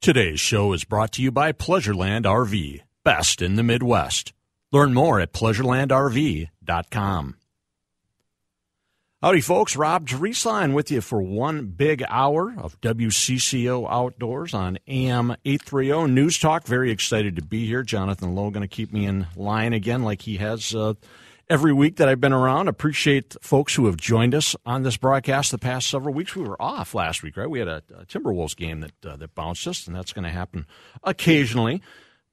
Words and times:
Today's 0.00 0.40
show 0.40 0.72
is 0.72 0.84
brought 0.84 1.12
to 1.12 1.22
you 1.22 1.30
by 1.30 1.52
Pleasureland 1.52 2.22
RV, 2.22 2.80
best 3.04 3.42
in 3.42 3.56
the 3.56 3.62
Midwest. 3.62 4.32
Learn 4.72 4.94
more 4.94 5.20
at 5.20 5.34
pleasurelandrv.com. 5.34 7.36
Howdy, 9.20 9.40
folks. 9.42 9.76
Rob 9.76 10.08
Drieslein 10.08 10.72
with 10.72 10.90
you 10.90 11.02
for 11.02 11.20
one 11.20 11.66
big 11.66 12.02
hour 12.08 12.54
of 12.56 12.80
WCCO 12.80 13.86
Outdoors 13.90 14.54
on 14.54 14.78
AM 14.88 15.36
830 15.44 16.10
News 16.10 16.38
Talk. 16.38 16.64
Very 16.64 16.90
excited 16.90 17.36
to 17.36 17.42
be 17.42 17.66
here. 17.66 17.82
Jonathan 17.82 18.34
Lowe 18.34 18.48
going 18.48 18.66
to 18.66 18.74
keep 18.74 18.94
me 18.94 19.04
in 19.04 19.26
line 19.36 19.74
again 19.74 20.02
like 20.02 20.22
he 20.22 20.38
has 20.38 20.74
uh, 20.74 20.94
every 21.50 21.72
week 21.72 21.96
that 21.96 22.08
I've 22.08 22.20
been 22.20 22.32
around. 22.32 22.68
Appreciate 22.68 23.34
folks 23.42 23.74
who 23.74 23.86
have 23.86 23.96
joined 23.96 24.34
us 24.34 24.54
on 24.64 24.84
this 24.84 24.96
broadcast 24.96 25.50
the 25.50 25.58
past 25.58 25.88
several 25.88 26.14
weeks. 26.14 26.36
We 26.36 26.44
were 26.44 26.60
off 26.62 26.94
last 26.94 27.24
week, 27.24 27.36
right? 27.36 27.50
We 27.50 27.58
had 27.58 27.68
a, 27.68 27.82
a 27.98 28.06
Timberwolves 28.06 28.56
game 28.56 28.80
that 28.80 29.04
uh, 29.04 29.16
that 29.16 29.34
bounced 29.34 29.66
us, 29.66 29.86
and 29.86 29.94
that's 29.94 30.12
going 30.12 30.22
to 30.22 30.30
happen 30.30 30.64
occasionally. 31.02 31.82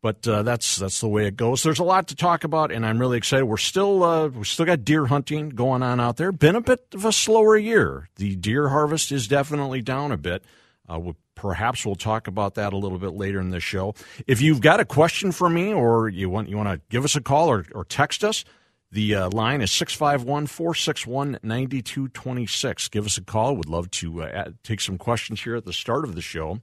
But 0.04 0.28
uh, 0.28 0.44
that's 0.44 0.76
that's 0.76 1.02
the 1.02 1.08
way 1.08 1.26
it 1.26 1.36
goes. 1.36 1.64
There's 1.64 1.80
a 1.80 1.84
lot 1.84 2.08
to 2.10 2.16
talk 2.16 2.44
about, 2.44 2.72
and 2.72 2.86
I'm 2.86 3.00
really 3.00 3.18
excited. 3.18 3.46
We're 3.46 3.58
still 3.58 4.04
uh, 4.04 4.28
we 4.28 4.46
still 4.46 4.68
got 4.68 4.86
deer 4.86 5.08
hunting 5.08 5.50
going 5.50 5.82
on 5.82 6.00
out 6.00 6.18
there. 6.18 6.32
Been 6.32 6.56
a 6.56 6.62
bit 6.62 6.86
of 6.94 7.04
a 7.04 7.12
slower 7.12 7.58
year. 7.58 8.08
The 8.18 8.36
deer 8.36 8.70
harvest 8.70 9.12
is 9.12 9.28
definitely 9.28 9.82
down 9.82 10.12
a 10.12 10.18
bit. 10.18 10.46
Uh, 10.90 11.00
we'll, 11.00 11.18
perhaps 11.34 11.86
we'll 11.86 11.96
talk 11.96 12.28
about 12.28 12.54
that 12.56 12.72
a 12.72 12.78
little 12.78 13.00
bit 13.00 13.14
later 13.14 13.42
in 13.42 13.50
the 13.50 13.60
show. 13.60 13.96
If 14.28 14.40
you've 14.40 14.62
got 14.62 14.80
a 14.80 14.86
question 14.86 15.32
for 15.32 15.50
me, 15.50 15.74
or 15.74 16.08
you 16.08 16.30
want 16.30 16.48
you 16.48 16.58
want 16.58 16.70
to 16.70 16.80
give 16.90 17.04
us 17.04 17.16
a 17.16 17.22
call 17.22 17.50
or, 17.50 17.66
or 17.74 17.84
text 17.84 18.24
us, 18.24 18.46
the 18.92 19.16
uh, 19.16 19.30
line 19.30 19.62
is 19.62 19.72
651 19.72 20.48
461 20.48 21.40
9226. 21.44 22.88
Give 22.88 23.06
us 23.06 23.18
a 23.18 23.22
call. 23.22 23.56
Would 23.58 23.70
love 23.70 23.92
to 23.92 24.24
uh, 24.24 24.52
take 24.64 24.80
some 24.80 24.98
questions 24.98 25.44
here 25.44 25.56
at 25.56 25.66
the 25.66 25.74
start 25.74 26.06
of 26.06 26.16
the 26.16 26.22
show. 26.22 26.62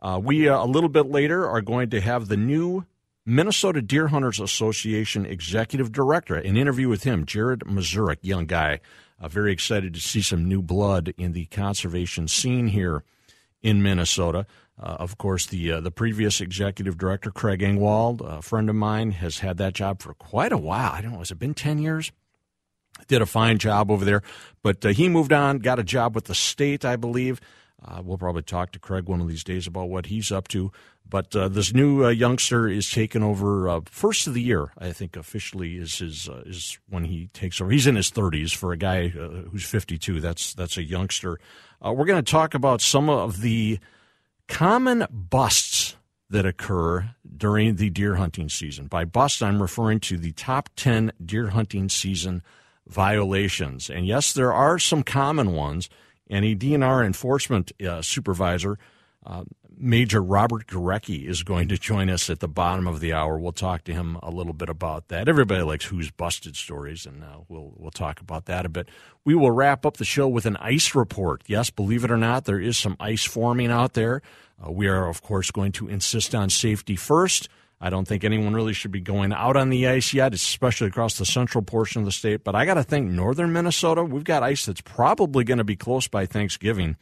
Uh, 0.00 0.18
we, 0.22 0.48
uh, 0.48 0.64
a 0.64 0.66
little 0.66 0.88
bit 0.88 1.06
later, 1.06 1.46
are 1.46 1.60
going 1.60 1.90
to 1.90 2.00
have 2.00 2.28
the 2.28 2.36
new 2.36 2.86
Minnesota 3.26 3.82
Deer 3.82 4.08
Hunters 4.08 4.40
Association 4.40 5.26
Executive 5.26 5.92
Director, 5.92 6.36
an 6.36 6.56
interview 6.56 6.88
with 6.88 7.04
him, 7.04 7.26
Jared 7.26 7.60
Mazurek, 7.60 8.18
young 8.22 8.46
guy. 8.46 8.80
Uh, 9.20 9.28
very 9.28 9.52
excited 9.52 9.92
to 9.92 10.00
see 10.00 10.22
some 10.22 10.48
new 10.48 10.62
blood 10.62 11.12
in 11.18 11.32
the 11.32 11.44
conservation 11.46 12.26
scene 12.26 12.68
here 12.68 13.04
in 13.62 13.82
Minnesota. 13.82 14.46
Uh, 14.82 14.96
of 14.98 15.18
course, 15.18 15.46
the 15.46 15.72
uh, 15.72 15.80
the 15.80 15.90
previous 15.90 16.40
executive 16.40 16.96
director, 16.96 17.30
Craig 17.30 17.60
Engwall, 17.60 18.20
a 18.22 18.40
friend 18.40 18.70
of 18.70 18.76
mine, 18.76 19.10
has 19.10 19.40
had 19.40 19.58
that 19.58 19.74
job 19.74 20.00
for 20.00 20.14
quite 20.14 20.52
a 20.52 20.58
while. 20.58 20.92
I 20.92 21.02
don't 21.02 21.12
know, 21.12 21.18
has 21.18 21.30
it 21.30 21.38
been 21.38 21.52
10 21.52 21.78
years? 21.78 22.12
Did 23.06 23.20
a 23.20 23.26
fine 23.26 23.58
job 23.58 23.90
over 23.90 24.04
there. 24.04 24.22
But 24.62 24.84
uh, 24.84 24.88
he 24.88 25.08
moved 25.08 25.32
on, 25.32 25.58
got 25.58 25.78
a 25.78 25.84
job 25.84 26.14
with 26.14 26.24
the 26.24 26.34
state, 26.34 26.84
I 26.84 26.96
believe. 26.96 27.40
Uh, 27.82 28.00
we'll 28.02 28.18
probably 28.18 28.42
talk 28.42 28.72
to 28.72 28.78
Craig 28.78 29.06
one 29.06 29.20
of 29.20 29.28
these 29.28 29.44
days 29.44 29.66
about 29.66 29.88
what 29.88 30.06
he's 30.06 30.32
up 30.32 30.48
to. 30.48 30.72
But 31.08 31.34
uh, 31.36 31.48
this 31.48 31.74
new 31.74 32.04
uh, 32.04 32.08
youngster 32.08 32.66
is 32.68 32.90
taking 32.90 33.22
over 33.22 33.80
first 33.86 34.26
of 34.26 34.34
the 34.34 34.42
year. 34.42 34.72
I 34.78 34.92
think 34.92 35.14
officially 35.16 35.76
is 35.76 35.98
his 35.98 36.28
is 36.46 36.78
when 36.88 37.04
he 37.04 37.28
takes 37.34 37.60
over. 37.60 37.70
He's 37.70 37.86
in 37.86 37.96
his 37.96 38.10
30s 38.10 38.54
for 38.54 38.72
a 38.72 38.76
guy 38.76 39.08
who's 39.08 39.64
52. 39.64 40.20
That's 40.20 40.54
that's 40.54 40.76
a 40.76 40.82
youngster. 40.82 41.38
we're 41.82 42.04
going 42.04 42.22
to 42.22 42.30
talk 42.30 42.54
about 42.54 42.80
some 42.80 43.10
of 43.10 43.40
the 43.40 43.78
common 44.50 45.06
busts 45.10 45.96
that 46.28 46.44
occur 46.44 47.10
during 47.36 47.76
the 47.76 47.88
deer 47.88 48.16
hunting 48.16 48.48
season. 48.48 48.86
By 48.86 49.04
bust, 49.04 49.42
I'm 49.42 49.62
referring 49.62 50.00
to 50.00 50.18
the 50.18 50.32
top 50.32 50.68
10 50.76 51.12
deer 51.24 51.48
hunting 51.48 51.88
season 51.88 52.42
violations. 52.86 53.88
And 53.88 54.06
yes, 54.06 54.32
there 54.32 54.52
are 54.52 54.78
some 54.78 55.02
common 55.02 55.52
ones. 55.52 55.88
And 56.28 56.44
a 56.44 56.54
DNR 56.54 57.04
enforcement 57.04 57.72
uh, 57.82 58.02
supervisor, 58.02 58.78
uh, 59.26 59.44
Major 59.76 60.22
Robert 60.22 60.66
Gorecki, 60.68 61.26
is 61.26 61.42
going 61.42 61.68
to 61.68 61.78
join 61.78 62.08
us 62.08 62.30
at 62.30 62.38
the 62.38 62.46
bottom 62.46 62.86
of 62.86 63.00
the 63.00 63.12
hour. 63.12 63.38
We'll 63.38 63.50
talk 63.50 63.82
to 63.84 63.92
him 63.92 64.16
a 64.22 64.30
little 64.30 64.52
bit 64.52 64.68
about 64.68 65.08
that. 65.08 65.28
Everybody 65.28 65.62
likes 65.62 65.86
who's 65.86 66.10
busted 66.12 66.54
stories, 66.54 67.04
and 67.04 67.24
uh, 67.24 67.38
we'll 67.48 67.72
we'll 67.76 67.90
talk 67.90 68.20
about 68.20 68.44
that 68.44 68.64
a 68.64 68.68
bit. 68.68 68.88
We 69.24 69.34
will 69.34 69.50
wrap 69.50 69.84
up 69.84 69.96
the 69.96 70.04
show 70.04 70.28
with 70.28 70.46
an 70.46 70.56
ice 70.58 70.94
report. 70.94 71.42
Yes, 71.46 71.70
believe 71.70 72.04
it 72.04 72.12
or 72.12 72.16
not, 72.16 72.44
there 72.44 72.60
is 72.60 72.78
some 72.78 72.96
ice 73.00 73.24
forming 73.24 73.72
out 73.72 73.94
there. 73.94 74.22
Uh, 74.64 74.70
we 74.70 74.88
are, 74.88 75.08
of 75.08 75.22
course, 75.22 75.50
going 75.50 75.72
to 75.72 75.88
insist 75.88 76.34
on 76.34 76.50
safety 76.50 76.96
first. 76.96 77.48
I 77.80 77.88
don't 77.88 78.06
think 78.06 78.24
anyone 78.24 78.52
really 78.52 78.74
should 78.74 78.90
be 78.90 79.00
going 79.00 79.32
out 79.32 79.56
on 79.56 79.70
the 79.70 79.88
ice 79.88 80.12
yet, 80.12 80.34
especially 80.34 80.88
across 80.88 81.16
the 81.16 81.24
central 81.24 81.62
portion 81.62 82.02
of 82.02 82.04
the 82.04 82.12
state. 82.12 82.44
But 82.44 82.54
I 82.54 82.66
got 82.66 82.74
to 82.74 82.82
think 82.82 83.10
northern 83.10 83.52
Minnesota, 83.52 84.04
we've 84.04 84.24
got 84.24 84.42
ice 84.42 84.66
that's 84.66 84.82
probably 84.82 85.44
going 85.44 85.58
to 85.58 85.64
be 85.64 85.76
close 85.76 86.06
by 86.06 86.26
Thanksgiving 86.26 86.96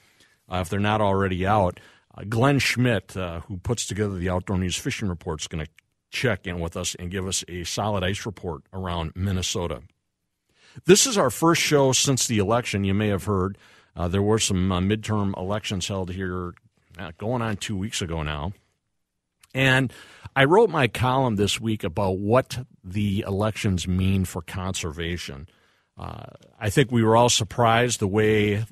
uh, 0.49 0.59
if 0.59 0.69
they're 0.69 0.79
not 0.79 1.01
already 1.01 1.45
out. 1.45 1.81
Uh, 2.17 2.23
Glen 2.29 2.61
Schmitt, 2.61 3.17
uh, 3.17 3.41
who 3.41 3.57
puts 3.57 3.87
together 3.87 4.15
the 4.17 4.31
Outdoor 4.31 4.59
News 4.59 4.77
Fishing 4.77 5.09
Report, 5.09 5.41
is 5.41 5.49
going 5.49 5.65
to 5.65 5.71
check 6.11 6.47
in 6.47 6.61
with 6.61 6.77
us 6.77 6.95
and 6.95 7.11
give 7.11 7.27
us 7.27 7.45
a 7.49 7.65
solid 7.65 8.05
ice 8.05 8.25
report 8.25 8.63
around 8.73 9.13
Minnesota. 9.17 9.83
This 10.85 11.07
is 11.07 11.19
our 11.19 11.31
first 11.31 11.61
show 11.61 11.91
since 11.93 12.27
the 12.29 12.39
election. 12.39 12.85
You 12.85 12.95
may 12.95 13.09
have 13.09 13.25
heard 13.25 13.59
uh, 13.97 14.07
there 14.07 14.23
were 14.23 14.39
some 14.39 14.71
uh, 14.71 14.81
midterm 14.81 15.37
elections 15.37 15.89
held 15.89 16.13
here 16.13 16.55
going 17.19 17.42
on 17.42 17.56
two 17.56 17.76
weeks 17.76 18.03
ago 18.03 18.22
now. 18.22 18.53
And 19.54 19.92
I 20.36 20.44
wrote 20.44 20.70
my 20.70 20.88
column 20.88 21.36
this 21.36 21.60
week 21.60 21.84
about 21.84 22.19
what 22.19 22.64
the 22.84 23.25
elections 23.26 23.88
mean 23.88 24.25
for 24.25 24.42
conservation. 24.42 25.48
Uh, 25.97 26.26
I 26.60 26.70
think 26.70 26.92
we 26.92 27.03
were 27.03 27.16
all 27.16 27.28
surprised 27.28 27.98
the 27.98 28.06
way 28.06 28.64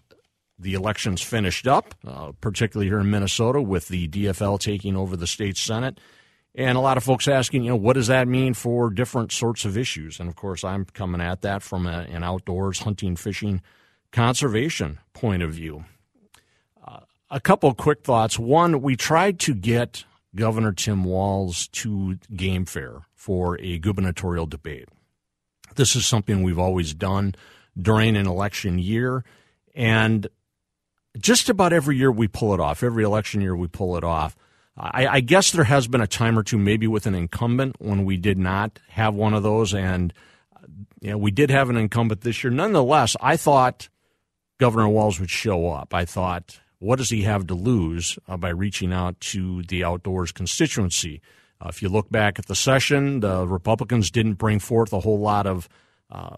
the 0.58 0.74
elections 0.74 1.22
finished 1.22 1.66
up, 1.66 1.94
uh, 2.06 2.32
particularly 2.40 2.88
here 2.88 3.00
in 3.00 3.10
Minnesota 3.10 3.60
with 3.60 3.88
the 3.88 4.08
DFL 4.08 4.60
taking 4.60 4.96
over 4.96 5.16
the 5.16 5.26
state 5.26 5.56
Senate. 5.56 5.98
And 6.54 6.78
a 6.78 6.80
lot 6.80 6.96
of 6.96 7.04
folks 7.04 7.28
asking, 7.28 7.64
you 7.64 7.70
know, 7.70 7.76
what 7.76 7.94
does 7.94 8.06
that 8.06 8.28
mean 8.28 8.54
for 8.54 8.88
different 8.88 9.32
sorts 9.32 9.64
of 9.64 9.76
issues? 9.76 10.18
And 10.18 10.28
of 10.28 10.36
course, 10.36 10.64
I'm 10.64 10.86
coming 10.86 11.20
at 11.20 11.42
that 11.42 11.62
from 11.62 11.86
a, 11.86 12.06
an 12.08 12.22
outdoors 12.22 12.78
hunting, 12.78 13.16
fishing, 13.16 13.60
conservation 14.12 14.98
point 15.12 15.42
of 15.42 15.52
view 15.52 15.84
a 17.30 17.40
couple 17.40 17.72
quick 17.74 18.02
thoughts. 18.02 18.38
One, 18.38 18.82
we 18.82 18.96
tried 18.96 19.38
to 19.40 19.54
get 19.54 20.04
Governor 20.34 20.72
Tim 20.72 21.04
Walz 21.04 21.68
to 21.68 22.18
Game 22.34 22.64
Fair 22.64 23.02
for 23.14 23.58
a 23.60 23.78
gubernatorial 23.78 24.46
debate. 24.46 24.88
This 25.74 25.96
is 25.96 26.06
something 26.06 26.42
we've 26.42 26.58
always 26.58 26.94
done 26.94 27.34
during 27.80 28.16
an 28.16 28.26
election 28.26 28.78
year, 28.78 29.24
and 29.74 30.26
just 31.18 31.48
about 31.48 31.72
every 31.72 31.96
year 31.96 32.10
we 32.12 32.28
pull 32.28 32.54
it 32.54 32.60
off. 32.60 32.82
Every 32.82 33.04
election 33.04 33.40
year 33.40 33.56
we 33.56 33.68
pull 33.68 33.96
it 33.96 34.04
off. 34.04 34.36
I, 34.78 35.06
I 35.06 35.20
guess 35.20 35.52
there 35.52 35.64
has 35.64 35.88
been 35.88 36.02
a 36.02 36.06
time 36.06 36.38
or 36.38 36.42
two, 36.42 36.58
maybe 36.58 36.86
with 36.86 37.06
an 37.06 37.14
incumbent, 37.14 37.76
when 37.78 38.04
we 38.04 38.16
did 38.16 38.38
not 38.38 38.78
have 38.88 39.14
one 39.14 39.34
of 39.34 39.42
those, 39.42 39.74
and 39.74 40.12
you 41.00 41.10
know, 41.10 41.18
we 41.18 41.30
did 41.30 41.50
have 41.50 41.70
an 41.70 41.76
incumbent 41.76 42.20
this 42.20 42.44
year. 42.44 42.50
Nonetheless, 42.50 43.16
I 43.20 43.36
thought 43.36 43.88
Governor 44.58 44.88
Walz 44.88 45.18
would 45.20 45.30
show 45.30 45.68
up. 45.70 45.94
I 45.94 46.04
thought 46.04 46.60
what 46.78 46.96
does 46.96 47.10
he 47.10 47.22
have 47.22 47.46
to 47.46 47.54
lose 47.54 48.18
uh, 48.28 48.36
by 48.36 48.50
reaching 48.50 48.92
out 48.92 49.18
to 49.20 49.62
the 49.62 49.84
outdoors 49.84 50.32
constituency? 50.32 51.20
Uh, 51.60 51.68
if 51.68 51.82
you 51.82 51.88
look 51.88 52.10
back 52.10 52.38
at 52.38 52.46
the 52.46 52.54
session, 52.54 53.20
the 53.20 53.46
Republicans 53.46 54.10
didn't 54.10 54.34
bring 54.34 54.58
forth 54.58 54.92
a 54.92 55.00
whole 55.00 55.18
lot 55.18 55.46
of 55.46 55.68
uh, 56.10 56.36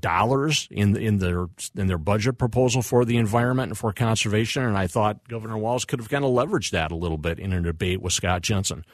dollars 0.00 0.66
in 0.70 0.96
in 0.96 1.18
their 1.18 1.46
in 1.76 1.88
their 1.88 1.98
budget 1.98 2.38
proposal 2.38 2.82
for 2.82 3.04
the 3.04 3.16
environment 3.16 3.70
and 3.70 3.78
for 3.78 3.92
conservation, 3.92 4.62
and 4.62 4.78
I 4.78 4.86
thought 4.86 5.28
Governor 5.28 5.58
Walz 5.58 5.84
could 5.84 5.98
have 5.98 6.08
kind 6.08 6.24
of 6.24 6.30
leveraged 6.30 6.70
that 6.70 6.90
a 6.90 6.96
little 6.96 7.18
bit 7.18 7.38
in 7.38 7.52
a 7.52 7.60
debate 7.60 8.00
with 8.00 8.12
Scott 8.12 8.42
Jensen. 8.42 8.84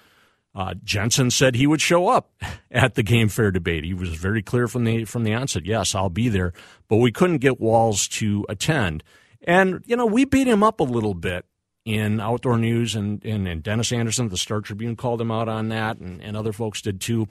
Uh, 0.53 0.75
Jensen 0.83 1.31
said 1.31 1.55
he 1.55 1.67
would 1.67 1.81
show 1.81 2.09
up 2.09 2.33
at 2.71 2.95
the 2.95 3.03
game 3.03 3.29
fair 3.29 3.51
debate. 3.51 3.85
He 3.85 3.95
was 3.95 4.11
very 4.11 4.43
clear 4.43 4.67
from 4.67 4.85
the 4.85 5.05
from 5.05 5.25
the 5.25 5.35
onset. 5.35 5.65
Yes, 5.65 5.95
I'll 5.95 6.11
be 6.11 6.29
there, 6.29 6.53
but 6.89 6.97
we 6.97 7.13
couldn't 7.13 7.39
get 7.39 7.61
Walz 7.61 8.09
to 8.09 8.45
attend. 8.49 9.05
And, 9.47 9.83
you 9.87 9.97
know, 9.97 10.07
we 10.07 10.25
beat 10.25 10.47
him 10.47 10.63
up 10.63 10.81
a 10.81 10.85
little 10.85 11.15
bit 11.15 11.45
in 11.85 12.21
outdoor 12.21 12.59
news, 12.59 12.95
and, 12.95 13.25
and, 13.25 13.49
and 13.49 13.63
Dennis 13.63 13.91
Anderson, 13.93 14.29
the 14.29 14.37
Star 14.37 14.61
Tribune, 14.61 14.97
called 14.97 15.21
him 15.21 15.31
out 15.31 15.49
on 15.49 15.71
that, 15.71 15.99
and, 15.99 16.23
and 16.23 16.37
other 16.37 16.53
folks 16.53 16.83
did 16.83 17.01
too. 17.01 17.27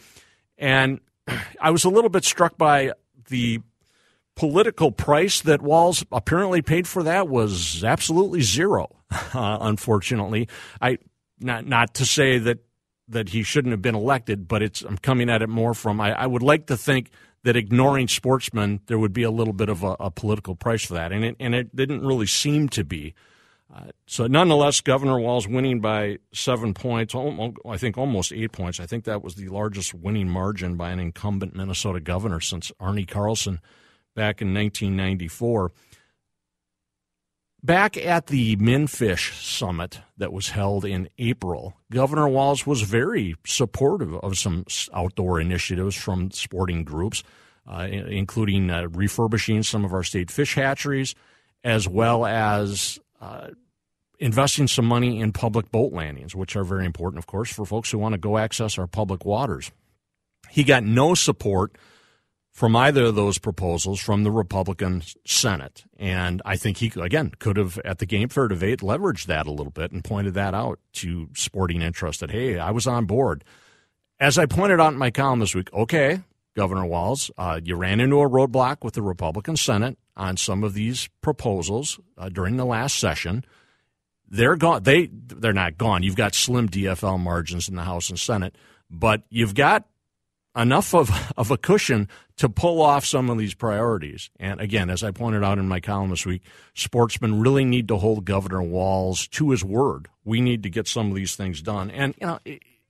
And 0.58 1.00
I 1.62 1.70
was 1.72 1.84
a 1.84 1.90
little 1.90 2.10
bit 2.10 2.26
struck 2.26 2.58
by 2.58 2.94
the 3.30 3.62
political 4.36 4.92
price 4.92 5.42
that 5.42 5.62
Walz 5.62 6.06
apparently 6.12 6.62
paid 6.62 6.88
for 6.88 7.04
that 7.04 7.28
was 7.28 7.84
absolutely 7.84 8.42
zero. 8.42 8.96
Uh, 9.34 9.58
unfortunately, 9.62 10.48
I 10.80 11.00
not 11.40 11.66
not 11.66 11.96
to 11.96 12.06
say 12.06 12.38
that 12.38 12.60
that 13.08 13.30
he 13.30 13.42
shouldn't 13.42 13.72
have 13.72 13.82
been 13.82 13.96
elected, 13.96 14.48
but 14.48 14.62
it's 14.62 14.84
I'm 14.84 15.00
coming 15.00 15.32
at 15.32 15.42
it 15.42 15.50
more 15.50 15.74
from 15.74 16.00
I, 16.00 16.14
I 16.14 16.28
would 16.28 16.44
like 16.44 16.68
to 16.68 16.78
think 16.78 17.10
that 17.44 17.56
ignoring 17.56 18.08
sportsmen, 18.08 18.82
there 18.88 19.00
would 19.00 19.14
be 19.14 19.24
a 19.24 19.32
little 19.32 19.54
bit 19.54 19.70
of 19.70 19.84
a, 19.84 19.96
a 20.00 20.12
political 20.12 20.56
price 20.56 20.86
for 20.86 20.94
that, 20.94 21.12
and 21.12 21.24
it 21.24 21.36
and 21.40 21.56
it 21.56 21.76
didn't 21.76 22.06
really 22.06 22.28
seem 22.28 22.70
to 22.70 22.84
be. 22.84 23.14
Uh, 23.74 23.92
so, 24.08 24.26
nonetheless, 24.26 24.82
Governor 24.82 25.20
Walz 25.20 25.48
winning 25.48 25.80
by 25.80 26.18
seven 26.34 26.74
points, 26.74 27.14
I 27.14 27.78
think 27.78 28.00
almost 28.00 28.34
eight 28.34 28.52
points. 28.52 28.80
I 28.80 28.88
think 28.88 29.04
that 29.04 29.24
was 29.24 29.36
the 29.36 29.48
largest 29.50 29.94
winning 29.94 30.28
margin 30.28 30.76
by 30.76 30.90
an 30.90 31.00
incumbent 31.00 31.56
Minnesota 31.56 32.00
governor 32.00 32.40
since 32.40 32.72
Arne 32.80 33.06
Carlson 33.06 33.60
back 34.16 34.42
in 34.42 34.54
1994. 34.56 35.72
Back 37.62 37.98
at 37.98 38.28
the 38.28 38.56
MnFish 38.56 39.42
Summit 39.44 40.00
that 40.18 40.32
was 40.32 40.50
held 40.50 40.86
in 40.86 41.10
April, 41.18 41.76
Governor 41.92 42.30
Walz 42.30 42.66
was 42.66 42.84
very 42.84 43.36
supportive 43.46 44.16
of 44.16 44.38
some 44.38 44.64
outdoor 44.94 45.42
initiatives 45.42 45.96
from 45.96 46.32
sporting 46.32 46.86
groups, 46.86 47.22
uh, 47.68 47.88
including 47.92 48.70
uh, 48.70 48.88
refurbishing 48.88 49.64
some 49.64 49.84
of 49.84 49.92
our 49.92 50.04
state 50.04 50.32
fish 50.32 50.56
hatcheries, 50.56 51.16
as 51.62 51.86
well 51.86 52.26
as 52.26 52.98
uh, 53.20 53.50
investing 54.20 54.68
some 54.68 54.86
money 54.86 55.20
in 55.20 55.34
public 55.34 55.70
boat 55.70 55.92
landings, 55.92 56.34
which 56.34 56.56
are 56.56 56.64
very 56.64 56.86
important, 56.86 57.20
of 57.20 57.28
course, 57.28 57.52
for 57.52 57.66
folks 57.66 57.92
who 57.92 57.98
want 57.98 58.14
to 58.14 58.20
go 58.20 58.38
access 58.38 58.78
our 58.78 58.88
public 58.88 59.26
waters. 59.26 59.70
He 60.50 60.64
got 60.64 60.84
no 60.84 61.14
support 61.14 61.74
from 62.52 62.76
either 62.76 63.06
of 63.06 63.16
those 63.16 63.38
proposals 63.38 64.00
from 64.00 64.24
the 64.24 64.32
Republican 64.32 65.04
Senate. 65.26 65.86
And 65.98 66.42
I 66.44 66.58
think 66.58 66.78
he, 66.78 66.92
again, 67.00 67.32
could 67.40 67.58
have, 67.58 67.80
at 67.86 68.00
the 68.00 68.06
Game 68.06 68.30
Fair 68.30 68.48
debate, 68.48 68.80
leveraged 68.80 69.28
that 69.28 69.48
a 69.48 69.52
little 69.52 69.72
bit 69.72 69.92
and 69.92 70.04
pointed 70.04 70.34
that 70.34 70.54
out 70.54 70.80
to 70.94 71.30
sporting 71.36 71.82
interest 71.82 72.20
that, 72.20 72.32
hey, 72.32 72.60
I 72.60 72.72
was 72.72 72.88
on 72.88 73.06
board. 73.06 73.44
As 74.20 74.38
I 74.38 74.46
pointed 74.46 74.82
out 74.82 74.92
in 74.92 75.00
my 75.00 75.12
column 75.12 75.40
this 75.40 75.56
week, 75.56 75.72
okay, 75.74 76.22
Governor 76.56 76.86
Walz, 76.86 77.32
uh, 77.38 77.62
you 77.64 77.76
ran 77.76 78.02
into 78.02 78.20
a 78.20 78.30
roadblock 78.30 78.84
with 78.84 78.96
the 78.96 79.02
Republican 79.02 79.56
Senate 79.56 79.98
on 80.18 80.36
some 80.36 80.64
of 80.64 80.74
these 80.74 81.10
proposals 81.22 82.00
uh, 82.18 82.28
during 82.28 82.58
the 82.58 82.66
last 82.66 82.98
session. 82.98 83.46
They're 84.28 84.58
gone. 84.58 84.84
They 84.84 85.08
they're 85.08 85.54
not 85.54 85.78
gone. 85.78 86.04
You've 86.04 86.18
got 86.18 86.36
slim 86.36 86.68
DFL 86.68 87.20
margins 87.20 87.70
in 87.70 87.76
the 87.76 87.84
House 87.84 88.10
and 88.10 88.20
Senate, 88.20 88.56
but 88.90 89.24
you've 89.30 89.56
got 89.56 89.88
enough 90.56 90.94
of, 90.94 91.10
of 91.38 91.52
a 91.52 91.58
cushion 91.58 92.08
to 92.38 92.50
pull 92.50 92.82
off 92.82 93.06
some 93.06 93.30
of 93.30 93.38
these 93.38 93.54
priorities. 93.54 94.30
And 94.40 94.62
again, 94.62 94.90
as 94.90 95.04
I 95.04 95.12
pointed 95.12 95.44
out 95.44 95.58
in 95.58 95.68
my 95.68 95.80
column 95.80 96.10
this 96.10 96.26
week, 96.26 96.44
sportsmen 96.74 97.40
really 97.40 97.66
need 97.66 97.88
to 97.90 97.98
hold 97.98 98.26
Governor 98.26 98.62
Walz 98.62 99.28
to 99.30 99.52
his 99.52 99.64
word. 99.64 100.08
We 100.24 100.42
need 100.42 100.64
to 100.64 100.70
get 100.70 100.88
some 100.88 101.10
of 101.10 101.16
these 101.16 101.36
things 101.36 101.62
done. 101.62 101.92
And, 101.92 102.16
you 102.20 102.28
know, 102.28 102.40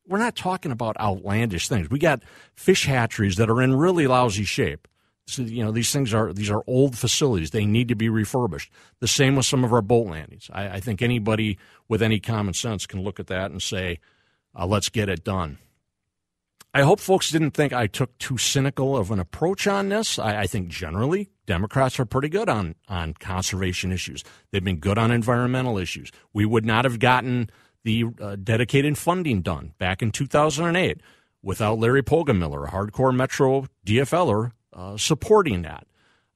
we're 0.07 0.19
not 0.19 0.35
talking 0.35 0.71
about 0.71 0.99
outlandish 0.99 1.67
things. 1.67 1.89
We 1.89 1.99
got 1.99 2.23
fish 2.55 2.85
hatcheries 2.85 3.37
that 3.37 3.49
are 3.49 3.61
in 3.61 3.75
really 3.75 4.07
lousy 4.07 4.43
shape. 4.43 4.87
So, 5.27 5.43
you 5.43 5.63
know, 5.63 5.71
these 5.71 5.93
things 5.93 6.11
are 6.11 6.33
these 6.33 6.49
are 6.49 6.63
old 6.65 6.97
facilities. 6.97 7.51
They 7.51 7.65
need 7.65 7.87
to 7.89 7.95
be 7.95 8.09
refurbished. 8.09 8.71
The 8.99 9.07
same 9.07 9.35
with 9.35 9.45
some 9.45 9.63
of 9.63 9.71
our 9.71 9.83
boat 9.83 10.07
landings. 10.07 10.49
I, 10.51 10.67
I 10.67 10.79
think 10.79 11.03
anybody 11.03 11.59
with 11.87 12.01
any 12.01 12.19
common 12.19 12.55
sense 12.55 12.87
can 12.87 13.03
look 13.03 13.19
at 13.19 13.27
that 13.27 13.51
and 13.51 13.61
say, 13.61 13.99
uh, 14.57 14.65
let's 14.65 14.89
get 14.89 15.07
it 15.07 15.23
done. 15.23 15.59
I 16.73 16.83
hope 16.83 16.99
folks 16.99 17.31
didn't 17.31 17.51
think 17.51 17.73
I 17.73 17.87
took 17.87 18.15
too 18.19 18.37
cynical 18.37 18.95
of 18.95 19.09
an 19.09 19.19
approach 19.19 19.65
on 19.65 19.89
this. 19.89 20.19
I, 20.19 20.41
I, 20.41 20.47
think 20.47 20.67
generally 20.67 21.29
Democrats 21.47 21.99
are 21.99 22.05
pretty 22.05 22.29
good 22.29 22.47
on, 22.47 22.75
on 22.87 23.15
conservation 23.15 23.91
issues. 23.91 24.23
They've 24.51 24.63
been 24.63 24.77
good 24.77 24.99
on 24.99 25.09
environmental 25.09 25.79
issues. 25.79 26.11
We 26.31 26.45
would 26.45 26.65
not 26.65 26.85
have 26.85 26.99
gotten 26.99 27.49
the 27.83 28.05
uh, 28.21 28.35
dedicated 28.35 28.99
funding 28.99 29.41
done 29.41 29.73
back 29.79 30.03
in 30.03 30.11
2008 30.11 31.01
without 31.41 31.79
Larry 31.79 32.03
Pogemiller, 32.03 32.67
a 32.67 32.71
hardcore 32.71 33.15
Metro 33.15 33.65
DFLer, 33.85 34.51
uh, 34.73 34.95
supporting 34.97 35.63
that. 35.63 35.87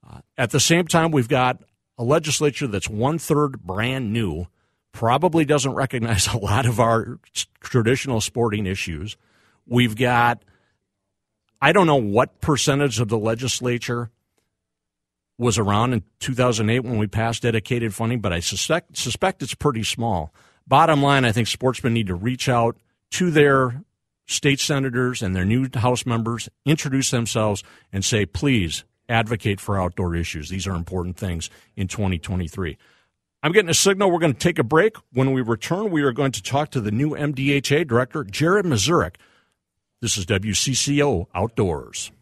Uh, 0.08 0.20
at 0.36 0.50
the 0.50 0.60
same 0.60 0.88
time, 0.88 1.12
we've 1.12 1.28
got 1.28 1.62
a 1.96 2.02
legislature 2.02 2.66
that's 2.66 2.88
one 2.88 3.18
third 3.18 3.62
brand 3.62 4.12
new, 4.12 4.46
probably 4.90 5.44
doesn't 5.44 5.74
recognize 5.74 6.26
a 6.34 6.38
lot 6.38 6.66
of 6.66 6.80
our 6.80 7.20
traditional 7.60 8.20
sporting 8.20 8.66
issues 8.66 9.16
We've 9.66 9.96
got, 9.96 10.42
I 11.60 11.72
don't 11.72 11.86
know 11.86 11.96
what 11.96 12.40
percentage 12.40 13.00
of 13.00 13.08
the 13.08 13.18
legislature 13.18 14.10
was 15.38 15.58
around 15.58 15.92
in 15.92 16.02
2008 16.20 16.80
when 16.80 16.98
we 16.98 17.06
passed 17.06 17.42
dedicated 17.42 17.94
funding, 17.94 18.20
but 18.20 18.32
I 18.32 18.40
suspect 18.40 18.96
suspect 18.96 19.42
it's 19.42 19.54
pretty 19.54 19.82
small. 19.82 20.32
Bottom 20.66 21.02
line, 21.02 21.24
I 21.24 21.32
think 21.32 21.48
sportsmen 21.48 21.92
need 21.92 22.06
to 22.06 22.14
reach 22.14 22.48
out 22.48 22.76
to 23.12 23.30
their 23.30 23.82
state 24.26 24.60
senators 24.60 25.22
and 25.22 25.34
their 25.34 25.44
new 25.44 25.68
House 25.74 26.06
members, 26.06 26.48
introduce 26.64 27.10
themselves, 27.10 27.62
and 27.92 28.04
say, 28.04 28.24
please 28.24 28.84
advocate 29.08 29.60
for 29.60 29.80
outdoor 29.80 30.14
issues. 30.14 30.48
These 30.48 30.66
are 30.66 30.74
important 30.74 31.16
things 31.16 31.50
in 31.76 31.88
2023. 31.88 32.78
I'm 33.42 33.52
getting 33.52 33.68
a 33.68 33.74
signal. 33.74 34.10
We're 34.10 34.20
going 34.20 34.32
to 34.32 34.38
take 34.38 34.58
a 34.58 34.64
break. 34.64 34.96
When 35.12 35.32
we 35.32 35.42
return, 35.42 35.90
we 35.90 36.02
are 36.02 36.12
going 36.12 36.32
to 36.32 36.42
talk 36.42 36.70
to 36.70 36.80
the 36.80 36.90
new 36.90 37.10
MDHA 37.10 37.86
director, 37.86 38.24
Jared 38.24 38.64
Mazurek. 38.64 39.16
This 40.04 40.18
is 40.18 40.26
WCCO 40.26 41.28
Outdoors. 41.34 42.12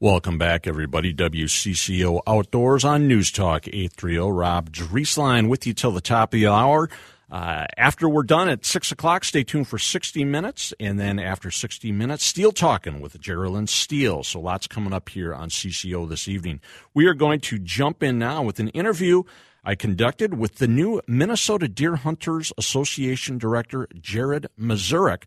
Welcome 0.00 0.38
back, 0.38 0.66
everybody. 0.66 1.12
WCCO 1.12 2.22
Outdoors 2.26 2.82
on 2.82 3.06
News 3.06 3.30
Talk 3.30 3.68
830. 3.68 4.16
Rob 4.30 4.70
Drieslein 4.70 5.50
with 5.50 5.66
you 5.66 5.74
till 5.74 5.90
the 5.90 6.00
top 6.00 6.32
of 6.32 6.40
the 6.40 6.46
hour. 6.46 6.88
Uh, 7.30 7.66
after 7.76 8.08
we're 8.08 8.22
done 8.22 8.48
at 8.48 8.64
6 8.64 8.90
o'clock, 8.90 9.24
stay 9.24 9.44
tuned 9.44 9.68
for 9.68 9.78
60 9.78 10.24
minutes. 10.24 10.72
And 10.80 10.98
then 10.98 11.18
after 11.18 11.50
60 11.50 11.92
minutes, 11.92 12.24
Steel 12.24 12.52
Talking 12.52 13.02
with 13.02 13.20
Geraldine 13.20 13.66
Steele. 13.66 14.22
So 14.24 14.40
lots 14.40 14.66
coming 14.66 14.94
up 14.94 15.10
here 15.10 15.34
on 15.34 15.50
CCO 15.50 16.08
this 16.08 16.26
evening. 16.26 16.62
We 16.94 17.04
are 17.04 17.12
going 17.12 17.40
to 17.40 17.58
jump 17.58 18.02
in 18.02 18.18
now 18.18 18.42
with 18.42 18.60
an 18.60 18.68
interview 18.68 19.24
I 19.62 19.74
conducted 19.74 20.38
with 20.38 20.54
the 20.54 20.68
new 20.68 21.02
Minnesota 21.06 21.68
Deer 21.68 21.96
Hunters 21.96 22.50
Association 22.56 23.36
Director, 23.36 23.88
Jared 24.00 24.46
Mazurek. 24.58 25.24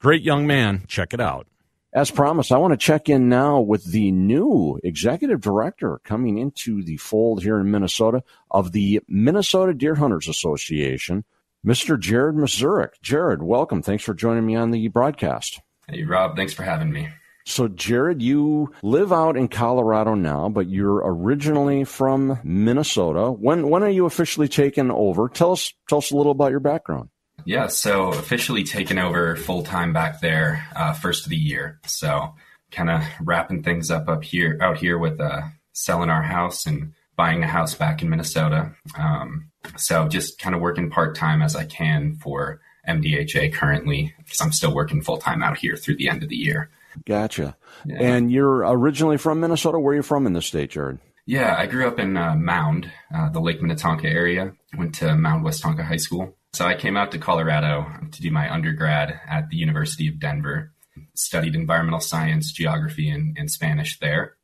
Great 0.00 0.22
young 0.22 0.46
man. 0.46 0.84
Check 0.88 1.12
it 1.12 1.20
out. 1.20 1.46
As 1.92 2.10
promised, 2.10 2.52
I 2.52 2.56
want 2.56 2.72
to 2.72 2.78
check 2.78 3.10
in 3.10 3.28
now 3.28 3.60
with 3.60 3.84
the 3.84 4.10
new 4.12 4.80
executive 4.82 5.42
director 5.42 6.00
coming 6.04 6.38
into 6.38 6.82
the 6.82 6.96
fold 6.96 7.42
here 7.42 7.60
in 7.60 7.70
Minnesota 7.70 8.22
of 8.50 8.72
the 8.72 9.02
Minnesota 9.08 9.74
Deer 9.74 9.96
Hunters 9.96 10.26
Association, 10.26 11.24
Mr. 11.66 12.00
Jared 12.00 12.36
Mazurek. 12.36 12.92
Jared, 13.02 13.42
welcome. 13.42 13.82
Thanks 13.82 14.02
for 14.02 14.14
joining 14.14 14.46
me 14.46 14.56
on 14.56 14.70
the 14.70 14.88
broadcast. 14.88 15.60
Hey, 15.86 16.04
Rob. 16.04 16.34
Thanks 16.34 16.54
for 16.54 16.62
having 16.62 16.90
me. 16.90 17.10
So, 17.44 17.68
Jared, 17.68 18.22
you 18.22 18.72
live 18.82 19.12
out 19.12 19.36
in 19.36 19.48
Colorado 19.48 20.14
now, 20.14 20.48
but 20.48 20.70
you're 20.70 21.02
originally 21.04 21.84
from 21.84 22.38
Minnesota. 22.42 23.30
When 23.30 23.68
when 23.68 23.82
are 23.82 23.90
you 23.90 24.06
officially 24.06 24.48
taken 24.48 24.90
over? 24.90 25.28
Tell 25.28 25.52
us 25.52 25.74
tell 25.90 25.98
us 25.98 26.10
a 26.10 26.16
little 26.16 26.32
about 26.32 26.52
your 26.52 26.60
background. 26.60 27.10
Yeah, 27.44 27.68
so 27.68 28.08
officially 28.08 28.64
taken 28.64 28.98
over 28.98 29.36
full 29.36 29.62
time 29.62 29.92
back 29.92 30.20
there 30.20 30.66
uh, 30.74 30.92
first 30.92 31.24
of 31.24 31.30
the 31.30 31.36
year. 31.36 31.78
So 31.86 32.34
kind 32.70 32.90
of 32.90 33.02
wrapping 33.20 33.62
things 33.62 33.90
up 33.90 34.08
up 34.08 34.24
here 34.24 34.58
out 34.60 34.78
here 34.78 34.98
with 34.98 35.20
uh, 35.20 35.42
selling 35.72 36.10
our 36.10 36.22
house 36.22 36.66
and 36.66 36.92
buying 37.16 37.42
a 37.42 37.46
house 37.46 37.74
back 37.74 38.02
in 38.02 38.08
Minnesota. 38.08 38.72
Um, 38.96 39.50
so 39.76 40.08
just 40.08 40.38
kind 40.38 40.54
of 40.54 40.60
working 40.60 40.90
part 40.90 41.14
time 41.14 41.42
as 41.42 41.54
I 41.54 41.64
can 41.64 42.16
for 42.16 42.60
MDHA 42.88 43.52
currently 43.52 44.14
because 44.18 44.40
I'm 44.40 44.52
still 44.52 44.74
working 44.74 45.02
full 45.02 45.18
time 45.18 45.42
out 45.42 45.58
here 45.58 45.76
through 45.76 45.96
the 45.96 46.08
end 46.08 46.22
of 46.22 46.28
the 46.28 46.36
year. 46.36 46.70
Gotcha. 47.06 47.56
Yeah. 47.84 47.98
And 48.00 48.32
you're 48.32 48.58
originally 48.58 49.16
from 49.16 49.40
Minnesota. 49.40 49.78
Where 49.78 49.92
are 49.92 49.96
you 49.96 50.02
from 50.02 50.26
in 50.26 50.32
the 50.32 50.42
state, 50.42 50.70
Jared? 50.70 50.98
Yeah, 51.26 51.54
I 51.56 51.66
grew 51.66 51.86
up 51.86 51.98
in 51.98 52.16
uh, 52.16 52.34
Mound, 52.34 52.90
uh, 53.14 53.28
the 53.28 53.40
Lake 53.40 53.62
Minnetonka 53.62 54.08
area. 54.08 54.52
Went 54.76 54.96
to 54.96 55.14
Mound 55.14 55.44
Westonka 55.44 55.84
High 55.84 55.96
School. 55.96 56.34
So 56.52 56.66
I 56.66 56.74
came 56.74 56.96
out 56.96 57.12
to 57.12 57.18
Colorado 57.18 57.86
to 58.10 58.22
do 58.22 58.30
my 58.30 58.52
undergrad 58.52 59.20
at 59.28 59.48
the 59.50 59.56
University 59.56 60.08
of 60.08 60.18
Denver. 60.18 60.72
Studied 61.14 61.54
environmental 61.54 62.00
science, 62.00 62.52
geography, 62.52 63.08
and, 63.08 63.36
and 63.38 63.50
Spanish 63.50 63.98
there. 64.00 64.34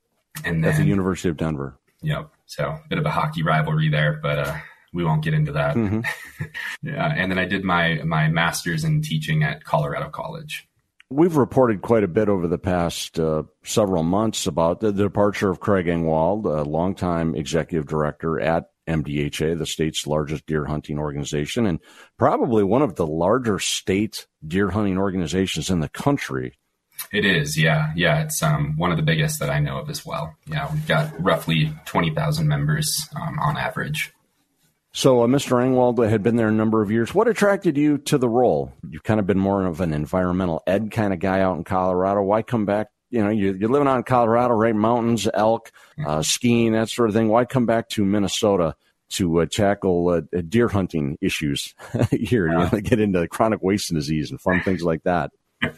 And 0.45 0.63
then, 0.63 0.73
at 0.73 0.79
the 0.79 0.85
University 0.85 1.29
of 1.29 1.37
Denver. 1.37 1.79
Yep. 2.03 2.31
So 2.47 2.65
a 2.65 2.83
bit 2.89 2.99
of 2.99 3.07
a 3.07 3.11
hockey 3.11 3.43
rivalry 3.43 3.89
there, 3.89 4.21
but 4.23 4.39
uh, 4.39 4.57
we 4.93 5.05
won't 5.05 5.25
get 5.25 5.35
into 5.35 5.53
that. 5.53 5.77
Mm-hmm. 5.77 6.01
yeah. 6.83 7.13
And 7.15 7.31
then 7.31 7.39
I 7.39 7.45
did 7.45 7.65
my 7.65 8.01
my 8.05 8.29
master's 8.29 8.85
in 8.85 9.03
teaching 9.03 9.43
at 9.43 9.65
Colorado 9.65 10.09
College. 10.09 10.69
We've 11.09 11.37
reported 11.37 11.83
quite 11.83 12.03
a 12.03 12.09
bit 12.09 12.29
over 12.29 12.49
the 12.49 12.59
past 12.59 13.19
uh, 13.19 13.45
several 13.65 14.03
months 14.03 14.47
about 14.47 14.81
the, 14.81 14.91
the 14.91 15.05
departure 15.05 15.51
of 15.51 15.61
Craig 15.61 15.87
Engwall, 15.87 16.45
a 16.45 16.65
longtime 16.65 17.37
executive 17.37 17.87
director 17.87 18.41
at 18.41 18.71
MDHA, 18.87 19.59
the 19.59 19.66
state's 19.66 20.07
largest 20.07 20.47
deer 20.47 20.66
hunting 20.66 20.99
organization, 20.99 21.66
and 21.66 21.81
probably 22.19 22.64
one 22.64 22.83
of 22.83 22.97
the 22.97 23.07
larger 23.07 23.59
state 23.59 24.26
deer 24.47 24.71
hunting 24.71 24.99
organizations 24.99 25.71
in 25.71 25.81
the 25.81 25.88
country. 25.88 26.59
It 27.12 27.25
is, 27.25 27.59
yeah, 27.59 27.93
yeah. 27.95 28.23
It's 28.23 28.43
um, 28.43 28.75
one 28.76 28.90
of 28.90 28.97
the 28.97 29.02
biggest 29.02 29.38
that 29.40 29.50
I 29.50 29.59
know 29.59 29.78
of 29.78 29.90
as 29.90 30.07
well. 30.07 30.35
Yeah, 30.47 30.73
we've 30.73 30.87
got 30.87 31.12
roughly 31.23 31.73
twenty 31.85 32.14
thousand 32.14 32.49
members 32.49 32.90
um, 33.21 33.38
on 33.38 33.57
average. 33.57 34.12
So, 34.93 35.23
uh, 35.23 35.26
Mr. 35.26 35.62
Engwall 35.62 36.09
had 36.09 36.23
been 36.23 36.37
there 36.37 36.49
a 36.49 36.52
number 36.52 36.81
of 36.81 36.90
years. 36.90 37.14
What 37.14 37.28
attracted 37.28 37.76
you 37.76 37.99
to 37.99 38.16
the 38.16 38.31
role? 38.31 38.73
You've 38.88 39.02
kind 39.02 39.21
of 39.21 39.26
been 39.26 39.38
more 39.38 39.66
of 39.66 39.83
an 39.83 39.93
environmental 39.93 40.62
ed 40.66 40.90
kind 40.90 41.12
of 41.12 41.19
guy 41.19 41.43
out 41.43 41.59
in 41.59 41.64
Colorado. 41.64 42.23
Why 42.23 42.40
come 42.40 42.64
back 42.64 42.88
you 43.11 43.23
know, 43.23 43.31
you're, 43.31 43.57
you're 43.57 43.71
living 43.71 43.89
out 43.89 43.99
in 43.99 44.03
Colorado, 44.03 44.55
right? 44.55 44.75
Mountains, 44.75 45.29
elk, 45.33 45.71
uh, 46.05 46.23
skiing, 46.23 46.73
that 46.73 46.89
sort 46.89 47.09
of 47.09 47.15
thing. 47.15 47.29
Why 47.29 47.45
come 47.45 47.67
back 47.67 47.89
to 47.91 48.05
Minnesota 48.05 48.75
to 49.11 49.41
uh, 49.43 49.47
tackle 49.47 50.09
uh, 50.09 50.41
deer 50.49 50.69
hunting 50.69 51.17
issues 51.21 51.75
here? 52.11 52.49
Yeah. 52.49 52.65
You 52.65 52.71
know, 52.73 52.81
get 52.81 53.01
into 53.01 53.27
chronic 53.29 53.63
wasting 53.63 53.97
disease 53.97 54.31
and 54.31 54.41
fun 54.41 54.63
things 54.63 54.83
like 54.83 55.05
that. 55.05 55.31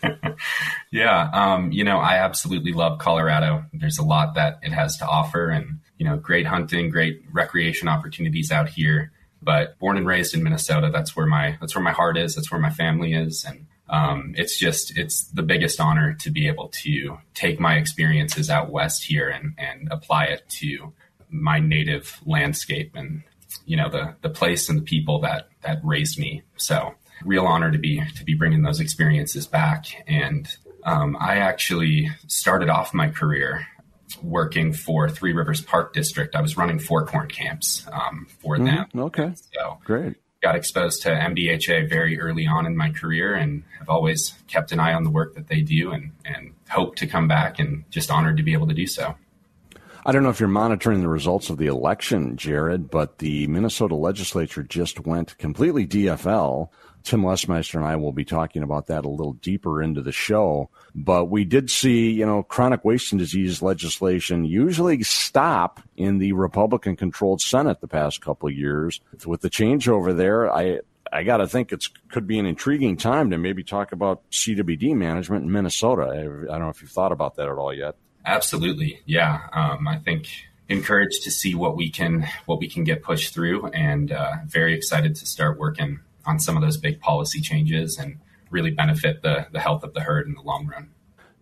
yeah, 0.92 1.30
um, 1.32 1.70
you 1.70 1.84
know, 1.84 1.98
I 1.98 2.16
absolutely 2.16 2.72
love 2.72 2.98
Colorado. 2.98 3.64
There's 3.72 3.98
a 3.98 4.04
lot 4.04 4.34
that 4.34 4.58
it 4.62 4.72
has 4.72 4.96
to 4.96 5.06
offer, 5.06 5.50
and 5.50 5.80
you 5.98 6.04
know, 6.04 6.16
great 6.16 6.46
hunting, 6.46 6.90
great 6.90 7.22
recreation 7.32 7.88
opportunities 7.88 8.50
out 8.50 8.68
here. 8.68 9.12
but 9.40 9.78
born 9.78 9.96
and 9.96 10.06
raised 10.06 10.34
in 10.34 10.42
Minnesota. 10.42 10.90
That's 10.92 11.14
where 11.14 11.26
my 11.26 11.56
that's 11.60 11.74
where 11.74 11.84
my 11.84 11.92
heart 11.92 12.16
is. 12.18 12.34
That's 12.34 12.50
where 12.50 12.60
my 12.60 12.70
family 12.70 13.14
is, 13.14 13.44
and 13.46 13.66
um, 13.90 14.34
it's 14.36 14.58
just 14.58 14.96
it's 14.98 15.24
the 15.28 15.42
biggest 15.42 15.80
honor 15.80 16.14
to 16.20 16.30
be 16.30 16.48
able 16.48 16.68
to 16.68 17.18
take 17.34 17.58
my 17.58 17.76
experiences 17.76 18.50
out 18.50 18.70
west 18.70 19.04
here 19.04 19.28
and 19.28 19.54
and 19.58 19.88
apply 19.90 20.24
it 20.24 20.48
to 20.48 20.92
my 21.30 21.58
native 21.58 22.20
landscape 22.24 22.92
and 22.94 23.22
you 23.64 23.76
know 23.76 23.88
the 23.88 24.14
the 24.22 24.30
place 24.30 24.68
and 24.68 24.78
the 24.78 24.84
people 24.84 25.20
that 25.20 25.48
that 25.62 25.80
raised 25.82 26.18
me. 26.18 26.42
So 26.56 26.94
real 27.24 27.46
honor 27.46 27.70
to 27.70 27.78
be 27.78 28.02
to 28.16 28.24
be 28.24 28.34
bringing 28.34 28.62
those 28.62 28.80
experiences 28.80 29.46
back. 29.46 29.86
And 30.06 30.48
um, 30.84 31.16
I 31.18 31.38
actually 31.38 32.10
started 32.26 32.68
off 32.68 32.94
my 32.94 33.08
career 33.08 33.66
working 34.22 34.72
for 34.72 35.08
Three 35.08 35.32
Rivers 35.32 35.60
Park 35.60 35.92
District. 35.92 36.34
I 36.34 36.40
was 36.40 36.56
running 36.56 36.78
four 36.78 37.04
corn 37.06 37.28
camps 37.28 37.86
um, 37.92 38.26
for 38.40 38.56
mm-hmm. 38.56 38.66
them. 38.66 38.88
Okay, 38.96 39.32
so 39.54 39.78
great. 39.84 40.16
Got 40.40 40.54
exposed 40.54 41.02
to 41.02 41.08
MDHA 41.08 41.88
very 41.88 42.20
early 42.20 42.46
on 42.46 42.64
in 42.64 42.76
my 42.76 42.90
career, 42.90 43.34
and 43.34 43.64
have 43.78 43.88
always 43.88 44.34
kept 44.46 44.70
an 44.70 44.78
eye 44.78 44.92
on 44.92 45.02
the 45.02 45.10
work 45.10 45.34
that 45.34 45.48
they 45.48 45.62
do, 45.62 45.90
and 45.90 46.12
and 46.24 46.52
hope 46.68 46.94
to 46.96 47.06
come 47.06 47.26
back, 47.26 47.58
and 47.58 47.84
just 47.90 48.10
honored 48.10 48.36
to 48.36 48.42
be 48.42 48.52
able 48.52 48.68
to 48.68 48.74
do 48.74 48.86
so. 48.86 49.16
I 50.06 50.12
don't 50.12 50.22
know 50.22 50.30
if 50.30 50.40
you're 50.40 50.48
monitoring 50.48 51.00
the 51.00 51.08
results 51.08 51.50
of 51.50 51.58
the 51.58 51.66
election, 51.66 52.36
Jared, 52.36 52.88
but 52.88 53.18
the 53.18 53.46
Minnesota 53.48 53.94
legislature 53.94 54.62
just 54.62 55.00
went 55.00 55.36
completely 55.38 55.86
DFL. 55.86 56.68
Tim 57.04 57.22
Lesmeister 57.22 57.76
and 57.76 57.84
I 57.84 57.96
will 57.96 58.12
be 58.12 58.24
talking 58.24 58.62
about 58.62 58.86
that 58.88 59.04
a 59.04 59.08
little 59.08 59.34
deeper 59.34 59.82
into 59.82 60.02
the 60.02 60.12
show. 60.12 60.70
But 60.94 61.26
we 61.26 61.44
did 61.44 61.70
see, 61.70 62.10
you 62.10 62.26
know, 62.26 62.42
chronic 62.42 62.84
wasting 62.84 63.18
disease 63.18 63.62
legislation 63.62 64.44
usually 64.44 65.02
stop 65.02 65.80
in 65.96 66.18
the 66.18 66.32
Republican 66.32 66.96
controlled 66.96 67.40
Senate 67.40 67.80
the 67.80 67.88
past 67.88 68.20
couple 68.20 68.48
of 68.48 68.54
years. 68.54 69.00
With 69.24 69.40
the 69.40 69.50
changeover 69.50 70.16
there, 70.16 70.52
I, 70.52 70.80
I 71.12 71.22
got 71.22 71.38
to 71.38 71.48
think 71.48 71.72
it 71.72 71.84
could 72.10 72.26
be 72.26 72.38
an 72.38 72.46
intriguing 72.46 72.96
time 72.96 73.30
to 73.30 73.38
maybe 73.38 73.64
talk 73.64 73.92
about 73.92 74.28
CWD 74.30 74.94
management 74.94 75.44
in 75.44 75.52
Minnesota. 75.52 76.02
I, 76.02 76.20
I 76.20 76.58
don't 76.58 76.60
know 76.60 76.68
if 76.68 76.82
you've 76.82 76.90
thought 76.90 77.12
about 77.12 77.36
that 77.36 77.48
at 77.48 77.56
all 77.56 77.72
yet. 77.72 77.96
Absolutely, 78.24 79.00
yeah. 79.06 79.40
Um, 79.52 79.88
I 79.88 79.98
think 79.98 80.28
encouraged 80.68 81.22
to 81.22 81.30
see 81.30 81.54
what 81.54 81.76
we 81.76 81.88
can 81.88 82.28
what 82.44 82.58
we 82.58 82.68
can 82.68 82.84
get 82.84 83.02
pushed 83.02 83.32
through, 83.32 83.66
and 83.68 84.12
uh, 84.12 84.32
very 84.46 84.74
excited 84.74 85.14
to 85.16 85.26
start 85.26 85.58
working 85.58 86.00
on 86.28 86.38
some 86.38 86.56
of 86.56 86.62
those 86.62 86.76
big 86.76 87.00
policy 87.00 87.40
changes 87.40 87.98
and 87.98 88.18
really 88.50 88.70
benefit 88.70 89.22
the 89.22 89.46
the 89.52 89.60
health 89.60 89.82
of 89.82 89.94
the 89.94 90.00
herd 90.00 90.26
in 90.26 90.34
the 90.34 90.42
long 90.42 90.66
run. 90.66 90.90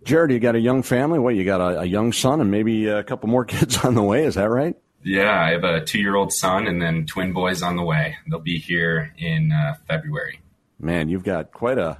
Jared, 0.05 0.31
you 0.31 0.38
got 0.38 0.55
a 0.55 0.61
young 0.61 0.83
family. 0.83 1.19
What 1.19 1.35
you 1.35 1.45
got 1.45 1.61
a, 1.61 1.81
a 1.81 1.85
young 1.85 2.12
son 2.12 2.40
and 2.40 2.50
maybe 2.50 2.87
a 2.87 3.02
couple 3.02 3.28
more 3.28 3.45
kids 3.57 3.85
on 3.85 3.95
the 3.95 4.02
way? 4.02 4.25
Is 4.25 4.37
that 4.37 4.49
right? 4.49 4.76
Yeah, 5.02 5.40
I 5.40 5.50
have 5.50 5.64
a 5.64 5.85
two 5.85 6.00
year 6.00 6.14
old 6.14 6.33
son 6.33 6.66
and 6.66 6.81
then 6.81 7.07
twin 7.07 7.33
boys 7.33 7.62
on 7.62 7.76
the 7.76 7.83
way. 7.83 8.16
They'll 8.28 8.40
be 8.40 8.59
here 8.59 9.12
in 9.19 9.52
uh, 9.52 9.75
February. 9.87 10.40
Man, 10.78 11.09
you've 11.09 11.25
got 11.25 11.52
quite 11.52 11.78
a 11.78 11.99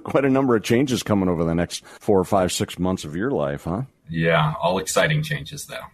quite 0.04 0.24
a 0.24 0.30
number 0.30 0.56
of 0.56 0.62
changes 0.62 1.02
coming 1.02 1.28
over 1.28 1.44
the 1.44 1.54
next 1.54 1.84
four 1.86 2.18
or 2.18 2.24
five, 2.24 2.52
six 2.52 2.78
months 2.78 3.04
of 3.04 3.16
your 3.16 3.30
life, 3.30 3.64
huh? 3.64 3.82
Yeah, 4.08 4.54
all 4.60 4.78
exciting 4.78 5.22
changes 5.22 5.66
though. 5.66 5.84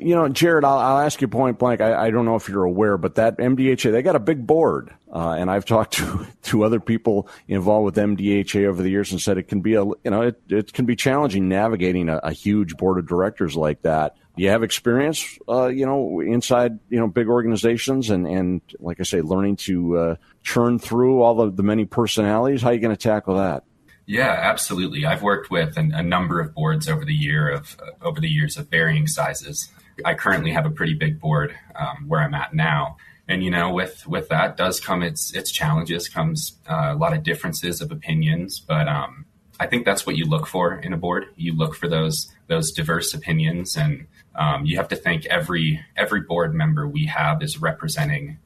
You 0.00 0.14
know, 0.14 0.28
Jared, 0.28 0.64
I'll, 0.64 0.78
I'll, 0.78 0.98
ask 0.98 1.20
you 1.20 1.28
point 1.28 1.58
blank. 1.58 1.80
I, 1.80 2.06
I, 2.06 2.10
don't 2.10 2.24
know 2.24 2.36
if 2.36 2.48
you're 2.48 2.64
aware, 2.64 2.96
but 2.98 3.14
that 3.16 3.38
MDHA, 3.38 3.92
they 3.92 4.02
got 4.02 4.16
a 4.16 4.20
big 4.20 4.46
board. 4.46 4.92
Uh, 5.12 5.36
and 5.38 5.50
I've 5.50 5.64
talked 5.64 5.94
to, 5.94 6.26
to 6.44 6.64
other 6.64 6.80
people 6.80 7.28
involved 7.46 7.84
with 7.84 7.96
MDHA 7.96 8.66
over 8.66 8.82
the 8.82 8.90
years 8.90 9.12
and 9.12 9.20
said 9.20 9.38
it 9.38 9.44
can 9.44 9.60
be 9.60 9.74
a, 9.74 9.84
you 9.84 9.96
know, 10.04 10.22
it, 10.22 10.40
it 10.48 10.72
can 10.72 10.84
be 10.84 10.96
challenging 10.96 11.48
navigating 11.48 12.08
a, 12.08 12.18
a 12.18 12.32
huge 12.32 12.76
board 12.76 12.98
of 12.98 13.06
directors 13.06 13.56
like 13.56 13.82
that. 13.82 14.16
Do 14.36 14.42
you 14.42 14.50
have 14.50 14.62
experience, 14.62 15.38
uh, 15.48 15.66
you 15.66 15.86
know, 15.86 16.20
inside, 16.20 16.78
you 16.88 16.98
know, 16.98 17.08
big 17.08 17.28
organizations 17.28 18.10
and, 18.10 18.26
and 18.26 18.60
like 18.78 19.00
I 19.00 19.04
say, 19.04 19.20
learning 19.20 19.56
to, 19.56 19.98
uh, 19.98 20.16
churn 20.42 20.78
through 20.78 21.22
all 21.22 21.34
the, 21.34 21.50
the 21.50 21.62
many 21.62 21.84
personalities? 21.84 22.62
How 22.62 22.68
are 22.70 22.74
you 22.74 22.80
going 22.80 22.96
to 22.96 23.02
tackle 23.02 23.36
that? 23.36 23.64
Yeah, 24.08 24.30
absolutely. 24.40 25.04
I've 25.04 25.22
worked 25.22 25.50
with 25.50 25.76
an, 25.76 25.92
a 25.92 26.02
number 26.02 26.40
of 26.40 26.54
boards 26.54 26.88
over 26.88 27.04
the 27.04 27.12
year 27.12 27.50
of 27.50 27.76
uh, 27.78 27.90
over 28.02 28.20
the 28.20 28.28
years 28.28 28.56
of 28.56 28.70
varying 28.70 29.06
sizes. 29.06 29.68
I 30.02 30.14
currently 30.14 30.50
have 30.52 30.64
a 30.64 30.70
pretty 30.70 30.94
big 30.94 31.20
board 31.20 31.54
um, 31.76 32.08
where 32.08 32.20
I'm 32.22 32.32
at 32.32 32.54
now, 32.54 32.96
and 33.28 33.44
you 33.44 33.50
know, 33.50 33.70
with 33.70 34.06
with 34.06 34.30
that 34.30 34.56
does 34.56 34.80
come 34.80 35.02
its 35.02 35.34
its 35.34 35.52
challenges, 35.52 36.08
comes 36.08 36.56
uh, 36.70 36.94
a 36.94 36.96
lot 36.96 37.12
of 37.12 37.22
differences 37.22 37.82
of 37.82 37.92
opinions. 37.92 38.58
But 38.58 38.88
um, 38.88 39.26
I 39.60 39.66
think 39.66 39.84
that's 39.84 40.06
what 40.06 40.16
you 40.16 40.24
look 40.24 40.46
for 40.46 40.76
in 40.78 40.94
a 40.94 40.96
board. 40.96 41.26
You 41.36 41.54
look 41.54 41.74
for 41.74 41.86
those 41.86 42.32
those 42.46 42.72
diverse 42.72 43.12
opinions, 43.12 43.76
and 43.76 44.06
um, 44.34 44.64
you 44.64 44.78
have 44.78 44.88
to 44.88 44.96
think 44.96 45.26
every 45.26 45.84
every 45.98 46.22
board 46.22 46.54
member 46.54 46.88
we 46.88 47.04
have 47.04 47.42
is 47.42 47.60
representing 47.60 48.38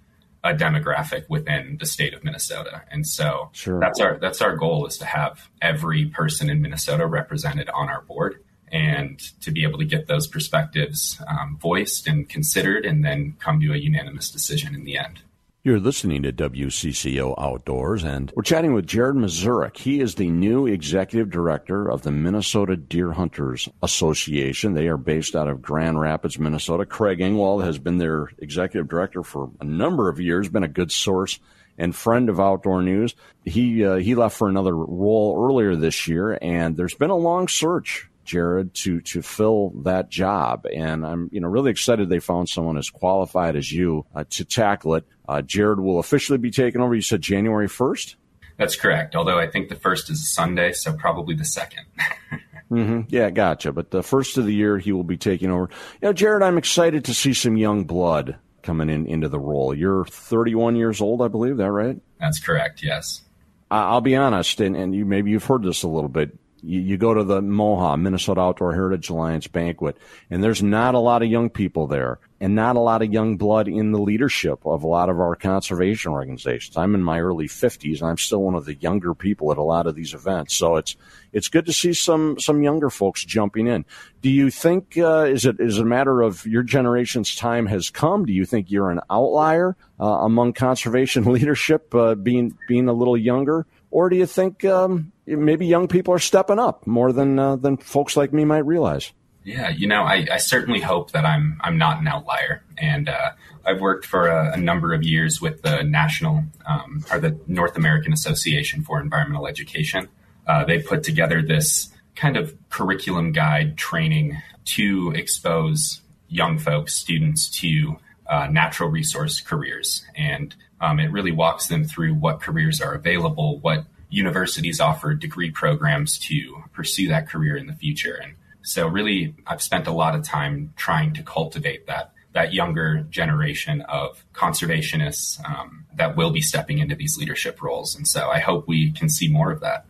a 0.45 0.53
demographic 0.53 1.29
within 1.29 1.77
the 1.79 1.87
state 1.87 2.15
of 2.15 2.25
Minnesota. 2.25 2.83
And 2.91 3.07
so 3.07 3.51
sure. 3.53 3.79
that's 3.79 4.01
our 4.01 4.19
that's 4.19 4.43
our 4.43 4.57
goal 4.57 4.87
is 4.87 4.99
to 4.99 5.05
have 5.05 5.49
every 5.61 6.07
person 6.07 6.51
in 6.51 6.61
Minnesota 6.61 7.07
represented 7.07 7.69
on 7.71 7.89
our 7.89 8.03
board 8.03 8.43
and 8.73 9.21
to 9.43 9.51
be 9.51 9.63
able 9.63 9.79
to 9.79 9.85
get 9.85 10.07
those 10.09 10.27
perspectives 10.27 11.21
um, 11.29 11.59
voiced 11.61 12.09
and 12.09 12.29
considered 12.29 12.87
and 12.87 13.05
then 13.05 13.37
come 13.39 13.61
to 13.61 13.73
a 13.73 13.77
unanimous 13.77 14.31
decision 14.31 14.75
in 14.75 14.85
the 14.85 14.97
end. 14.99 15.21
You're 15.65 15.79
listening 15.79 16.25
to 16.25 16.33
WCCO 16.33 17.37
Outdoors, 17.39 18.03
and 18.03 18.33
we're 18.35 18.43
chatting 18.43 18.73
with 18.75 18.85
Jared 18.85 19.15
Mazurek. 19.15 19.77
He 19.77 20.01
is 20.01 20.17
the 20.17 20.29
new 20.29 20.67
executive 20.67 21.31
director 21.31 21.89
of 21.89 22.03
the 22.03 22.11
Minnesota 22.11 22.75
Deer 22.77 23.13
Hunters 23.13 23.69
Association. 23.81 24.75
They 24.75 24.89
are 24.89 24.97
based 24.97 25.37
out 25.37 25.47
of 25.47 25.63
Grand 25.63 26.01
Rapids, 26.01 26.37
Minnesota. 26.37 26.85
Craig 26.85 27.21
Engwall 27.21 27.63
has 27.63 27.79
been 27.79 27.99
their 27.99 28.31
executive 28.39 28.89
director 28.89 29.23
for 29.23 29.53
a 29.61 29.65
number 29.65 30.09
of 30.09 30.19
years, 30.19 30.49
been 30.49 30.65
a 30.65 30.69
good 30.69 30.91
source 30.91 31.39
and 31.79 31.95
friend 31.95 32.29
of 32.29 32.41
Outdoor 32.41 32.83
News. 32.83 33.15
He 33.45 33.85
uh, 33.85 33.99
he 33.99 34.17
left 34.17 34.37
for 34.37 34.49
another 34.49 34.75
role 34.75 35.47
earlier 35.47 35.77
this 35.77 36.09
year, 36.09 36.37
and 36.43 36.77
there's 36.77 36.95
been 36.95 37.11
a 37.11 37.17
long 37.17 37.47
search 37.47 38.11
Jared, 38.25 38.75
to 38.75 39.01
to 39.03 39.23
fill 39.23 39.71
that 39.83 40.09
job. 40.09 40.67
And 40.75 41.05
I'm 41.07 41.29
you 41.33 41.41
know 41.41 41.49
really 41.49 41.71
excited 41.71 42.09
they 42.09 42.21
found 42.21 42.49
someone 42.49 42.77
as 42.77 42.91
qualified 42.91 43.57
as 43.57 43.71
you 43.73 44.07
uh, 44.15 44.25
to 44.31 44.45
tackle 44.45 44.95
it. 44.97 45.05
Uh, 45.29 45.43
Jared 45.43 45.81
will 45.81 45.99
officially 45.99 46.39
be 46.39 46.51
taking 46.51 46.81
over. 46.81 46.95
You 46.95 47.03
said 47.03 47.23
January 47.23 47.69
first. 47.69 48.17
That's 48.59 48.77
correct. 48.77 49.17
Although 49.17 49.39
I 49.39 49.49
think 49.49 49.69
the 49.69 49.77
first 49.77 50.11
is 50.11 50.21
a 50.21 50.27
Sunday, 50.27 50.73
so 50.73 50.93
probably 50.93 51.35
the 51.35 51.43
2nd 51.43 51.85
mm-hmm. 52.71 53.01
Yeah, 53.09 53.31
gotcha. 53.31 53.73
But 53.73 53.91
the 53.91 54.03
first 54.03 54.37
of 54.37 54.45
the 54.45 54.55
year, 54.55 54.79
he 54.79 54.93
will 54.93 55.05
be 55.05 55.17
taking 55.17 55.51
over. 55.51 55.69
You 56.01 56.09
know, 56.09 56.13
Jared, 56.13 56.43
I'm 56.43 56.59
excited 56.59 57.05
to 57.07 57.15
see 57.15 57.33
some 57.33 57.57
young 57.57 57.85
blood 57.85 58.37
coming 58.63 58.89
in 58.89 59.07
into 59.07 59.29
the 59.29 59.41
role. 59.41 59.75
You're 59.75 60.05
31 60.05 60.77
years 60.77 61.01
old, 61.01 61.23
I 61.23 61.29
believe. 61.29 61.57
That 61.57 61.71
right? 61.71 62.01
That's 62.21 62.39
correct. 62.39 62.83
Yes. 62.83 63.23
I'll 63.71 64.03
be 64.03 64.17
honest, 64.17 64.61
and, 64.61 64.77
and 64.77 64.95
you 64.95 65.07
maybe 65.07 65.31
you've 65.31 65.47
heard 65.47 65.63
this 65.63 65.83
a 65.83 65.89
little 65.89 66.11
bit 66.11 66.39
you, 66.63 66.81
you 66.81 66.97
go 66.97 67.15
to 67.15 67.25
the 67.25 67.41
MOHA, 67.41 68.01
Minnesota 68.01 68.41
Outdoor 68.41 68.73
Heritage 68.75 69.11
Alliance 69.11 69.47
banquet, 69.47 69.97
and 70.31 70.43
there's 70.43 70.63
not 70.63 70.95
a 70.95 70.99
lot 70.99 71.23
of 71.23 71.29
young 71.29 71.51
people 71.51 71.87
there 71.87 72.19
and 72.43 72.57
not 72.57 72.75
a 72.75 72.81
lot 72.81 73.03
of 73.03 73.13
young 73.13 73.37
blood 73.37 73.69
in 73.69 73.93
the 73.93 74.01
leadership 74.01 74.67
of 74.67 74.83
a 74.83 74.87
lot 74.89 75.09
of 75.09 75.21
our 75.21 75.37
conservation 75.37 76.11
organizations. 76.11 76.77
I'm 76.77 76.97
in 76.97 77.03
my 77.03 77.21
early 77.21 77.47
50s 77.47 78.01
and 78.01 78.11
I'm 78.11 78.19
still 78.19 78.43
one 78.43 78.57
of 78.57 78.65
the 78.65 78.75
younger 78.75 79.15
people 79.15 79.53
at 79.53 79.59
a 79.59 79.63
lot 79.63 79.87
of 79.87 79.95
these 79.95 80.13
events. 80.13 80.57
So 80.57 80.75
it's 80.75 80.97
it's 81.33 81.47
good 81.47 81.67
to 81.67 81.73
see 81.73 81.93
some 81.93 82.41
some 82.41 82.65
younger 82.65 82.91
folks 82.91 83.25
jumping 83.25 83.69
in. 83.69 83.85
Do 84.23 84.29
you 84.29 84.51
think 84.51 84.99
uh, 84.99 85.27
is 85.29 85.47
it 85.47 85.61
is 85.61 85.79
it 85.79 85.83
a 85.83 85.85
matter 85.85 86.21
of 86.21 86.45
your 86.45 86.65
generation's 86.65 87.37
time 87.37 87.67
has 87.67 87.91
come? 87.91 88.27
Do 88.27 88.33
you 88.33 88.45
think 88.45 88.73
you're 88.73 88.91
an 88.91 89.01
outlier 89.09 89.77
uh, 90.01 90.05
among 90.05 90.55
conservation 90.55 91.25
leadership, 91.33 91.95
uh, 91.95 92.17
being 92.17 92.59
being 92.67 92.89
a 92.89 92.93
little 92.93 93.17
younger, 93.17 93.69
or 93.93 94.09
do 94.09 94.17
you 94.17 94.27
think 94.27 94.65
um, 94.65 95.13
maybe 95.27 95.67
young 95.67 95.87
people 95.87 96.15
are 96.15 96.19
stepping 96.19 96.59
up 96.59 96.87
more 96.87 97.13
than 97.13 97.39
uh, 97.39 97.57
than 97.57 97.77
folks 97.77 98.17
like 98.17 98.33
me 98.33 98.45
might 98.45 98.67
realize? 98.67 99.13
Yeah, 99.45 99.71
you 99.71 99.87
know, 99.87 100.03
I, 100.03 100.27
I, 100.31 100.37
certainly 100.39 100.81
hope 100.81 101.11
that 101.13 101.25
I'm 101.25 101.61
I'm 101.63 101.77
not 101.77 102.01
an 102.01 102.07
outlier, 102.07 102.63
and 102.79 103.09
uh, 103.09 103.33
I've 103.67 103.81
worked 103.81 104.07
for 104.07 104.29
a, 104.29 104.53
a, 104.53 104.57
number 104.57 104.95
of 104.95 105.03
years 105.03 105.41
with 105.41 105.63
the 105.63 105.83
national 105.83 106.45
um, 106.65 107.05
or 107.11 107.19
the 107.19 107.39
North 107.49 107.77
American 107.77 108.13
Association 108.13 108.83
for 108.83 109.01
Environmental 109.01 109.47
Education. 109.47 110.09
Uh, 110.47 110.65
they 110.65 110.79
put 110.81 111.03
together 111.03 111.43
this 111.43 111.91
kind 112.15 112.37
of 112.37 112.57
curriculum 112.71 113.33
guide 113.33 113.77
training 113.77 114.41
to 114.65 115.13
expose 115.17 116.01
young 116.29 116.57
folks, 116.57 116.95
students 116.95 117.51
to 117.61 117.97
uh, 118.29 118.47
natural 118.47 118.89
resource 118.89 119.41
careers, 119.41 120.05
and 120.15 120.55
um, 120.83 120.99
it 120.99 121.11
really 121.13 121.33
walks 121.33 121.69
them 121.69 121.85
through 121.85 122.15
what 122.15 122.41
careers 122.41 122.81
are 122.81 122.93
available, 122.93 123.59
what 123.61 123.87
universities 124.11 124.81
offer 124.81 125.15
degree 125.15 125.51
programs 125.51 126.19
to 126.19 126.63
pursue 126.75 127.09
that 127.09 127.29
career 127.29 127.57
in 127.57 127.67
the 127.67 127.73
future. 127.73 128.15
And 128.23 128.35
so 128.63 128.87
really 128.87 129.35
I've 129.47 129.63
spent 129.63 129.87
a 129.87 129.93
lot 129.93 130.15
of 130.15 130.25
time 130.25 130.75
trying 130.77 131.15
to 131.15 131.23
cultivate 131.23 131.87
that 131.87 132.13
that 132.33 132.55
younger 132.55 133.03
generation 133.11 133.83
of 133.83 134.25
conservationists 134.33 135.39
um, 135.49 135.85
that 135.95 136.17
will 136.17 136.31
be 136.31 136.41
stepping 136.41 136.79
into 136.79 136.95
these 136.95 137.19
leadership 137.19 137.63
roles. 137.63 137.95
And 137.95 138.09
so 138.09 138.31
I 138.31 138.39
hope 138.39 138.67
we 138.67 138.91
can 138.91 139.11
see 139.11 139.29
more 139.29 139.53
of 139.53 139.61
that. 139.61 139.85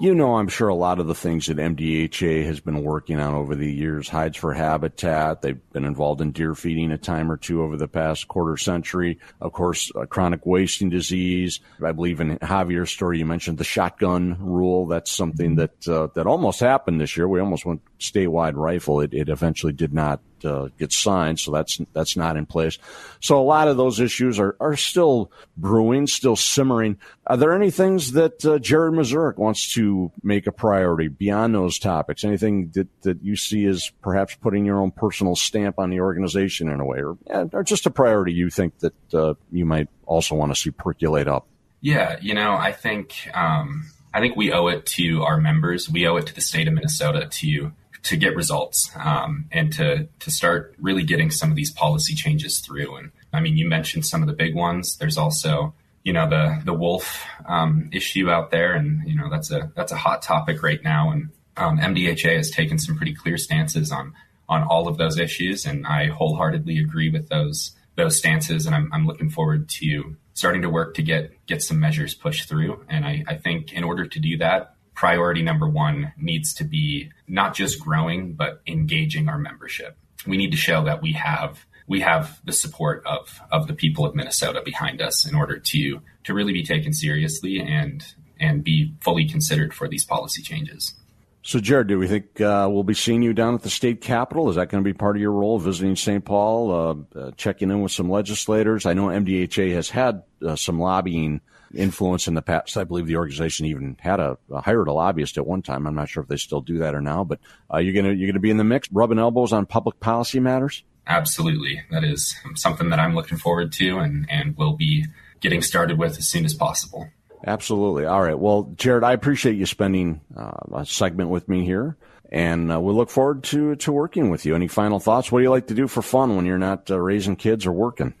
You 0.00 0.14
know, 0.14 0.36
I'm 0.36 0.48
sure 0.48 0.68
a 0.68 0.74
lot 0.74 0.98
of 0.98 1.08
the 1.08 1.14
things 1.14 1.48
that 1.48 1.58
MDHA 1.58 2.46
has 2.46 2.58
been 2.58 2.82
working 2.82 3.20
on 3.20 3.34
over 3.34 3.54
the 3.54 3.70
years, 3.70 4.08
hides 4.08 4.38
for 4.38 4.54
habitat. 4.54 5.42
They've 5.42 5.60
been 5.72 5.84
involved 5.84 6.22
in 6.22 6.32
deer 6.32 6.54
feeding 6.54 6.90
a 6.90 6.96
time 6.96 7.30
or 7.30 7.36
two 7.36 7.62
over 7.62 7.76
the 7.76 7.86
past 7.86 8.26
quarter 8.26 8.56
century. 8.56 9.18
Of 9.42 9.52
course, 9.52 9.92
uh, 9.94 10.06
chronic 10.06 10.46
wasting 10.46 10.88
disease. 10.88 11.60
I 11.84 11.92
believe 11.92 12.18
in 12.20 12.38
Javier's 12.38 12.90
story, 12.90 13.18
you 13.18 13.26
mentioned 13.26 13.58
the 13.58 13.64
shotgun 13.64 14.38
rule. 14.40 14.86
That's 14.86 15.10
something 15.10 15.56
that 15.56 15.86
uh, 15.86 16.08
that 16.14 16.26
almost 16.26 16.60
happened 16.60 16.98
this 16.98 17.14
year. 17.14 17.28
We 17.28 17.38
almost 17.38 17.66
went 17.66 17.82
statewide 18.00 18.54
rifle. 18.54 19.00
It, 19.00 19.14
it 19.14 19.28
eventually 19.28 19.72
did 19.72 19.92
not 19.92 20.20
uh, 20.44 20.68
get 20.78 20.92
signed, 20.92 21.38
so 21.38 21.52
that's 21.52 21.80
that's 21.92 22.16
not 22.16 22.36
in 22.36 22.46
place. 22.46 22.78
So 23.20 23.40
a 23.40 23.44
lot 23.44 23.68
of 23.68 23.76
those 23.76 24.00
issues 24.00 24.38
are, 24.38 24.56
are 24.58 24.76
still 24.76 25.30
brewing, 25.56 26.06
still 26.06 26.36
simmering. 26.36 26.98
Are 27.26 27.36
there 27.36 27.52
any 27.52 27.70
things 27.70 28.12
that 28.12 28.44
uh, 28.44 28.58
Jared 28.58 28.94
Mazurek 28.94 29.36
wants 29.36 29.74
to 29.74 30.10
make 30.22 30.46
a 30.46 30.52
priority 30.52 31.08
beyond 31.08 31.54
those 31.54 31.78
topics? 31.78 32.24
Anything 32.24 32.70
that, 32.74 32.88
that 33.02 33.22
you 33.22 33.36
see 33.36 33.66
as 33.66 33.90
perhaps 34.02 34.34
putting 34.34 34.64
your 34.64 34.80
own 34.80 34.90
personal 34.90 35.36
stamp 35.36 35.78
on 35.78 35.90
the 35.90 36.00
organization 36.00 36.68
in 36.68 36.80
a 36.80 36.84
way, 36.84 37.02
or, 37.02 37.18
or 37.52 37.62
just 37.62 37.86
a 37.86 37.90
priority 37.90 38.32
you 38.32 38.50
think 38.50 38.78
that 38.78 39.14
uh, 39.14 39.34
you 39.52 39.66
might 39.66 39.88
also 40.06 40.34
want 40.34 40.54
to 40.54 40.60
see 40.60 40.70
percolate 40.70 41.28
up? 41.28 41.46
Yeah, 41.80 42.18
you 42.20 42.34
know, 42.34 42.54
I 42.54 42.72
think 42.72 43.28
um, 43.34 43.86
I 44.12 44.20
think 44.20 44.36
we 44.36 44.52
owe 44.52 44.66
it 44.68 44.86
to 44.86 45.22
our 45.22 45.38
members. 45.38 45.88
We 45.88 46.06
owe 46.06 46.16
it 46.16 46.26
to 46.26 46.34
the 46.34 46.40
state 46.40 46.68
of 46.68 46.74
Minnesota 46.74 47.26
to 47.30 47.72
to 48.02 48.16
get 48.16 48.34
results 48.34 48.90
um, 48.96 49.46
and 49.52 49.72
to 49.74 50.08
to 50.20 50.30
start 50.30 50.74
really 50.78 51.02
getting 51.02 51.30
some 51.30 51.50
of 51.50 51.56
these 51.56 51.70
policy 51.70 52.14
changes 52.14 52.60
through. 52.60 52.96
And 52.96 53.12
I 53.32 53.40
mean, 53.40 53.56
you 53.56 53.68
mentioned 53.68 54.06
some 54.06 54.22
of 54.22 54.28
the 54.28 54.34
big 54.34 54.54
ones. 54.54 54.96
There's 54.96 55.18
also 55.18 55.74
you 56.02 56.12
know 56.12 56.28
the 56.28 56.62
the 56.64 56.74
wolf 56.74 57.24
um, 57.46 57.90
issue 57.92 58.30
out 58.30 58.50
there, 58.50 58.74
and 58.74 59.06
you 59.06 59.16
know 59.16 59.28
that's 59.30 59.50
a 59.50 59.70
that's 59.76 59.92
a 59.92 59.96
hot 59.96 60.22
topic 60.22 60.62
right 60.62 60.82
now. 60.82 61.10
And 61.10 61.30
um, 61.56 61.78
MDHA 61.78 62.36
has 62.36 62.50
taken 62.50 62.78
some 62.78 62.96
pretty 62.96 63.14
clear 63.14 63.36
stances 63.36 63.92
on 63.92 64.14
on 64.48 64.62
all 64.62 64.88
of 64.88 64.96
those 64.96 65.18
issues, 65.18 65.66
and 65.66 65.86
I 65.86 66.08
wholeheartedly 66.08 66.78
agree 66.78 67.10
with 67.10 67.28
those 67.28 67.72
those 67.96 68.16
stances. 68.16 68.66
And 68.66 68.74
I'm 68.74 68.90
I'm 68.92 69.06
looking 69.06 69.30
forward 69.30 69.68
to 69.80 70.16
starting 70.34 70.62
to 70.62 70.70
work 70.70 70.94
to 70.94 71.02
get 71.02 71.32
get 71.46 71.62
some 71.62 71.78
measures 71.78 72.14
pushed 72.14 72.48
through. 72.48 72.84
And 72.88 73.04
I, 73.04 73.24
I 73.28 73.36
think 73.36 73.72
in 73.72 73.84
order 73.84 74.06
to 74.06 74.18
do 74.18 74.38
that, 74.38 74.74
priority 74.94 75.42
number 75.42 75.68
one 75.68 76.12
needs 76.16 76.54
to 76.54 76.64
be 76.64 77.10
not 77.26 77.54
just 77.54 77.80
growing, 77.80 78.34
but 78.34 78.60
engaging 78.66 79.28
our 79.28 79.38
membership. 79.38 79.96
We 80.26 80.36
need 80.36 80.50
to 80.50 80.56
show 80.56 80.84
that 80.84 81.02
we 81.02 81.12
have 81.12 81.64
we 81.86 82.00
have 82.00 82.40
the 82.44 82.52
support 82.52 83.02
of 83.06 83.40
of 83.50 83.66
the 83.66 83.74
people 83.74 84.04
of 84.04 84.14
Minnesota 84.14 84.62
behind 84.64 85.00
us 85.00 85.26
in 85.26 85.34
order 85.34 85.58
to 85.58 86.00
to 86.24 86.34
really 86.34 86.52
be 86.52 86.62
taken 86.62 86.92
seriously 86.92 87.60
and 87.60 88.04
and 88.38 88.64
be 88.64 88.94
fully 89.00 89.28
considered 89.28 89.74
for 89.74 89.88
these 89.88 90.04
policy 90.04 90.42
changes. 90.42 90.94
So, 91.42 91.58
Jared, 91.58 91.86
do 91.86 91.98
we 91.98 92.06
think 92.06 92.40
uh, 92.40 92.68
we'll 92.70 92.84
be 92.84 92.94
seeing 92.94 93.22
you 93.22 93.32
down 93.32 93.54
at 93.54 93.62
the 93.62 93.70
state 93.70 94.02
capitol? 94.02 94.50
Is 94.50 94.56
that 94.56 94.68
going 94.68 94.84
to 94.84 94.88
be 94.88 94.92
part 94.92 95.16
of 95.16 95.22
your 95.22 95.32
role, 95.32 95.58
visiting 95.58 95.96
St. 95.96 96.22
Paul, 96.22 96.70
uh, 96.70 97.18
uh, 97.18 97.30
checking 97.36 97.70
in 97.70 97.80
with 97.80 97.92
some 97.92 98.10
legislators? 98.10 98.84
I 98.84 98.92
know 98.92 99.06
MDHA 99.06 99.72
has 99.72 99.88
had 99.88 100.22
uh, 100.46 100.54
some 100.54 100.78
lobbying 100.78 101.40
influence 101.74 102.28
in 102.28 102.34
the 102.34 102.42
past. 102.42 102.76
I 102.76 102.84
believe 102.84 103.06
the 103.06 103.16
organization 103.16 103.66
even 103.66 103.96
had 104.00 104.20
a, 104.20 104.38
a, 104.50 104.60
hired 104.60 104.88
a 104.88 104.92
lobbyist 104.92 105.38
at 105.38 105.46
one 105.46 105.62
time. 105.62 105.86
I'm 105.86 105.94
not 105.94 106.08
sure 106.08 106.22
if 106.22 106.28
they 106.28 106.36
still 106.36 106.60
do 106.60 106.78
that 106.78 106.94
or 106.94 107.00
now, 107.00 107.24
but 107.24 107.38
uh, 107.72 107.78
you're 107.78 107.94
gonna 107.94 108.14
you're 108.14 108.28
gonna 108.28 108.40
be 108.40 108.50
in 108.50 108.56
the 108.56 108.64
mix, 108.64 108.90
rubbing 108.92 109.18
elbows 109.18 109.52
on 109.52 109.66
public 109.66 110.00
policy 110.00 110.40
matters. 110.40 110.84
Absolutely, 111.06 111.82
that 111.90 112.04
is 112.04 112.36
something 112.54 112.90
that 112.90 112.98
I'm 112.98 113.14
looking 113.14 113.38
forward 113.38 113.72
to, 113.72 113.98
and 113.98 114.26
and 114.30 114.56
will 114.56 114.76
be 114.76 115.06
getting 115.40 115.62
started 115.62 115.98
with 115.98 116.18
as 116.18 116.26
soon 116.26 116.44
as 116.44 116.54
possible. 116.54 117.08
Absolutely. 117.46 118.04
All 118.04 118.22
right. 118.22 118.38
Well, 118.38 118.70
Jared, 118.76 119.02
I 119.02 119.12
appreciate 119.12 119.56
you 119.56 119.64
spending 119.64 120.20
uh, 120.36 120.52
a 120.74 120.84
segment 120.84 121.30
with 121.30 121.48
me 121.48 121.64
here, 121.64 121.96
and 122.30 122.72
uh, 122.72 122.80
we 122.80 122.92
look 122.92 123.10
forward 123.10 123.42
to 123.44 123.74
to 123.76 123.92
working 123.92 124.30
with 124.30 124.46
you. 124.46 124.54
Any 124.54 124.68
final 124.68 125.00
thoughts? 125.00 125.30
What 125.30 125.40
do 125.40 125.42
you 125.42 125.50
like 125.50 125.66
to 125.68 125.74
do 125.74 125.88
for 125.88 126.02
fun 126.02 126.36
when 126.36 126.46
you're 126.46 126.58
not 126.58 126.90
uh, 126.90 126.98
raising 126.98 127.36
kids 127.36 127.66
or 127.66 127.72
working? 127.72 128.14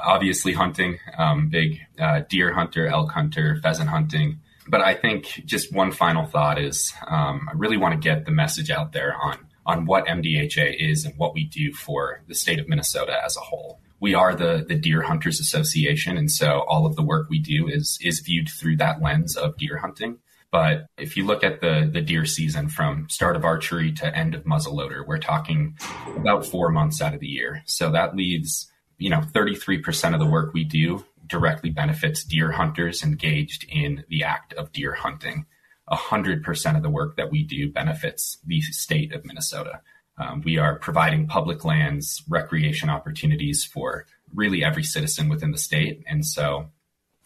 Obviously, 0.00 0.52
hunting. 0.52 0.98
Um, 1.16 1.48
big 1.48 1.80
uh, 1.98 2.22
deer 2.28 2.52
hunter, 2.52 2.86
elk 2.86 3.10
hunter, 3.10 3.58
pheasant 3.62 3.90
hunting. 3.90 4.40
But 4.68 4.82
I 4.82 4.94
think 4.94 5.42
just 5.44 5.72
one 5.72 5.92
final 5.92 6.26
thought 6.26 6.60
is 6.60 6.92
um, 7.06 7.48
I 7.50 7.54
really 7.54 7.76
want 7.76 7.94
to 7.94 8.00
get 8.00 8.26
the 8.26 8.30
message 8.30 8.70
out 8.70 8.92
there 8.92 9.14
on 9.20 9.38
on 9.66 9.84
what 9.84 10.06
MDHA 10.06 10.76
is 10.78 11.04
and 11.04 11.14
what 11.18 11.34
we 11.34 11.44
do 11.44 11.72
for 11.72 12.22
the 12.26 12.34
state 12.34 12.58
of 12.58 12.68
Minnesota 12.68 13.14
as 13.22 13.36
a 13.36 13.40
whole. 13.40 13.80
We 14.00 14.14
are 14.14 14.34
the 14.34 14.64
the 14.66 14.76
Deer 14.76 15.02
Hunters 15.02 15.40
Association, 15.40 16.16
and 16.16 16.30
so 16.30 16.60
all 16.68 16.86
of 16.86 16.94
the 16.94 17.02
work 17.02 17.28
we 17.28 17.40
do 17.40 17.66
is 17.66 17.98
is 18.00 18.20
viewed 18.20 18.48
through 18.48 18.76
that 18.76 19.02
lens 19.02 19.36
of 19.36 19.56
deer 19.56 19.78
hunting. 19.78 20.18
But 20.50 20.86
if 20.96 21.16
you 21.16 21.26
look 21.26 21.44
at 21.44 21.60
the 21.60 21.88
the 21.92 22.00
deer 22.00 22.24
season 22.24 22.68
from 22.68 23.08
start 23.08 23.36
of 23.36 23.44
archery 23.44 23.92
to 23.92 24.16
end 24.16 24.34
of 24.34 24.44
muzzleloader, 24.44 25.06
we're 25.06 25.18
talking 25.18 25.76
about 26.16 26.46
four 26.46 26.70
months 26.70 27.02
out 27.02 27.14
of 27.14 27.20
the 27.20 27.26
year. 27.26 27.62
So 27.66 27.90
that 27.92 28.16
leaves 28.16 28.70
you 28.98 29.10
know, 29.10 29.20
33% 29.20 30.12
of 30.12 30.20
the 30.20 30.26
work 30.26 30.52
we 30.52 30.64
do 30.64 31.04
directly 31.26 31.70
benefits 31.70 32.24
deer 32.24 32.52
hunters 32.52 33.02
engaged 33.02 33.64
in 33.68 34.04
the 34.08 34.24
act 34.24 34.52
of 34.54 34.72
deer 34.72 34.92
hunting. 34.92 35.46
100% 35.90 36.76
of 36.76 36.82
the 36.82 36.90
work 36.90 37.16
that 37.16 37.30
we 37.30 37.42
do 37.42 37.70
benefits 37.70 38.38
the 38.44 38.60
state 38.60 39.12
of 39.14 39.24
Minnesota. 39.24 39.80
Um, 40.18 40.42
we 40.42 40.58
are 40.58 40.78
providing 40.78 41.26
public 41.26 41.64
lands, 41.64 42.22
recreation 42.28 42.90
opportunities 42.90 43.64
for 43.64 44.04
really 44.34 44.64
every 44.64 44.82
citizen 44.82 45.28
within 45.28 45.52
the 45.52 45.58
state. 45.58 46.02
And 46.06 46.26
so 46.26 46.70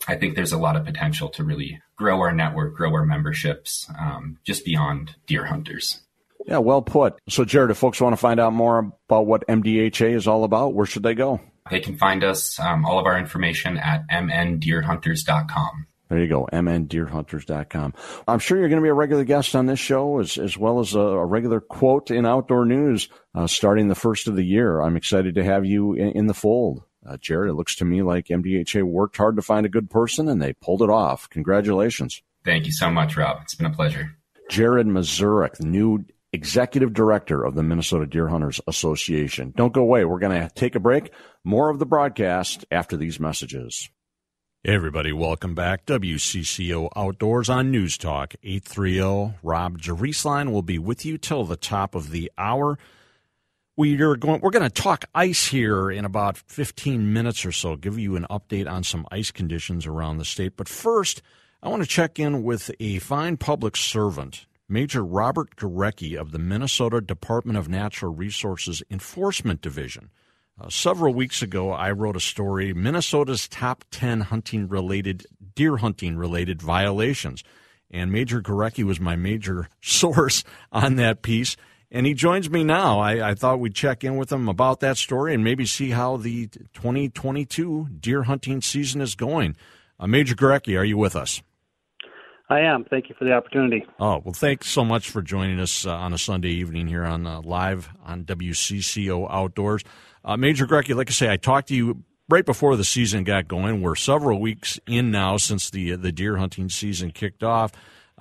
I 0.07 0.17
think 0.17 0.37
there's 0.37 0.53
a 0.53 0.59
lot 0.59 0.77
of 0.77 0.85
potential 0.85 1.29
to 1.31 1.43
really 1.43 1.81
grow 2.03 2.21
our 2.21 2.33
network, 2.33 2.75
grow 2.75 2.93
our 2.93 3.07
memberships 3.07 3.89
um, 3.99 4.39
just 4.45 4.65
beyond 4.65 5.15
deer 5.27 5.47
hunters. 5.47 6.01
Yeah, 6.47 6.59
well 6.59 6.83
put. 6.83 7.21
So, 7.29 7.45
Jared, 7.45 7.71
if 7.71 7.79
folks 7.79 8.01
want 8.01 8.13
to 8.13 8.17
find 8.17 8.41
out 8.41 8.53
more 8.53 8.93
about 9.09 9.27
what 9.27 9.47
MDHA 9.47 10.15
is 10.15 10.27
all 10.27 10.43
about, 10.43 10.75
where 10.75 10.87
should 10.87 11.05
they 11.05 11.15
go? 11.15 11.41
They 11.71 11.79
can 11.79 11.97
find 11.97 12.25
us, 12.25 12.59
um, 12.59 12.85
all 12.85 12.99
of 12.99 13.07
our 13.07 13.17
information 13.17 13.79
at 13.79 14.03
mndeerhunters.com. 14.09 15.87
There 16.09 16.21
you 16.21 16.29
go, 16.29 16.49
mndeerhunters.com. 16.53 17.95
I'm 18.27 18.39
sure 18.41 18.59
you're 18.59 18.69
going 18.69 18.83
to 18.83 18.85
be 18.85 18.91
a 18.91 18.95
regular 18.95 19.25
guest 19.25 19.55
on 19.55 19.67
this 19.67 19.79
show 19.79 20.19
as, 20.19 20.37
as 20.37 20.59
well 20.59 20.81
as 20.81 20.95
a, 20.95 21.01
a 21.01 21.25
regular 21.25 21.61
quote 21.61 22.11
in 22.11 22.27
outdoor 22.27 22.67
news 22.67 23.09
uh, 23.35 23.47
starting 23.47 23.87
the 23.87 23.95
first 23.95 24.27
of 24.27 24.35
the 24.35 24.45
year. 24.45 24.81
I'm 24.81 24.97
excited 24.97 25.37
to 25.37 25.45
have 25.45 25.65
you 25.65 25.95
in, 25.95 26.09
in 26.11 26.27
the 26.27 26.35
fold. 26.35 26.83
Uh, 27.05 27.17
Jared, 27.17 27.51
it 27.51 27.55
looks 27.55 27.75
to 27.77 27.85
me 27.85 28.03
like 28.03 28.27
MDHA 28.29 28.83
worked 28.85 29.17
hard 29.17 29.37
to 29.37 29.43
find 29.43 29.67
a 29.67 29.71
good 29.71 29.91
person 29.91 30.29
and 30.29 30.41
they 30.41 30.53
pulled 30.53 30.83
it 30.83 30.91
off. 30.91 31.29
Congratulations. 31.31 32.23
Thank 32.45 32.67
you 32.67 32.73
so 32.73 32.91
much, 32.91 33.17
Rob. 33.17 33.39
It's 33.43 33.55
been 33.55 33.67
a 33.67 33.75
pleasure. 33.75 34.17
Jared 34.49 34.87
Mazurek, 34.87 35.57
the 35.57 35.67
new 35.67 36.05
executive 36.33 36.93
director 36.93 37.45
of 37.45 37.55
the 37.55 37.63
Minnesota 37.63 38.07
Deer 38.07 38.29
Hunters 38.29 38.61
Association. 38.67 39.53
Don't 39.57 39.73
go 39.73 39.83
away. 39.83 40.05
We're 40.05 40.19
going 40.19 40.41
to 40.41 40.55
take 40.55 40.75
a 40.75 40.81
break. 40.81 41.11
More 41.45 41.71
of 41.71 41.79
the 41.79 41.87
broadcast 41.87 42.65
after 42.71 42.97
these 42.97 43.21
messages. 43.21 43.91
Hey 44.65 44.75
everybody, 44.75 45.13
welcome 45.13 45.57
back. 45.57 45.87
WCCO 45.87 46.89
Outdoors 46.95 47.51
on 47.51 47.73
News 47.73 47.99
Talk 47.99 48.35
830. 48.45 49.39
Rob 49.43 49.81
Drieslein 49.81 50.53
will 50.53 50.63
be 50.63 50.79
with 50.79 51.05
you 51.05 51.19
till 51.19 51.43
the 51.43 51.57
top 51.57 51.97
of 51.97 52.11
the 52.11 52.31
hour. 52.39 52.79
We 53.75 53.99
are 54.03 54.17
going, 54.17 54.43
we're 54.43 54.51
going 54.51 54.69
to 54.69 54.83
talk 54.83 55.07
ice 55.15 55.47
here 55.47 55.91
in 55.91 56.05
about 56.05 56.37
15 56.37 57.11
minutes 57.11 57.47
or 57.47 57.53
so, 57.53 57.75
give 57.75 57.99
you 57.99 58.17
an 58.17 58.27
update 58.29 58.71
on 58.71 58.85
some 58.85 59.07
ice 59.11 59.31
conditions 59.31 59.87
around 59.87 60.19
the 60.19 60.27
state. 60.27 60.59
But 60.59 60.69
first, 60.69 61.23
I 61.63 61.71
want 61.71 61.83
to 61.83 61.89
check 61.89 62.19
in 62.19 62.43
with 62.43 62.71
a 62.81 62.99
fine 62.99 63.39
public 63.39 63.79
servant 63.79 64.45
Major 64.69 65.03
Robert 65.03 65.57
Gorecki 65.57 66.17
of 66.17 66.33
the 66.33 66.39
Minnesota 66.39 67.01
Department 67.01 67.57
of 67.57 67.71
Natural 67.71 68.15
Resources 68.15 68.83
Enforcement 68.91 69.63
Division. 69.63 70.11
Uh, 70.61 70.69
several 70.69 71.15
weeks 71.15 71.41
ago, 71.41 71.73
I 71.73 71.93
wrote 71.93 72.17
a 72.17 72.21
story 72.21 72.75
Minnesota's 72.75 73.49
top 73.49 73.85
10 73.91 74.21
hunting 74.21 74.69
related, 74.69 75.27
deer 75.55 75.79
hunting 75.79 76.17
related 76.17 76.61
violations. 76.61 77.43
And 77.91 78.13
Major 78.13 78.43
Gorecki 78.43 78.85
was 78.85 79.01
my 79.01 79.17
major 79.17 79.69
source 79.81 80.45
on 80.71 80.97
that 80.97 81.23
piece. 81.23 81.57
And 81.95 82.07
he 82.07 82.15
joins 82.15 82.49
me 82.49 82.65
now. 82.65 83.01
I, 83.01 83.31
I, 83.31 83.35
thought 83.35 83.61
we'd 83.61 83.75
check 83.75 84.03
in 84.03 84.17
with 84.17 84.33
him 84.33 84.49
about 84.49 84.81
that 84.81 84.97
story 84.97 85.35
and 85.35 85.45
maybe 85.45 85.67
see 85.67 85.91
how 85.91 86.17
the 86.17 86.47
2022 86.47 87.89
deer 88.01 88.23
hunting 88.23 88.63
season 88.63 89.03
is 89.03 89.15
going. 89.15 89.57
Uh, 90.01 90.07
major 90.07 90.35
Gorecki, 90.35 90.77
are 90.79 90.85
you 90.85 90.97
with 90.97 91.15
us? 91.15 91.43
I 92.49 92.61
am. 92.61 92.85
Thank 92.85 93.11
you 93.11 93.15
for 93.19 93.27
the 93.27 93.33
opportunity. 93.33 93.85
Oh, 94.01 94.23
well, 94.25 94.33
thanks 94.33 94.69
so 94.69 94.87
much 94.87 95.11
for 95.11 95.21
joining 95.21 95.61
us 95.61 95.87
uh, 95.87 95.93
on 95.93 96.15
a 96.15 96.19
Sunday 96.19 96.49
evening 96.49 96.87
here 96.87 97.05
on 97.05 97.27
uh, 97.27 97.43
live 97.43 97.91
on 98.05 98.25
WCCO 98.25 99.27
Outdoors. 99.31 99.85
Uh, 100.25 100.39
Major 100.39 100.67
Gorecki, 100.67 100.97
like 100.97 101.11
I 101.11 101.13
say, 101.13 101.31
I 101.31 101.37
talked 101.37 101.69
to 101.69 101.75
you 101.75 102.05
right 102.29 102.45
before 102.45 102.77
the 102.77 102.85
season 102.85 103.25
got 103.25 103.49
going. 103.49 103.83
We're 103.83 103.97
several 103.97 104.41
weeks 104.41 104.81
in 104.87 105.11
now 105.11 105.37
since 105.37 105.69
the 105.69 105.97
the 105.97 106.13
deer 106.13 106.39
hunting 106.39 106.71
season 106.71 107.11
kicked 107.11 107.43
off. 107.43 107.73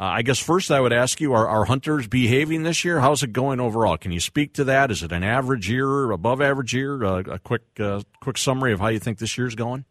Uh, 0.02 0.06
I 0.06 0.24
guess 0.24 0.40
first 0.40 0.72
I 0.72 0.80
would 0.80 0.94
ask 0.94 1.22
you: 1.22 1.34
Are 1.34 1.48
our 1.48 1.66
hunters 1.66 2.08
behaving 2.08 2.64
this 2.64 2.84
year? 2.84 3.02
How's 3.02 3.22
it 3.22 3.34
going 3.34 3.60
overall? 3.60 4.00
Can 4.00 4.12
you 4.12 4.20
speak 4.20 4.52
to 4.54 4.64
that? 4.64 4.90
Is 4.90 5.04
it 5.04 5.12
an 5.12 5.24
average 5.24 5.70
year, 5.70 6.10
above 6.10 6.42
average 6.42 6.74
year? 6.74 7.04
Uh, 7.04 7.20
a 7.20 7.38
quick 7.38 7.62
uh, 7.80 8.02
quick 8.20 8.40
summary 8.40 8.74
of 8.74 8.80
how 8.80 8.88
you 8.88 8.98
think 8.98 9.20
this 9.20 9.38
year's 9.38 9.54
going. 9.54 9.86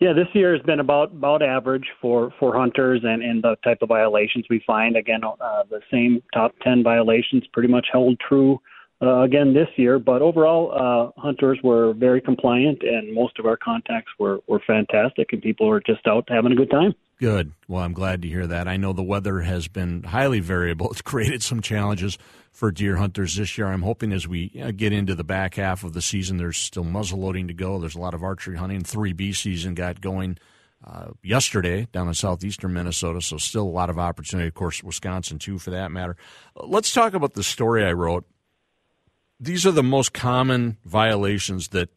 Yeah, 0.00 0.12
this 0.12 0.26
year 0.34 0.52
has 0.52 0.60
been 0.66 0.80
about 0.80 1.12
about 1.12 1.40
average 1.40 1.86
for 2.02 2.30
for 2.38 2.54
hunters 2.54 3.00
and 3.02 3.22
and 3.22 3.42
the 3.42 3.56
type 3.64 3.78
of 3.80 3.88
violations 3.88 4.44
we 4.50 4.62
find. 4.66 4.96
Again, 4.96 5.22
uh, 5.24 5.62
the 5.70 5.80
same 5.90 6.22
top 6.34 6.52
ten 6.62 6.82
violations 6.82 7.44
pretty 7.54 7.70
much 7.70 7.86
held 7.90 8.20
true 8.20 8.60
uh, 9.00 9.22
again 9.22 9.54
this 9.54 9.68
year. 9.76 9.98
But 9.98 10.20
overall, 10.20 10.72
uh, 11.16 11.18
hunters 11.18 11.58
were 11.64 11.94
very 11.94 12.20
compliant, 12.20 12.82
and 12.82 13.14
most 13.14 13.38
of 13.38 13.46
our 13.46 13.56
contacts 13.56 14.12
were 14.18 14.40
were 14.46 14.60
fantastic, 14.66 15.32
and 15.32 15.40
people 15.40 15.68
were 15.68 15.80
just 15.80 16.06
out 16.06 16.28
having 16.28 16.52
a 16.52 16.54
good 16.54 16.70
time. 16.70 16.94
Good. 17.20 17.52
Well, 17.68 17.82
I'm 17.82 17.92
glad 17.92 18.22
to 18.22 18.28
hear 18.28 18.46
that. 18.46 18.66
I 18.66 18.78
know 18.78 18.94
the 18.94 19.02
weather 19.02 19.40
has 19.40 19.68
been 19.68 20.04
highly 20.04 20.40
variable. 20.40 20.88
It's 20.90 21.02
created 21.02 21.42
some 21.42 21.60
challenges 21.60 22.16
for 22.50 22.72
deer 22.72 22.96
hunters 22.96 23.36
this 23.36 23.58
year. 23.58 23.66
I'm 23.66 23.82
hoping 23.82 24.10
as 24.14 24.26
we 24.26 24.48
get 24.48 24.94
into 24.94 25.14
the 25.14 25.22
back 25.22 25.56
half 25.56 25.84
of 25.84 25.92
the 25.92 26.00
season, 26.00 26.38
there's 26.38 26.56
still 26.56 26.82
muzzleloading 26.82 27.48
to 27.48 27.54
go. 27.54 27.78
There's 27.78 27.94
a 27.94 28.00
lot 28.00 28.14
of 28.14 28.22
archery 28.22 28.56
hunting. 28.56 28.84
3B 28.84 29.36
season 29.36 29.74
got 29.74 30.00
going 30.00 30.38
uh, 30.82 31.08
yesterday 31.22 31.88
down 31.92 32.08
in 32.08 32.14
southeastern 32.14 32.72
Minnesota, 32.72 33.20
so 33.20 33.36
still 33.36 33.64
a 33.64 33.68
lot 33.68 33.90
of 33.90 33.98
opportunity. 33.98 34.48
Of 34.48 34.54
course, 34.54 34.82
Wisconsin 34.82 35.38
too, 35.38 35.58
for 35.58 35.72
that 35.72 35.92
matter. 35.92 36.16
Let's 36.56 36.90
talk 36.90 37.12
about 37.12 37.34
the 37.34 37.42
story 37.42 37.84
I 37.84 37.92
wrote. 37.92 38.24
These 39.38 39.66
are 39.66 39.72
the 39.72 39.82
most 39.82 40.14
common 40.14 40.78
violations 40.86 41.68
that 41.68 41.90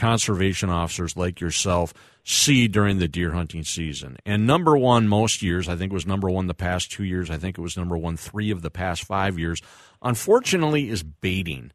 conservation 0.00 0.70
officers 0.70 1.14
like 1.14 1.40
yourself 1.40 1.92
see 2.24 2.68
during 2.68 2.98
the 2.98 3.06
deer 3.06 3.32
hunting 3.32 3.62
season. 3.62 4.16
And 4.24 4.46
number 4.46 4.76
one 4.76 5.06
most 5.06 5.42
years, 5.42 5.68
I 5.68 5.76
think 5.76 5.92
it 5.92 5.94
was 5.94 6.06
number 6.06 6.30
one 6.30 6.46
the 6.46 6.54
past 6.54 6.90
two 6.90 7.04
years, 7.04 7.30
I 7.30 7.36
think 7.36 7.58
it 7.58 7.60
was 7.60 7.76
number 7.76 7.98
one 7.98 8.16
three 8.16 8.50
of 8.50 8.62
the 8.62 8.70
past 8.70 9.04
five 9.04 9.38
years, 9.38 9.60
unfortunately, 10.02 10.88
is 10.88 11.02
baiting. 11.02 11.72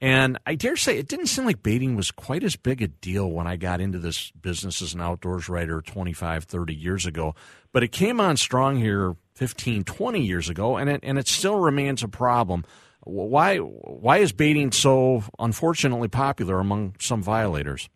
And 0.00 0.38
I 0.46 0.54
dare 0.54 0.76
say 0.76 0.98
it 0.98 1.08
didn't 1.08 1.26
seem 1.26 1.46
like 1.46 1.62
baiting 1.62 1.96
was 1.96 2.10
quite 2.10 2.44
as 2.44 2.56
big 2.56 2.80
a 2.80 2.88
deal 2.88 3.28
when 3.30 3.46
I 3.46 3.56
got 3.56 3.80
into 3.80 3.98
this 3.98 4.30
business 4.32 4.80
as 4.80 4.94
an 4.94 5.00
outdoors 5.00 5.48
writer 5.48 5.80
25, 5.80 6.44
30 6.44 6.74
years 6.74 7.06
ago. 7.06 7.34
But 7.72 7.82
it 7.82 7.88
came 7.88 8.20
on 8.20 8.36
strong 8.36 8.76
here 8.76 9.16
15, 9.34 9.82
20 9.82 10.20
years 10.20 10.48
ago, 10.48 10.76
and 10.76 10.88
it, 10.88 11.00
and 11.02 11.18
it 11.18 11.26
still 11.26 11.58
remains 11.58 12.04
a 12.04 12.08
problem. 12.08 12.64
Why, 13.04 13.58
why 13.58 14.18
is 14.18 14.32
baiting 14.32 14.72
so 14.72 15.24
unfortunately 15.38 16.08
popular 16.08 16.58
among 16.58 16.96
some 16.98 17.22
violators? 17.22 17.88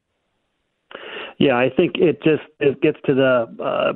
Yeah, 1.39 1.57
I 1.57 1.71
think 1.71 1.97
it 1.97 2.23
just 2.23 2.43
it 2.59 2.81
gets 2.83 2.99
to 3.07 3.15
the 3.15 3.63
uh, 3.63 3.93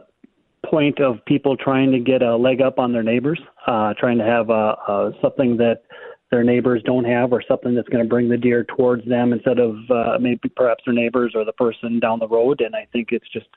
point 0.68 1.00
of 1.00 1.24
people 1.26 1.56
trying 1.56 1.90
to 1.92 1.98
get 1.98 2.22
a 2.22 2.36
leg 2.36 2.62
up 2.62 2.78
on 2.78 2.92
their 2.92 3.02
neighbors, 3.02 3.40
uh, 3.66 3.94
trying 3.98 4.18
to 4.18 4.24
have 4.24 4.48
uh, 4.48 4.76
uh, 4.86 5.10
something 5.20 5.56
that 5.56 5.82
their 6.30 6.44
neighbors 6.44 6.82
don't 6.86 7.04
have, 7.04 7.32
or 7.32 7.42
something 7.46 7.74
that's 7.74 7.88
going 7.88 8.02
to 8.02 8.08
bring 8.08 8.28
the 8.28 8.36
deer 8.36 8.64
towards 8.64 9.06
them 9.06 9.32
instead 9.32 9.58
of 9.58 9.76
uh, 9.90 10.18
maybe 10.20 10.48
perhaps 10.56 10.84
their 10.86 10.94
neighbors 10.94 11.32
or 11.34 11.44
the 11.44 11.52
person 11.52 11.98
down 12.00 12.20
the 12.20 12.28
road. 12.28 12.60
And 12.60 12.74
I 12.74 12.86
think 12.92 13.08
it's 13.10 13.28
just 13.32 13.48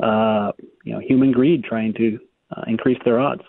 uh, 0.00 0.52
you 0.84 0.92
know 0.92 1.00
human 1.00 1.32
greed 1.32 1.64
trying 1.64 1.94
to 1.94 2.18
uh, 2.56 2.62
increase 2.66 2.98
their 3.04 3.20
odds. 3.20 3.42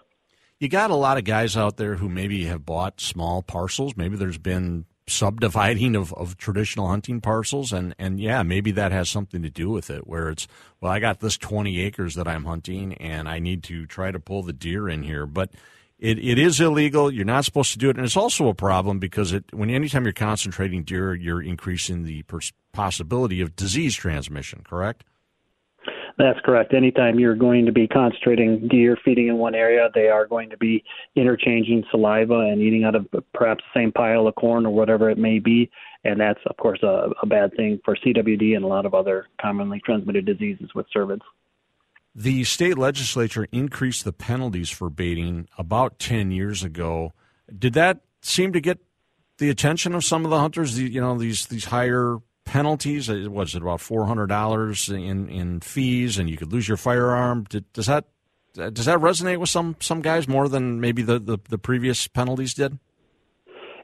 You 0.60 0.67
got 0.67 0.91
a 0.91 0.95
lot 0.95 1.17
of 1.17 1.24
guys 1.24 1.56
out 1.56 1.78
there 1.78 1.95
who 1.95 2.10
maybe 2.10 2.43
have 2.45 2.65
bought 2.65 3.00
small 3.00 3.41
parcels. 3.41 3.95
Maybe 3.95 4.17
there's 4.17 4.38
been 4.38 4.86
subdividing 5.08 5.95
of, 5.95 6.13
of 6.13 6.38
traditional 6.38 6.89
hunting 6.89 7.22
parcels. 7.22 7.74
And, 7.74 7.95
and 7.98 8.19
yeah 8.19 8.43
maybe 8.43 8.72
that 8.72 8.91
has 8.91 9.10
something 9.10 9.41
to 9.41 9.50
do 9.50 9.69
with 9.69 9.89
it 9.89 10.06
where 10.06 10.30
it's 10.30 10.48
well 10.80 10.91
i 10.91 11.00
got 11.00 11.19
this 11.19 11.36
20 11.36 11.80
acres 11.82 12.13
that 12.13 12.28
i'm 12.28 12.45
hunting 12.45 12.93
and 12.93 13.28
i 13.28 13.39
need 13.39 13.63
to 13.63 13.88
try 13.88 14.12
to 14.12 14.19
pull 14.19 14.43
the 14.43 14.54
deer 14.54 14.88
in 14.88 15.02
here. 15.02 15.26
But 15.26 15.52
it, 15.98 16.19
it 16.19 16.38
is 16.38 16.62
illegal. 16.62 17.12
You're 17.12 17.26
not 17.26 17.43
supposed 17.43 17.74
to 17.74 17.80
do 17.80 17.89
it. 17.89 17.98
And 17.98 18.06
it's 18.06 18.15
also 18.15 18.48
a 18.48 18.54
problem 18.54 19.00
because 19.00 19.34
it 19.34 19.45
when 19.52 19.69
anytime 19.69 20.04
you're 20.04 20.13
concentrating 20.13 20.84
deer 20.84 21.15
you're 21.15 21.41
increasing 21.41 22.04
the 22.04 22.24
pers- 22.24 22.54
possibility 22.72 23.41
of 23.41 23.56
disease 23.56 23.95
transmission 23.95 24.62
correct 24.63 25.04
that's 26.19 26.39
correct. 26.41 26.73
Anytime 26.73 27.17
you're 27.17 27.34
going 27.34 27.65
to 27.65 27.71
be 27.71 27.88
concentrating 27.88 28.67
deer 28.67 28.97
feeding 29.05 29.29
in 29.29 29.38
one 29.38 29.55
area, 29.55 29.89
they 29.95 30.10
are 30.10 30.27
going 30.27 30.49
to 30.49 30.58
be 30.58 30.84
interchanging 31.15 31.86
saliva 31.89 32.39
and 32.39 32.62
eating 32.62 32.84
out 32.84 32.93
of 32.93 33.08
perhaps 33.34 33.63
the 33.73 33.79
same 33.79 33.93
pile 33.93 34.27
of 34.27 34.36
corn 34.36 34.65
or 34.65 34.73
whatever 34.73 35.10
it 35.10 35.17
may 35.17 35.39
be. 35.39 35.71
And 36.03 36.19
that's, 36.19 36.39
of 36.45 36.58
course, 36.58 36.84
a, 36.84 37.12
a 37.23 37.25
bad 37.25 37.55
thing 37.55 37.79
for 37.86 37.95
CWD 37.95 38.53
and 38.53 38.65
a 38.65 38.67
lot 38.67 38.86
of 38.86 38.93
other 38.93 39.27
commonly 39.41 39.82
transmitted 39.86 40.25
diseases 40.25 40.69
with 40.75 40.88
cervids. 40.93 41.21
The 42.13 42.43
state 42.43 42.77
legislature 42.77 43.47
increased 43.53 44.03
the 44.03 44.12
penalties 44.12 44.69
for 44.69 44.89
baiting 44.89 45.47
about 45.58 45.99
10 45.99 46.32
years 46.32 46.63
ago. 46.65 47.13
Did 47.58 47.73
that 47.75 48.01
seem 48.21 48.51
to 48.51 48.60
get 48.60 48.79
the 49.38 49.49
attention 49.49 49.95
of 49.95 50.03
some 50.03 50.25
of 50.25 50.32
the 50.32 50.39
hunters? 50.39 50.77
You 50.77 50.99
know, 50.99 51.17
these, 51.17 51.45
these 51.45 51.65
higher 51.65 52.17
penalties? 52.49 53.09
Uh, 53.09 53.27
was 53.29 53.55
it 53.55 53.62
about 53.62 53.79
four 53.79 54.05
hundred 54.05 54.27
dollars 54.27 54.89
in 54.89 55.29
in 55.29 55.59
fees, 55.59 56.17
and 56.17 56.29
you 56.29 56.35
could 56.35 56.51
lose 56.51 56.67
your 56.67 56.77
firearm? 56.77 57.45
Does 57.73 57.85
that 57.85 58.05
uh, 58.57 58.69
does 58.71 58.85
that 58.85 58.99
resonate 58.99 59.38
with 59.38 59.49
some 59.49 59.75
some 59.79 60.01
guys 60.01 60.27
more 60.27 60.49
than 60.49 60.81
maybe 60.81 61.03
the, 61.03 61.19
the, 61.19 61.38
the 61.47 61.57
previous 61.57 62.07
penalties 62.07 62.53
did? 62.53 62.79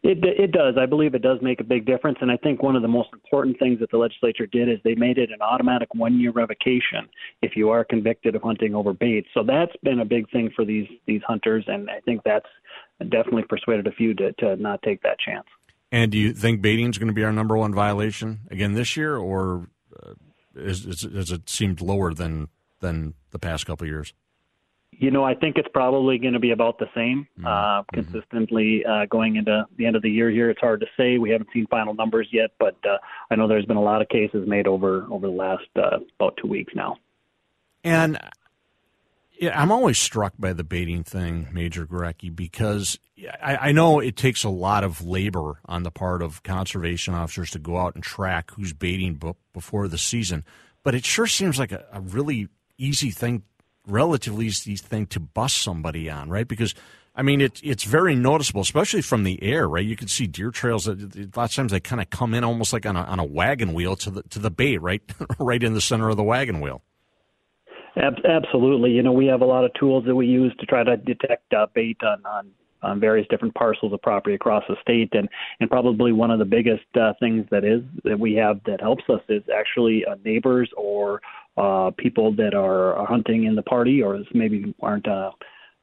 It, 0.08 0.20
it 0.24 0.52
does. 0.52 0.76
I 0.80 0.86
believe 0.86 1.16
it 1.16 1.24
does 1.24 1.40
make 1.42 1.60
a 1.60 1.64
big 1.64 1.88
difference. 1.88 2.20
And 2.22 2.30
I 2.30 2.38
think 2.38 2.62
one 2.62 2.76
of 2.76 2.84
the 2.84 2.88
most 2.88 3.10
important 3.12 3.58
things 3.58 3.80
that 3.80 3.90
the 3.90 3.98
legislature 3.98 4.46
did 4.46 4.70
is 4.70 4.78
they 4.84 4.94
made 4.94 5.18
it 5.18 5.32
an 5.32 5.42
automatic 5.42 5.90
one 5.96 6.20
year 6.20 6.30
revocation 6.30 7.10
if 7.42 7.56
you 7.56 7.72
are 7.72 7.84
convicted 7.84 8.36
of 8.36 8.44
hunting 8.44 8.76
over 8.76 8.94
bait. 8.94 9.26
So 9.34 9.42
that's 9.44 9.76
been 9.82 10.02
a 10.02 10.06
big 10.06 10.30
thing 10.30 10.52
for 10.56 10.64
these 10.64 10.88
these 11.08 11.22
hunters, 11.26 11.66
and 11.68 11.90
I 11.90 12.02
think 12.02 12.22
that's 12.24 12.46
definitely 13.10 13.46
persuaded 13.50 13.88
a 13.88 13.92
few 13.92 14.14
to, 14.16 14.32
to 14.34 14.56
not 14.58 14.80
take 14.84 15.02
that 15.02 15.18
chance. 15.20 15.48
And 15.96 16.12
do 16.12 16.18
you 16.18 16.34
think 16.34 16.62
baiting 16.62 16.90
is 16.90 16.98
going 16.98 17.08
to 17.08 17.14
be 17.14 17.24
our 17.24 17.32
number 17.32 17.56
one 17.56 17.74
violation 17.74 18.42
again 18.52 18.74
this 18.74 18.98
year, 18.98 19.16
or 19.16 19.70
uh, 19.98 20.12
is, 20.54 20.86
is, 20.86 21.06
is, 21.06 21.32
it 21.32 21.50
seemed 21.50 21.80
lower 21.80 22.14
than 22.14 22.50
than 22.82 23.14
the 23.32 23.40
past 23.40 23.66
couple 23.66 23.88
years? 23.88 24.14
You 24.92 25.10
know, 25.10 25.24
I 25.24 25.36
think 25.36 25.56
it's 25.56 25.70
probably 25.74 26.18
going 26.18 26.34
to 26.34 26.40
be 26.42 26.52
about 26.52 26.80
the 26.80 26.88
same 26.94 27.30
mm-hmm. 27.40 27.48
uh, 27.48 27.84
consistently 27.94 28.84
uh, 28.86 29.06
going 29.06 29.38
into 29.38 29.66
the 29.78 29.86
end 29.86 29.96
of 29.96 30.02
the 30.02 30.10
year. 30.10 30.30
Here, 30.30 30.50
it's 30.50 30.60
hard 30.60 30.82
to 30.82 30.88
say. 30.98 31.18
We 31.18 31.30
haven't 31.30 31.52
seen 31.54 31.66
final 31.68 31.94
numbers 31.94 32.28
yet, 32.30 32.52
but 32.60 32.76
uh, 32.84 32.98
I 33.32 33.36
know 33.36 33.48
there's 33.48 33.66
been 33.66 33.78
a 33.78 33.82
lot 33.82 34.02
of 34.02 34.10
cases 34.10 34.46
made 34.46 34.68
over 34.68 35.08
over 35.10 35.28
the 35.28 35.34
last 35.34 35.64
uh, 35.78 36.00
about 36.20 36.38
two 36.42 36.50
weeks 36.50 36.74
now. 36.76 36.98
And 37.86 38.20
yeah, 39.40 39.58
I'm 39.58 39.72
always 39.72 39.98
struck 39.98 40.34
by 40.38 40.52
the 40.52 40.66
baiting 40.66 41.06
thing, 41.06 41.48
Major 41.54 41.86
Gorecki, 41.86 42.36
because 42.36 43.00
I, 43.42 43.70
I, 43.70 43.72
know 43.72 44.00
it 44.00 44.18
takes 44.18 44.44
a 44.44 44.50
lot 44.50 44.84
of 44.84 45.06
labor 45.06 45.60
on 45.66 45.84
the 45.84 45.92
part 45.92 46.22
of 46.22 46.44
conservation 46.44 47.14
officers 47.14 47.52
to 47.52 47.60
go 47.60 47.78
out 47.78 47.96
and 47.96 48.04
track 48.04 48.52
who's 48.52 48.74
baiting 48.74 49.16
b- 49.16 49.34
before 49.54 49.88
the 49.88 49.98
season. 49.98 50.44
But 50.84 50.96
it 50.96 51.06
sure 51.06 51.28
seems 51.28 51.58
like 51.58 51.72
a, 51.72 51.86
a 51.94 52.02
really 52.02 52.50
easy 52.78 53.12
thing, 53.12 53.44
relatively 53.88 54.48
easy 54.48 54.76
thing 54.76 55.06
to 55.08 55.20
bust 55.20 55.62
somebody 55.62 56.10
on, 56.10 56.30
right? 56.30 56.48
Because 56.48 56.76
I 57.16 57.22
mean, 57.22 57.40
it, 57.40 57.62
it's 57.64 57.86
very 57.86 58.14
noticeable, 58.14 58.62
especially 58.62 59.02
from 59.02 59.24
the 59.24 59.42
air, 59.42 59.70
right? 59.70 59.86
You 59.86 59.96
can 59.96 60.10
see 60.10 60.28
deer 60.28 60.52
trails. 60.52 60.86
That, 60.86 61.16
a 61.16 61.40
lot 61.40 61.50
of 61.50 61.56
times 61.56 61.72
they 61.72 61.80
kind 61.80 62.02
of 62.02 62.10
come 62.10 62.34
in 62.34 62.44
almost 62.44 62.74
like 62.74 62.86
on 62.86 62.98
a, 62.98 63.04
on 63.04 63.20
a 63.20 63.24
wagon 63.24 63.74
wheel 63.74 63.96
to 63.98 64.10
the 64.10 64.24
to 64.24 64.40
the 64.40 64.52
bait, 64.52 64.80
right, 64.80 65.02
right 65.40 65.64
in 65.64 65.74
the 65.74 65.82
center 65.82 66.10
of 66.10 66.18
the 66.18 66.24
wagon 66.24 66.60
wheel. 66.60 66.82
Absolutely. 67.96 68.92
You 68.92 69.04
know, 69.04 69.14
we 69.14 69.28
have 69.28 69.40
a 69.40 69.46
lot 69.46 69.64
of 69.64 69.72
tools 69.80 70.04
that 70.06 70.16
we 70.16 70.28
use 70.28 70.54
to 70.60 70.66
try 70.66 70.84
to 70.84 70.98
detect 70.98 71.54
uh, 71.54 71.68
bait 71.74 71.98
on, 72.04 72.26
on 72.26 72.52
on 72.86 73.00
various 73.00 73.28
different 73.30 73.54
parcels 73.56 73.92
of 73.92 74.02
property 74.02 74.36
across 74.36 74.64
the 74.68 74.76
state 74.82 75.10
and 75.14 75.28
and 75.60 75.70
probably 75.70 76.12
one 76.12 76.32
of 76.32 76.40
the 76.40 76.46
biggest 76.46 76.86
uh, 76.96 77.14
things 77.20 77.46
that 77.52 77.64
is 77.64 77.82
that 78.04 78.20
we 78.20 78.34
have 78.34 78.60
that 78.66 78.80
helps 78.80 79.04
us 79.10 79.22
is 79.30 79.44
actually 79.54 80.06
uh, 80.06 80.16
neighbors 80.24 80.70
or 80.78 81.22
uh, 81.58 81.92
people 81.98 82.34
that 82.36 82.54
are 82.54 83.06
hunting 83.06 83.46
in 83.46 83.56
the 83.56 83.64
party 83.64 84.02
or 84.02 84.20
maybe 84.34 84.74
aren't 84.82 85.08
uh, 85.08 85.32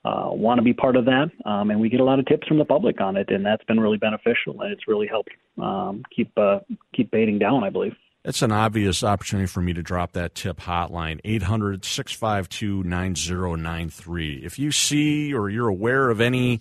uh, 0.04 0.28
want 0.30 0.58
to 0.58 0.62
be 0.62 0.72
part 0.72 0.96
of 0.96 1.04
that 1.04 1.30
um, 1.44 1.70
and 1.70 1.80
we 1.80 1.88
get 1.88 2.00
a 2.00 2.04
lot 2.04 2.18
of 2.18 2.26
tips 2.26 2.46
from 2.46 2.58
the 2.58 2.64
public 2.64 3.00
on 3.00 3.16
it 3.16 3.28
and 3.30 3.44
that's 3.44 3.64
been 3.64 3.78
really 3.78 3.98
beneficial 3.98 4.60
and 4.60 4.72
it's 4.72 4.88
really 4.88 5.06
helped 5.06 5.30
um, 5.60 6.02
keep 6.14 6.30
uh, 6.36 6.58
keep 6.94 7.10
baiting 7.10 7.38
down 7.38 7.64
I 7.64 7.70
believe. 7.70 7.94
It's 8.24 8.42
an 8.42 8.52
obvious 8.52 9.02
opportunity 9.02 9.48
for 9.48 9.60
me 9.60 9.72
to 9.72 9.82
drop 9.82 10.12
that 10.12 10.36
tip 10.36 10.60
hotline, 10.60 11.20
800 11.24 11.84
652 11.84 12.84
9093. 12.84 14.42
If 14.44 14.60
you 14.60 14.70
see 14.70 15.34
or 15.34 15.50
you're 15.50 15.68
aware 15.68 16.08
of 16.08 16.20
any 16.20 16.60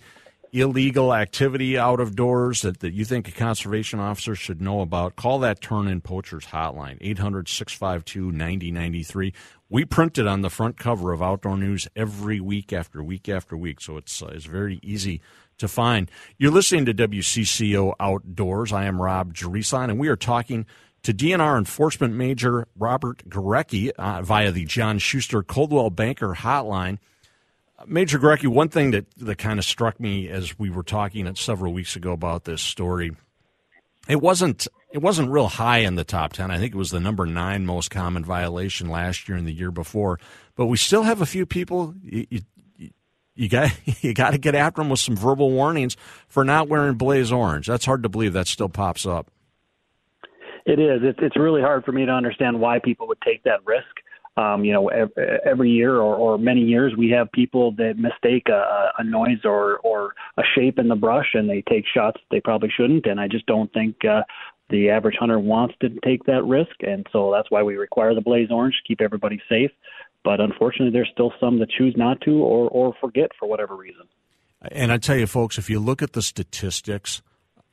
illegal 0.52 1.14
activity 1.14 1.78
out 1.78 1.98
of 1.98 2.14
doors 2.14 2.60
that, 2.62 2.80
that 2.80 2.92
you 2.92 3.04
think 3.04 3.26
a 3.26 3.32
conservation 3.32 3.98
officer 3.98 4.34
should 4.34 4.60
know 4.60 4.82
about, 4.82 5.16
call 5.16 5.38
that 5.38 5.60
Turn 5.60 5.88
In 5.88 6.00
Poachers 6.00 6.46
hotline, 6.46 6.98
800 7.00 7.48
652 7.48 8.30
9093. 8.30 9.32
We 9.70 9.84
print 9.86 10.18
it 10.18 10.26
on 10.26 10.42
the 10.42 10.50
front 10.50 10.76
cover 10.76 11.12
of 11.12 11.22
Outdoor 11.22 11.56
News 11.56 11.88
every 11.96 12.40
week 12.40 12.72
after 12.72 13.02
week 13.02 13.28
after 13.28 13.56
week, 13.56 13.80
so 13.80 13.96
it's, 13.96 14.22
uh, 14.22 14.26
it's 14.26 14.44
very 14.44 14.78
easy 14.82 15.22
to 15.56 15.68
find. 15.68 16.10
You're 16.36 16.50
listening 16.50 16.84
to 16.86 16.94
WCCO 16.94 17.94
Outdoors. 17.98 18.72
I 18.72 18.84
am 18.84 19.00
Rob 19.00 19.32
Jereson, 19.32 19.88
and 19.88 19.98
we 19.98 20.08
are 20.08 20.16
talking 20.16 20.66
to 21.02 21.14
DNR 21.14 21.56
Enforcement 21.56 22.14
Major 22.14 22.68
Robert 22.76 23.28
Gorecki 23.28 23.90
uh, 23.98 24.22
via 24.22 24.52
the 24.52 24.66
John 24.66 24.98
Schuster 24.98 25.42
Coldwell 25.42 25.90
Banker 25.90 26.34
hotline. 26.34 26.98
Major 27.86 28.18
Gorecki, 28.18 28.46
one 28.46 28.68
thing 28.68 28.92
that, 28.92 29.06
that 29.16 29.38
kind 29.38 29.58
of 29.58 29.64
struck 29.64 29.98
me 30.00 30.28
as 30.28 30.58
we 30.58 30.70
were 30.70 30.82
talking 30.82 31.32
several 31.34 31.72
weeks 31.72 31.96
ago 31.96 32.12
about 32.12 32.44
this 32.44 32.62
story, 32.62 33.16
it 34.08 34.20
wasn't 34.20 34.66
it 34.92 34.98
wasn't 34.98 35.30
real 35.30 35.48
high 35.48 35.78
in 35.78 35.94
the 35.94 36.04
top 36.04 36.34
10. 36.34 36.50
I 36.50 36.58
think 36.58 36.74
it 36.74 36.78
was 36.78 36.90
the 36.90 37.00
number 37.00 37.24
nine 37.24 37.64
most 37.64 37.90
common 37.90 38.24
violation 38.24 38.90
last 38.90 39.28
year 39.28 39.38
and 39.38 39.46
the 39.46 39.52
year 39.52 39.70
before. 39.70 40.18
But 40.54 40.66
we 40.66 40.76
still 40.76 41.04
have 41.04 41.22
a 41.22 41.26
few 41.26 41.46
people. 41.46 41.94
You, 42.02 42.26
you, 42.28 42.40
you 43.34 43.48
got 43.48 43.72
you 44.02 44.12
got 44.12 44.32
to 44.32 44.38
get 44.38 44.54
after 44.54 44.80
them 44.80 44.90
with 44.90 45.00
some 45.00 45.16
verbal 45.16 45.50
warnings 45.50 45.96
for 46.28 46.44
not 46.44 46.68
wearing 46.68 46.94
blaze 46.94 47.32
orange. 47.32 47.66
That's 47.66 47.84
hard 47.84 48.02
to 48.02 48.08
believe 48.08 48.34
that 48.34 48.48
still 48.48 48.68
pops 48.68 49.06
up. 49.06 49.30
It 50.64 50.78
is. 50.78 51.00
It's 51.18 51.36
really 51.36 51.60
hard 51.60 51.84
for 51.84 51.90
me 51.90 52.06
to 52.06 52.12
understand 52.12 52.60
why 52.60 52.78
people 52.78 53.08
would 53.08 53.20
take 53.22 53.42
that 53.44 53.60
risk. 53.64 54.01
Um, 54.36 54.64
you 54.64 54.72
know, 54.72 54.88
every 55.44 55.70
year 55.70 55.96
or, 55.96 56.16
or 56.16 56.38
many 56.38 56.62
years, 56.62 56.94
we 56.96 57.10
have 57.10 57.30
people 57.32 57.72
that 57.72 57.98
mistake 57.98 58.48
a, 58.48 58.92
a 58.98 59.04
noise 59.04 59.44
or, 59.44 59.78
or 59.78 60.14
a 60.38 60.42
shape 60.54 60.78
in 60.78 60.88
the 60.88 60.96
brush 60.96 61.34
and 61.34 61.50
they 61.50 61.62
take 61.68 61.84
shots 61.92 62.18
they 62.30 62.40
probably 62.40 62.70
shouldn't. 62.74 63.04
And 63.04 63.20
I 63.20 63.28
just 63.28 63.44
don't 63.44 63.70
think 63.74 63.96
uh, 64.06 64.22
the 64.70 64.88
average 64.88 65.16
hunter 65.20 65.38
wants 65.38 65.74
to 65.82 65.90
take 66.02 66.24
that 66.24 66.44
risk. 66.44 66.74
And 66.80 67.06
so 67.12 67.30
that's 67.30 67.50
why 67.50 67.62
we 67.62 67.76
require 67.76 68.14
the 68.14 68.22
blaze 68.22 68.48
orange 68.50 68.74
to 68.74 68.88
keep 68.88 69.02
everybody 69.02 69.40
safe. 69.48 69.70
But 70.24 70.40
unfortunately, 70.40 70.92
there's 70.92 71.10
still 71.12 71.32
some 71.38 71.58
that 71.58 71.70
choose 71.70 71.94
not 71.96 72.20
to 72.22 72.30
or, 72.42 72.68
or 72.70 72.94
forget 73.00 73.30
for 73.38 73.48
whatever 73.48 73.76
reason. 73.76 74.08
And 74.70 74.92
I 74.92 74.98
tell 74.98 75.16
you, 75.16 75.26
folks, 75.26 75.58
if 75.58 75.68
you 75.68 75.80
look 75.80 76.02
at 76.02 76.12
the 76.12 76.22
statistics 76.22 77.22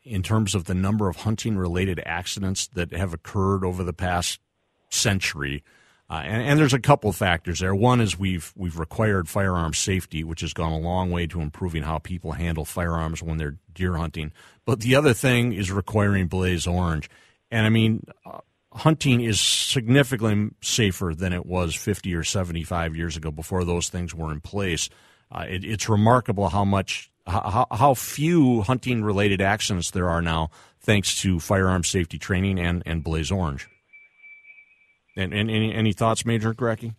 in 0.04 0.24
terms 0.24 0.56
of 0.56 0.65
the 0.65 0.74
number 0.74 1.08
of 1.08 1.17
hunting 1.17 1.56
related 1.56 2.02
accidents 2.06 2.67
that 2.67 2.91
have 2.93 3.13
occurred 3.13 3.63
over 3.63 3.84
the 3.84 3.93
past 3.93 4.39
century, 4.89 5.63
uh, 6.10 6.22
and, 6.26 6.41
and, 6.41 6.60
there's 6.60 6.74
a 6.74 6.80
couple 6.80 7.12
factors 7.12 7.60
there. 7.60 7.76
One 7.76 8.02
is 8.02 8.17
we've 8.17 8.52
we've 8.56 8.80
required 8.80 9.30
firearm 9.30 9.76
safety, 9.76 10.24
which 10.24 10.41
has 10.41 10.54
gone 10.54 10.72
a 10.72 10.80
long 10.80 11.12
way 11.12 11.28
to 11.28 11.39
improving 11.39 11.84
how 11.84 12.00
people 12.00 12.32
handle 12.32 12.65
firearms 12.65 13.22
when 13.22 13.38
they're 13.38 13.58
deer 13.76 13.95
hunting. 13.95 14.32
But 14.65 14.80
the 14.80 14.95
other 14.95 15.13
thing 15.13 15.54
is 15.54 15.72
requiring 15.72 16.28
blaze 16.28 16.65
orange, 16.65 17.12
and 17.52 17.65
I 17.65 17.69
mean, 17.69 18.06
uh, 18.26 18.39
hunting 18.74 19.22
is 19.22 19.39
significantly 19.39 20.50
safer 20.62 21.13
than 21.15 21.32
it 21.32 21.45
was 21.45 21.76
50 21.76 22.15
or 22.15 22.24
75 22.24 22.95
years 22.95 23.15
ago 23.15 23.30
before 23.30 23.63
those 23.63 23.89
things 23.89 24.15
were 24.15 24.32
in 24.32 24.41
place. 24.41 24.89
Uh, 25.32 25.45
it, 25.48 25.63
it's 25.63 25.88
remarkable 25.88 26.50
how 26.50 26.65
much 26.65 27.12
how, 27.28 27.67
how 27.69 27.93
few 27.93 28.63
hunting 28.63 29.04
related 29.04 29.41
accidents 29.41 29.91
there 29.91 30.10
are 30.10 30.24
now, 30.24 30.50
thanks 30.80 31.22
to 31.22 31.39
firearm 31.39 31.84
safety 31.84 32.17
training 32.17 32.60
and 32.60 32.82
and 32.88 33.04
blaze 33.04 33.32
orange. 33.32 33.67
And, 35.19 35.34
and 35.34 35.49
any, 35.49 35.73
any 35.73 35.91
thoughts, 35.91 36.25
Major 36.25 36.53
Gorecki? 36.53 36.95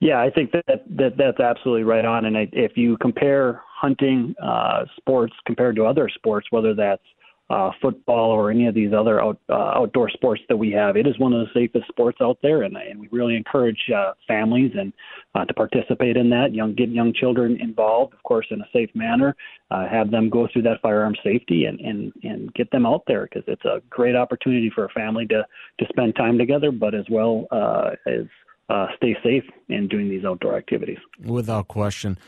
Yeah, 0.00 0.20
I 0.20 0.30
think 0.30 0.52
that, 0.52 0.84
that 0.90 1.16
that's 1.16 1.40
absolutely 1.40 1.84
right 1.84 2.04
on. 2.04 2.26
And 2.26 2.36
if 2.52 2.76
you 2.76 2.98
compare 2.98 3.62
hunting 3.66 4.34
uh, 4.42 4.84
sports 4.96 5.32
compared 5.46 5.74
to 5.76 5.84
other 5.86 6.08
sports, 6.14 6.46
whether 6.50 6.74
that's 6.74 7.02
uh, 7.48 7.70
football 7.80 8.30
or 8.30 8.50
any 8.50 8.66
of 8.66 8.74
these 8.74 8.92
other 8.92 9.22
out, 9.22 9.38
uh, 9.48 9.72
outdoor 9.76 10.10
sports 10.10 10.42
that 10.48 10.56
we 10.56 10.72
have. 10.72 10.96
It 10.96 11.06
is 11.06 11.18
one 11.18 11.32
of 11.32 11.46
the 11.46 11.52
safest 11.54 11.86
sports 11.88 12.18
out 12.20 12.38
there, 12.42 12.62
and, 12.62 12.76
and 12.76 12.98
we 12.98 13.08
really 13.12 13.36
encourage 13.36 13.78
uh, 13.94 14.12
families 14.26 14.72
and 14.76 14.92
uh, 15.34 15.44
to 15.44 15.54
participate 15.54 16.16
in 16.16 16.28
that. 16.30 16.52
Young, 16.52 16.74
get 16.74 16.88
young 16.88 17.12
children 17.12 17.56
involved, 17.60 18.14
of 18.14 18.22
course, 18.24 18.46
in 18.50 18.60
a 18.60 18.68
safe 18.72 18.90
manner. 18.94 19.36
Uh, 19.70 19.86
have 19.88 20.10
them 20.10 20.28
go 20.28 20.48
through 20.52 20.62
that 20.62 20.80
firearm 20.82 21.14
safety 21.22 21.66
and 21.66 21.80
and 21.80 22.12
and 22.22 22.52
get 22.54 22.70
them 22.70 22.84
out 22.86 23.02
there 23.06 23.24
because 23.24 23.44
it's 23.46 23.64
a 23.64 23.80
great 23.90 24.16
opportunity 24.16 24.70
for 24.74 24.84
a 24.84 24.90
family 24.90 25.26
to 25.26 25.46
to 25.78 25.86
spend 25.88 26.16
time 26.16 26.38
together, 26.38 26.72
but 26.72 26.94
as 26.94 27.04
well 27.10 27.46
uh, 27.52 27.90
as 28.06 28.24
uh, 28.68 28.86
stay 28.96 29.16
safe 29.22 29.44
in 29.68 29.86
doing 29.86 30.08
these 30.08 30.24
outdoor 30.24 30.56
activities. 30.56 30.98
Without 31.24 31.68
question 31.68 32.18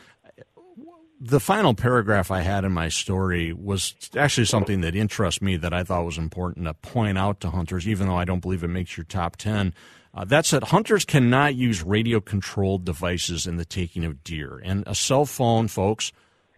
the 1.19 1.39
final 1.39 1.73
paragraph 1.73 2.31
I 2.31 2.41
had 2.41 2.63
in 2.63 2.71
my 2.71 2.87
story 2.87 3.51
was 3.51 3.93
actually 4.15 4.45
something 4.45 4.81
that 4.81 4.95
interests 4.95 5.41
me 5.41 5.57
that 5.57 5.73
I 5.73 5.83
thought 5.83 6.05
was 6.05 6.17
important 6.17 6.65
to 6.65 6.73
point 6.73 7.17
out 7.17 7.41
to 7.41 7.49
hunters, 7.49 7.87
even 7.87 8.07
though 8.07 8.15
I 8.15 8.25
don't 8.25 8.39
believe 8.39 8.63
it 8.63 8.69
makes 8.69 8.95
your 8.95 9.03
top 9.03 9.35
10. 9.35 9.73
Uh, 10.13 10.25
that's 10.25 10.51
that 10.51 10.65
hunters 10.65 11.05
cannot 11.05 11.55
use 11.55 11.83
radio 11.83 12.19
controlled 12.21 12.85
devices 12.85 13.45
in 13.45 13.57
the 13.57 13.65
taking 13.65 14.05
of 14.05 14.23
deer. 14.23 14.61
And 14.63 14.83
a 14.87 14.95
cell 14.95 15.25
phone, 15.25 15.67
folks, 15.67 16.11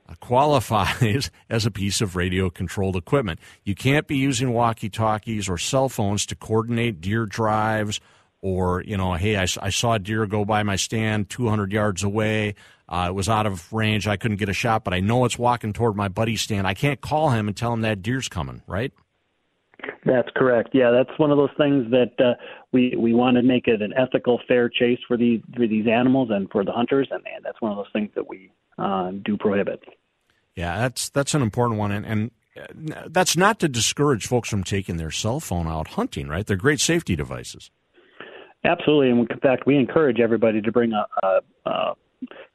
uh, 0.07 0.13
qualifies 0.19 1.31
as 1.49 1.65
a 1.65 1.71
piece 1.71 1.99
of 1.99 2.15
radio 2.15 2.49
controlled 2.49 2.95
equipment. 2.95 3.39
You 3.63 3.75
can't 3.75 4.07
be 4.07 4.17
using 4.17 4.53
walkie 4.53 4.89
talkies 4.89 5.49
or 5.49 5.57
cell 5.57 5.89
phones 5.89 6.25
to 6.27 6.35
coordinate 6.35 7.01
deer 7.01 7.25
drives 7.25 7.99
or, 8.41 8.81
you 8.81 8.97
know, 8.97 9.13
hey, 9.13 9.37
I, 9.37 9.47
I 9.61 9.69
saw 9.69 9.93
a 9.93 9.99
deer 9.99 10.25
go 10.25 10.45
by 10.45 10.63
my 10.63 10.75
stand 10.75 11.29
200 11.29 11.71
yards 11.71 12.03
away. 12.03 12.55
Uh, 12.91 13.07
it 13.07 13.15
was 13.15 13.29
out 13.29 13.45
of 13.45 13.71
range. 13.71 14.05
I 14.05 14.17
couldn't 14.17 14.35
get 14.35 14.49
a 14.49 14.53
shot, 14.53 14.83
but 14.83 14.93
I 14.93 14.99
know 14.99 15.23
it's 15.23 15.39
walking 15.39 15.71
toward 15.71 15.95
my 15.95 16.09
buddy's 16.09 16.41
stand. 16.41 16.67
I 16.67 16.73
can't 16.73 16.99
call 16.99 17.29
him 17.29 17.47
and 17.47 17.55
tell 17.55 17.71
him 17.71 17.81
that 17.81 18.01
deer's 18.01 18.27
coming, 18.27 18.63
right? 18.67 18.91
That's 20.05 20.27
correct. 20.35 20.71
Yeah, 20.73 20.91
that's 20.91 21.17
one 21.17 21.31
of 21.31 21.37
those 21.37 21.55
things 21.57 21.89
that 21.91 22.11
uh, 22.19 22.33
we 22.73 22.93
we 22.97 23.13
want 23.13 23.37
to 23.37 23.43
make 23.43 23.67
it 23.67 23.81
an 23.81 23.93
ethical, 23.97 24.41
fair 24.45 24.67
chase 24.67 24.99
for 25.07 25.15
these 25.15 25.41
for 25.55 25.67
these 25.67 25.87
animals 25.87 26.29
and 26.31 26.51
for 26.51 26.65
the 26.65 26.73
hunters, 26.73 27.07
and, 27.11 27.23
and 27.33 27.45
that's 27.45 27.61
one 27.61 27.71
of 27.71 27.77
those 27.77 27.91
things 27.93 28.09
that 28.15 28.27
we 28.27 28.51
uh, 28.77 29.11
do 29.23 29.37
prohibit. 29.37 29.81
Yeah, 30.55 30.77
that's 30.79 31.09
that's 31.09 31.33
an 31.33 31.41
important 31.41 31.79
one, 31.79 31.91
and, 31.93 32.05
and 32.05 32.31
uh, 32.93 33.07
that's 33.07 33.37
not 33.37 33.59
to 33.59 33.69
discourage 33.69 34.27
folks 34.27 34.49
from 34.49 34.65
taking 34.65 34.97
their 34.97 35.11
cell 35.11 35.39
phone 35.39 35.67
out 35.67 35.89
hunting. 35.89 36.27
Right? 36.27 36.45
They're 36.45 36.57
great 36.57 36.81
safety 36.81 37.15
devices. 37.15 37.71
Absolutely, 38.65 39.11
and 39.11 39.31
in 39.31 39.39
fact, 39.39 39.65
we 39.65 39.77
encourage 39.77 40.19
everybody 40.19 40.61
to 40.61 40.71
bring 40.71 40.91
a, 40.91 41.05
a, 41.25 41.39
a 41.69 41.93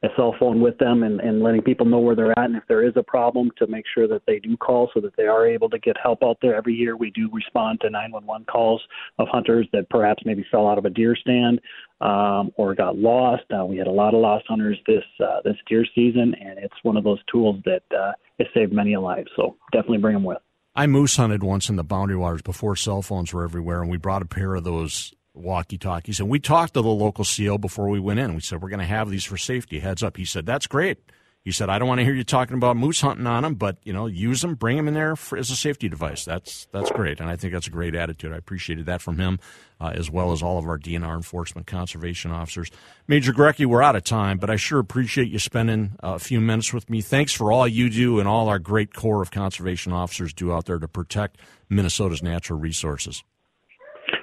a 0.03 0.09
cell 0.17 0.35
phone 0.39 0.61
with 0.61 0.79
them 0.79 1.03
and, 1.03 1.21
and 1.21 1.43
letting 1.43 1.63
people 1.63 1.87
know 1.87 1.99
where 1.99 2.15
they're 2.15 2.39
at 2.39 2.45
and 2.45 2.57
if 2.57 2.63
there 2.69 2.87
is 2.87 2.93
a 2.97 3.03
problem 3.03 3.51
to 3.59 3.67
make 3.67 3.85
sure 3.95 4.07
that 4.07 4.23
they 4.27 4.39
do 4.39 4.57
call 4.57 4.91
so 4.95 5.01
that 5.01 5.17
they 5.17 5.25
are 5.25 5.47
able 5.47 5.69
to 5.69 5.79
get 5.79 5.97
help 6.01 6.23
out 6.23 6.39
there. 6.41 6.55
Every 6.55 6.75
year 6.75 6.97
we 6.97 7.11
do 7.11 7.29
respond 7.33 7.81
to 7.81 7.91
911 7.91 8.47
calls 8.47 8.83
of 9.19 9.29
hunters 9.31 9.67
that 9.73 9.89
perhaps 9.91 10.23
maybe 10.25 10.45
fell 10.51 10.69
out 10.69 10.79
of 10.79 10.85
a 10.85 10.91
deer 10.91 11.17
stand 11.17 11.61
um, 12.01 12.53
or 12.57 12.75
got 12.75 12.97
lost. 12.97 13.45
Uh, 13.51 13.65
we 13.65 13.77
had 13.77 13.87
a 13.87 13.93
lot 13.93 14.15
of 14.15 14.21
lost 14.21 14.45
hunters 14.49 14.79
this 14.87 15.05
uh, 15.21 15.41
this 15.45 15.57
deer 15.69 15.85
season, 15.95 16.35
and 16.41 16.59
it's 16.59 16.75
one 16.83 16.97
of 16.97 17.05
those 17.05 17.19
tools 17.31 17.57
that 17.65 17.83
uh, 17.97 18.13
has 18.39 18.49
saved 18.55 18.73
many 18.73 18.95
a 18.95 19.01
life. 19.01 19.27
So 19.37 19.57
definitely 19.73 19.99
bring 19.99 20.15
them 20.15 20.25
with. 20.25 20.39
I 20.75 20.87
moose 20.87 21.17
hunted 21.17 21.43
once 21.43 21.71
in 21.71 21.77
the 21.77 21.85
Boundary 21.85 22.19
Waters 22.19 22.43
before 22.43 22.77
cell 22.77 23.01
phones 23.01 23.33
were 23.33 23.45
everywhere, 23.45 23.81
and 23.81 23.91
we 23.91 23.97
brought 23.97 24.21
a 24.21 24.27
pair 24.27 24.55
of 24.55 24.65
those 24.65 25.15
walkie 25.37 25.79
talkies. 25.79 26.21
And 26.21 26.29
we 26.29 26.39
talked 26.39 26.75
to 26.75 26.83
the 26.83 26.89
local 26.89 27.25
CO 27.25 27.59
before 27.59 27.89
we 27.89 28.01
went 28.01 28.21
in. 28.21 28.35
We 28.35 28.41
said, 28.41 28.63
We're 28.63 28.71
going 28.71 28.81
to 28.81 28.87
have 28.87 29.11
these 29.11 29.25
for 29.25 29.37
safety. 29.37 29.81
Heads 29.81 30.03
up. 30.03 30.17
He 30.17 30.25
said, 30.25 30.47
That's 30.47 30.67
great. 30.67 30.99
He 31.47 31.53
said, 31.53 31.71
I 31.71 31.79
don't 31.79 31.87
want 31.87 32.01
to 32.01 32.05
hear 32.05 32.13
you 32.13 32.25
talking 32.25 32.57
about 32.57 32.77
moose 32.77 33.01
hunting 33.01 33.29
on 33.29 33.45
them, 33.45 33.55
but 33.55 33.79
you 33.85 33.93
know, 33.93 34.07
use 34.07 34.41
them, 34.41 34.57
bring 34.57 34.77
them 34.77 34.89
in 34.89 34.95
there 34.95 35.15
for, 35.15 35.39
as 35.39 35.49
a 35.49 35.55
safety 35.55 35.89
device. 35.89 36.25
That's 36.25 36.67
that's 36.73 36.91
great, 36.91 37.21
and 37.21 37.31
I 37.31 37.37
think 37.37 37.53
that's 37.53 37.69
a 37.69 37.71
great 37.71 37.95
attitude. 37.95 38.33
I 38.33 38.37
appreciated 38.37 38.87
that 38.87 39.01
from 39.01 39.17
him, 39.17 39.39
uh, 39.81 39.93
as 39.95 40.11
well 40.11 40.33
as 40.33 40.43
all 40.43 40.59
of 40.59 40.67
our 40.67 40.77
DNR 40.77 41.15
enforcement 41.15 41.69
conservation 41.69 42.33
officers. 42.33 42.73
Major 43.07 43.33
Gorecki, 43.33 43.65
we're 43.65 43.81
out 43.81 43.95
of 43.95 44.03
time, 44.03 44.39
but 44.39 44.51
I 44.51 44.57
sure 44.57 44.81
appreciate 44.81 45.29
you 45.29 45.39
spending 45.39 45.93
a 46.01 46.19
few 46.19 46.41
minutes 46.41 46.73
with 46.73 46.91
me. 46.91 47.01
Thanks 47.01 47.33
for 47.33 47.53
all 47.53 47.69
you 47.69 47.91
do 47.91 48.19
and 48.19 48.27
all 48.27 48.49
our 48.49 48.59
great 48.59 48.93
corps 48.93 49.23
of 49.23 49.31
conservation 49.31 49.93
officers 49.93 50.33
do 50.33 50.53
out 50.53 50.65
there 50.65 50.81
to 50.81 50.89
protect 50.89 51.39
Minnesota's 51.69 52.25
natural 52.25 52.59
resources. 52.59 53.23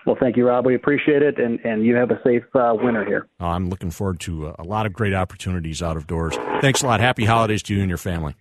Well, 0.05 0.17
thank 0.19 0.35
you, 0.35 0.47
Rob. 0.47 0.65
We 0.65 0.75
appreciate 0.75 1.21
it, 1.21 1.39
and, 1.39 1.59
and 1.63 1.85
you 1.85 1.95
have 1.95 2.11
a 2.11 2.19
safe 2.23 2.43
uh, 2.53 2.75
winter 2.75 3.05
here. 3.05 3.27
Oh, 3.39 3.47
I'm 3.47 3.69
looking 3.69 3.89
forward 3.89 4.19
to 4.21 4.47
a, 4.47 4.55
a 4.59 4.63
lot 4.63 4.85
of 4.85 4.93
great 4.93 5.13
opportunities 5.13 5.81
out 5.81 5.95
of 5.95 6.07
doors. 6.07 6.35
Thanks 6.61 6.81
a 6.81 6.87
lot. 6.87 6.99
Happy 6.99 7.25
holidays 7.25 7.63
to 7.63 7.75
you 7.75 7.81
and 7.81 7.89
your 7.89 7.97
family. 7.97 8.35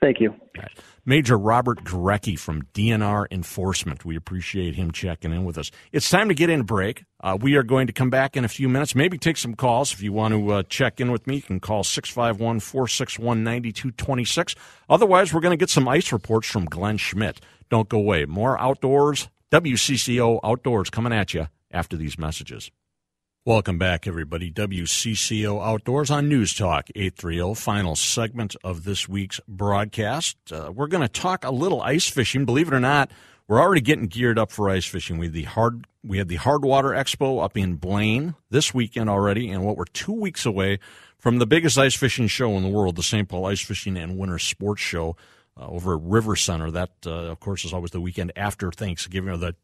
Thank 0.00 0.20
you. 0.20 0.34
Right. 0.56 0.70
Major 1.04 1.36
Robert 1.36 1.84
Gorecki 1.84 2.38
from 2.38 2.62
DNR 2.74 3.26
Enforcement. 3.30 4.04
We 4.04 4.16
appreciate 4.16 4.74
him 4.74 4.90
checking 4.92 5.32
in 5.32 5.44
with 5.44 5.58
us. 5.58 5.70
It's 5.92 6.08
time 6.08 6.28
to 6.28 6.34
get 6.34 6.48
in 6.48 6.60
a 6.60 6.64
break. 6.64 7.04
Uh, 7.20 7.36
we 7.40 7.56
are 7.56 7.62
going 7.62 7.86
to 7.86 7.92
come 7.92 8.10
back 8.10 8.36
in 8.36 8.44
a 8.44 8.48
few 8.48 8.68
minutes, 8.68 8.94
maybe 8.94 9.18
take 9.18 9.36
some 9.36 9.54
calls. 9.54 9.92
If 9.92 10.02
you 10.02 10.12
want 10.12 10.32
to 10.34 10.52
uh, 10.52 10.62
check 10.64 11.00
in 11.00 11.10
with 11.10 11.26
me, 11.26 11.36
you 11.36 11.42
can 11.42 11.60
call 11.60 11.84
651 11.84 12.60
461 12.60 13.44
9226. 13.44 14.54
Otherwise, 14.88 15.34
we're 15.34 15.40
going 15.40 15.56
to 15.56 15.60
get 15.60 15.70
some 15.70 15.88
ice 15.88 16.12
reports 16.12 16.48
from 16.48 16.64
Glen 16.64 16.96
Schmitt. 16.96 17.40
Don't 17.68 17.88
go 17.88 17.98
away. 17.98 18.24
More 18.24 18.60
outdoors, 18.60 19.28
WCCO 19.50 20.38
Outdoors 20.44 20.90
coming 20.90 21.12
at 21.12 21.34
you 21.34 21.48
after 21.72 21.96
these 21.96 22.16
messages. 22.16 22.70
Welcome 23.44 23.78
back, 23.78 24.06
everybody. 24.06 24.48
WCCO 24.48 25.60
Outdoors 25.60 26.08
on 26.08 26.28
News 26.28 26.54
Talk 26.54 26.88
830, 26.94 27.54
final 27.56 27.96
segment 27.96 28.54
of 28.62 28.84
this 28.84 29.08
week's 29.08 29.40
broadcast. 29.48 30.36
Uh, 30.52 30.70
we're 30.72 30.86
going 30.86 31.02
to 31.02 31.08
talk 31.08 31.44
a 31.44 31.50
little 31.50 31.82
ice 31.82 32.08
fishing. 32.08 32.44
Believe 32.44 32.68
it 32.68 32.74
or 32.74 32.78
not, 32.78 33.10
we're 33.48 33.60
already 33.60 33.80
getting 33.80 34.06
geared 34.06 34.38
up 34.38 34.52
for 34.52 34.70
ice 34.70 34.86
fishing. 34.86 35.18
We 35.18 35.26
had 35.26 35.32
the 35.32 35.42
hard 35.42 35.84
we 36.04 36.18
had 36.18 36.28
the 36.28 36.38
Hardwater 36.38 36.96
Expo 36.96 37.42
up 37.42 37.56
in 37.56 37.74
Blaine 37.74 38.36
this 38.50 38.72
weekend 38.72 39.10
already, 39.10 39.50
and 39.50 39.64
what 39.64 39.76
we're 39.76 39.84
two 39.86 40.12
weeks 40.12 40.46
away 40.46 40.78
from 41.18 41.40
the 41.40 41.46
biggest 41.46 41.76
ice 41.76 41.96
fishing 41.96 42.28
show 42.28 42.52
in 42.52 42.62
the 42.62 42.68
world, 42.68 42.94
the 42.94 43.02
St. 43.02 43.28
Paul 43.28 43.46
Ice 43.46 43.60
Fishing 43.60 43.96
and 43.96 44.16
Winter 44.16 44.38
Sports 44.38 44.80
Show 44.80 45.16
uh, 45.60 45.66
over 45.66 45.94
at 45.94 46.00
River 46.02 46.36
Center. 46.36 46.70
That, 46.70 46.90
uh, 47.06 47.10
of 47.10 47.40
course, 47.40 47.64
is 47.64 47.72
always 47.72 47.90
the 47.90 48.00
weekend 48.00 48.32
after 48.36 48.72
Thanksgiving 48.72 49.28
or 49.30 49.36
the, 49.36 49.54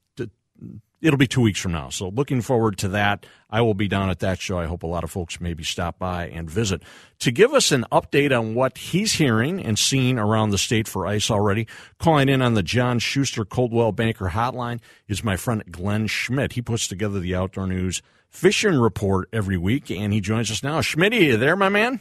it'll 1.01 1.19
be 1.19 1.27
two 1.27 1.41
weeks 1.41 1.61
from 1.61 1.73
now. 1.73 1.89
So 1.89 2.09
looking 2.09 2.41
forward 2.41 2.79
to 2.79 2.89
that. 2.89 3.27
I 3.51 3.61
will 3.61 3.75
be 3.75 3.89
down 3.89 4.11
at 4.11 4.21
that 4.21 4.41
show. 4.41 4.59
I 4.59 4.67
hope 4.67 4.83
a 4.83 4.87
lot 4.89 5.05
of 5.05 5.11
folks 5.11 5.41
maybe 5.41 5.63
stop 5.63 5.99
by 5.99 6.29
and 6.29 6.51
visit. 6.51 6.83
To 7.21 7.31
give 7.31 7.55
us 7.55 7.71
an 7.71 7.85
update 7.93 8.37
on 8.37 8.55
what 8.55 8.79
he's 8.79 9.15
hearing 9.15 9.63
and 9.63 9.79
seeing 9.79 10.19
around 10.19 10.51
the 10.51 10.59
state 10.59 10.89
for 10.89 11.07
ice 11.07 11.31
already, 11.31 11.67
calling 11.99 12.29
in 12.29 12.43
on 12.43 12.55
the 12.55 12.63
John 12.63 12.99
Schuster 12.99 13.45
Coldwell 13.45 13.93
Banker 13.93 14.31
hotline 14.31 14.81
is 15.09 15.23
my 15.23 15.37
friend 15.37 15.63
Glen 15.71 16.07
Schmitt. 16.07 16.53
He 16.53 16.63
puts 16.63 16.89
together 16.89 17.21
the 17.21 17.35
Outdoor 17.35 17.67
News 17.67 18.03
fishing 18.29 18.75
report 18.75 19.29
every 19.33 19.57
week, 19.57 19.91
and 19.91 20.13
he 20.13 20.21
joins 20.21 20.51
us 20.51 20.63
now. 20.63 20.81
Schmitt, 20.81 21.13
are 21.13 21.17
you 21.17 21.37
there, 21.37 21.57
my 21.57 21.69
man? 21.69 22.01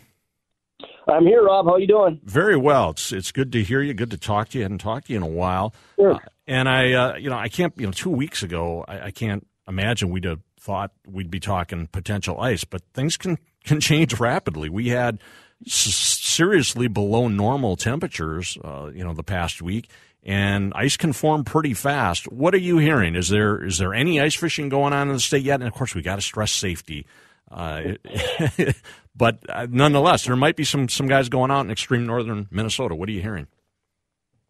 I'm 1.08 1.26
here, 1.26 1.44
Rob. 1.44 1.66
How 1.66 1.78
you 1.78 1.88
doing? 1.88 2.20
Very 2.24 2.58
well. 2.58 2.92
It's 2.92 3.12
it's 3.12 3.32
good 3.32 3.52
to 3.54 3.64
hear 3.64 3.82
you. 3.82 3.94
Good 3.94 4.12
to 4.12 4.18
talk 4.18 4.50
to 4.50 4.58
you. 4.58 4.64
I 4.64 4.66
hadn't 4.66 4.80
talked 4.80 5.08
to 5.08 5.14
you 5.14 5.18
in 5.18 5.24
a 5.24 5.28
while. 5.28 5.74
Sure. 5.96 6.16
Uh, 6.16 6.20
and 6.48 6.70
I, 6.70 6.94
uh, 6.94 7.16
you 7.16 7.30
know, 7.30 7.38
I 7.38 7.50
can't. 7.50 7.74
You 7.78 7.86
know, 7.88 7.92
two 7.92 8.10
weeks 8.10 8.44
ago, 8.44 8.84
I, 8.88 9.06
I 9.08 9.12
can't 9.12 9.46
imagine 9.68 10.10
we'd 10.10 10.24
have 10.26 10.42
thought 10.60 10.92
we'd 11.08 11.30
be 11.30 11.40
talking 11.40 11.88
potential 11.88 12.40
ice, 12.40 12.64
but 12.64 12.82
things 12.94 13.18
can 13.18 13.38
can 13.64 13.80
change 13.80 14.20
rapidly. 14.20 14.70
We 14.70 14.90
had 14.90 15.20
s- 15.66 15.74
seriously 15.74 16.88
below 16.88 17.28
normal 17.28 17.76
temperatures, 17.76 18.58
uh, 18.64 18.92
you 18.94 19.04
know, 19.04 19.14
the 19.14 19.24
past 19.24 19.62
week, 19.62 19.90
and 20.24 20.72
ice 20.76 20.98
can 20.98 21.14
form 21.14 21.44
pretty 21.44 21.74
fast. 21.74 22.32
What 22.32 22.54
are 22.54 22.60
you 22.60 22.78
hearing? 22.78 23.16
Is 23.16 23.30
there 23.30 23.64
is 23.64 23.78
there 23.78 23.94
any 23.94 24.20
ice 24.20 24.36
fishing 24.36 24.70
going 24.70 24.94
on 24.94 25.08
in 25.08 25.14
the 25.14 25.20
state 25.20 25.44
yet? 25.44 25.60
And 25.62 25.68
of 25.68 25.74
course, 25.74 25.94
we 25.96 26.02
got 26.02 26.16
to 26.18 26.22
stress 26.22 26.52
safety. 26.52 27.06
Uh, 27.50 27.94
but 29.16 29.40
uh, 29.50 29.68
nonetheless, 29.70 30.26
there 30.26 30.36
might 30.36 30.56
be 30.56 30.64
some 30.64 30.90
some 30.90 31.08
guys 31.08 31.30
going 31.30 31.52
out 31.52 31.62
in 31.62 31.72
extreme 31.72 32.06
northern 32.06 32.48
Minnesota. 32.52 32.96
What 32.96 33.10
are 33.10 33.14
you 33.14 33.22
hearing? 33.22 33.48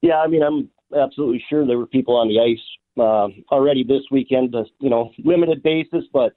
Yeah, 0.01 0.17
I 0.17 0.27
mean, 0.27 0.43
I'm 0.43 0.69
absolutely 0.97 1.43
sure 1.49 1.65
there 1.65 1.77
were 1.77 1.87
people 1.87 2.15
on 2.15 2.27
the 2.27 2.39
ice 2.39 2.59
uh, 2.99 3.27
already 3.53 3.83
this 3.83 4.03
weekend, 4.11 4.55
you 4.79 4.89
know, 4.89 5.11
limited 5.23 5.63
basis. 5.63 6.03
But 6.11 6.33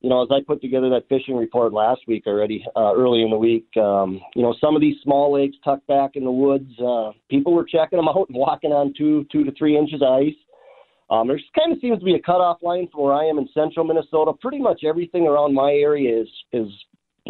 you 0.00 0.08
know, 0.08 0.22
as 0.22 0.28
I 0.30 0.38
put 0.46 0.62
together 0.62 0.88
that 0.90 1.08
fishing 1.08 1.36
report 1.36 1.72
last 1.72 2.00
week 2.06 2.26
already, 2.26 2.64
uh, 2.74 2.94
early 2.94 3.22
in 3.22 3.30
the 3.30 3.36
week, 3.36 3.66
um, 3.76 4.20
you 4.34 4.42
know, 4.42 4.54
some 4.60 4.74
of 4.74 4.80
these 4.80 4.96
small 5.02 5.32
lakes 5.32 5.56
tucked 5.64 5.86
back 5.86 6.12
in 6.14 6.24
the 6.24 6.30
woods, 6.30 6.70
uh, 6.80 7.12
people 7.28 7.52
were 7.52 7.64
checking 7.64 7.98
them 7.98 8.08
out 8.14 8.28
and 8.28 8.36
walking 8.36 8.72
on 8.72 8.94
two, 8.96 9.26
two 9.30 9.44
to 9.44 9.52
three 9.52 9.76
inches 9.76 10.00
of 10.02 10.08
ice. 10.08 10.34
Um, 11.10 11.26
there 11.26 11.40
kind 11.58 11.72
of 11.72 11.80
seems 11.80 11.98
to 11.98 12.04
be 12.04 12.14
a 12.14 12.22
cutoff 12.22 12.58
line 12.62 12.88
from 12.92 13.02
where 13.02 13.14
I 13.14 13.24
am 13.24 13.38
in 13.38 13.48
central 13.52 13.84
Minnesota. 13.84 14.32
Pretty 14.40 14.60
much 14.60 14.82
everything 14.88 15.26
around 15.26 15.54
my 15.54 15.72
area 15.72 16.22
is 16.22 16.28
is 16.52 16.68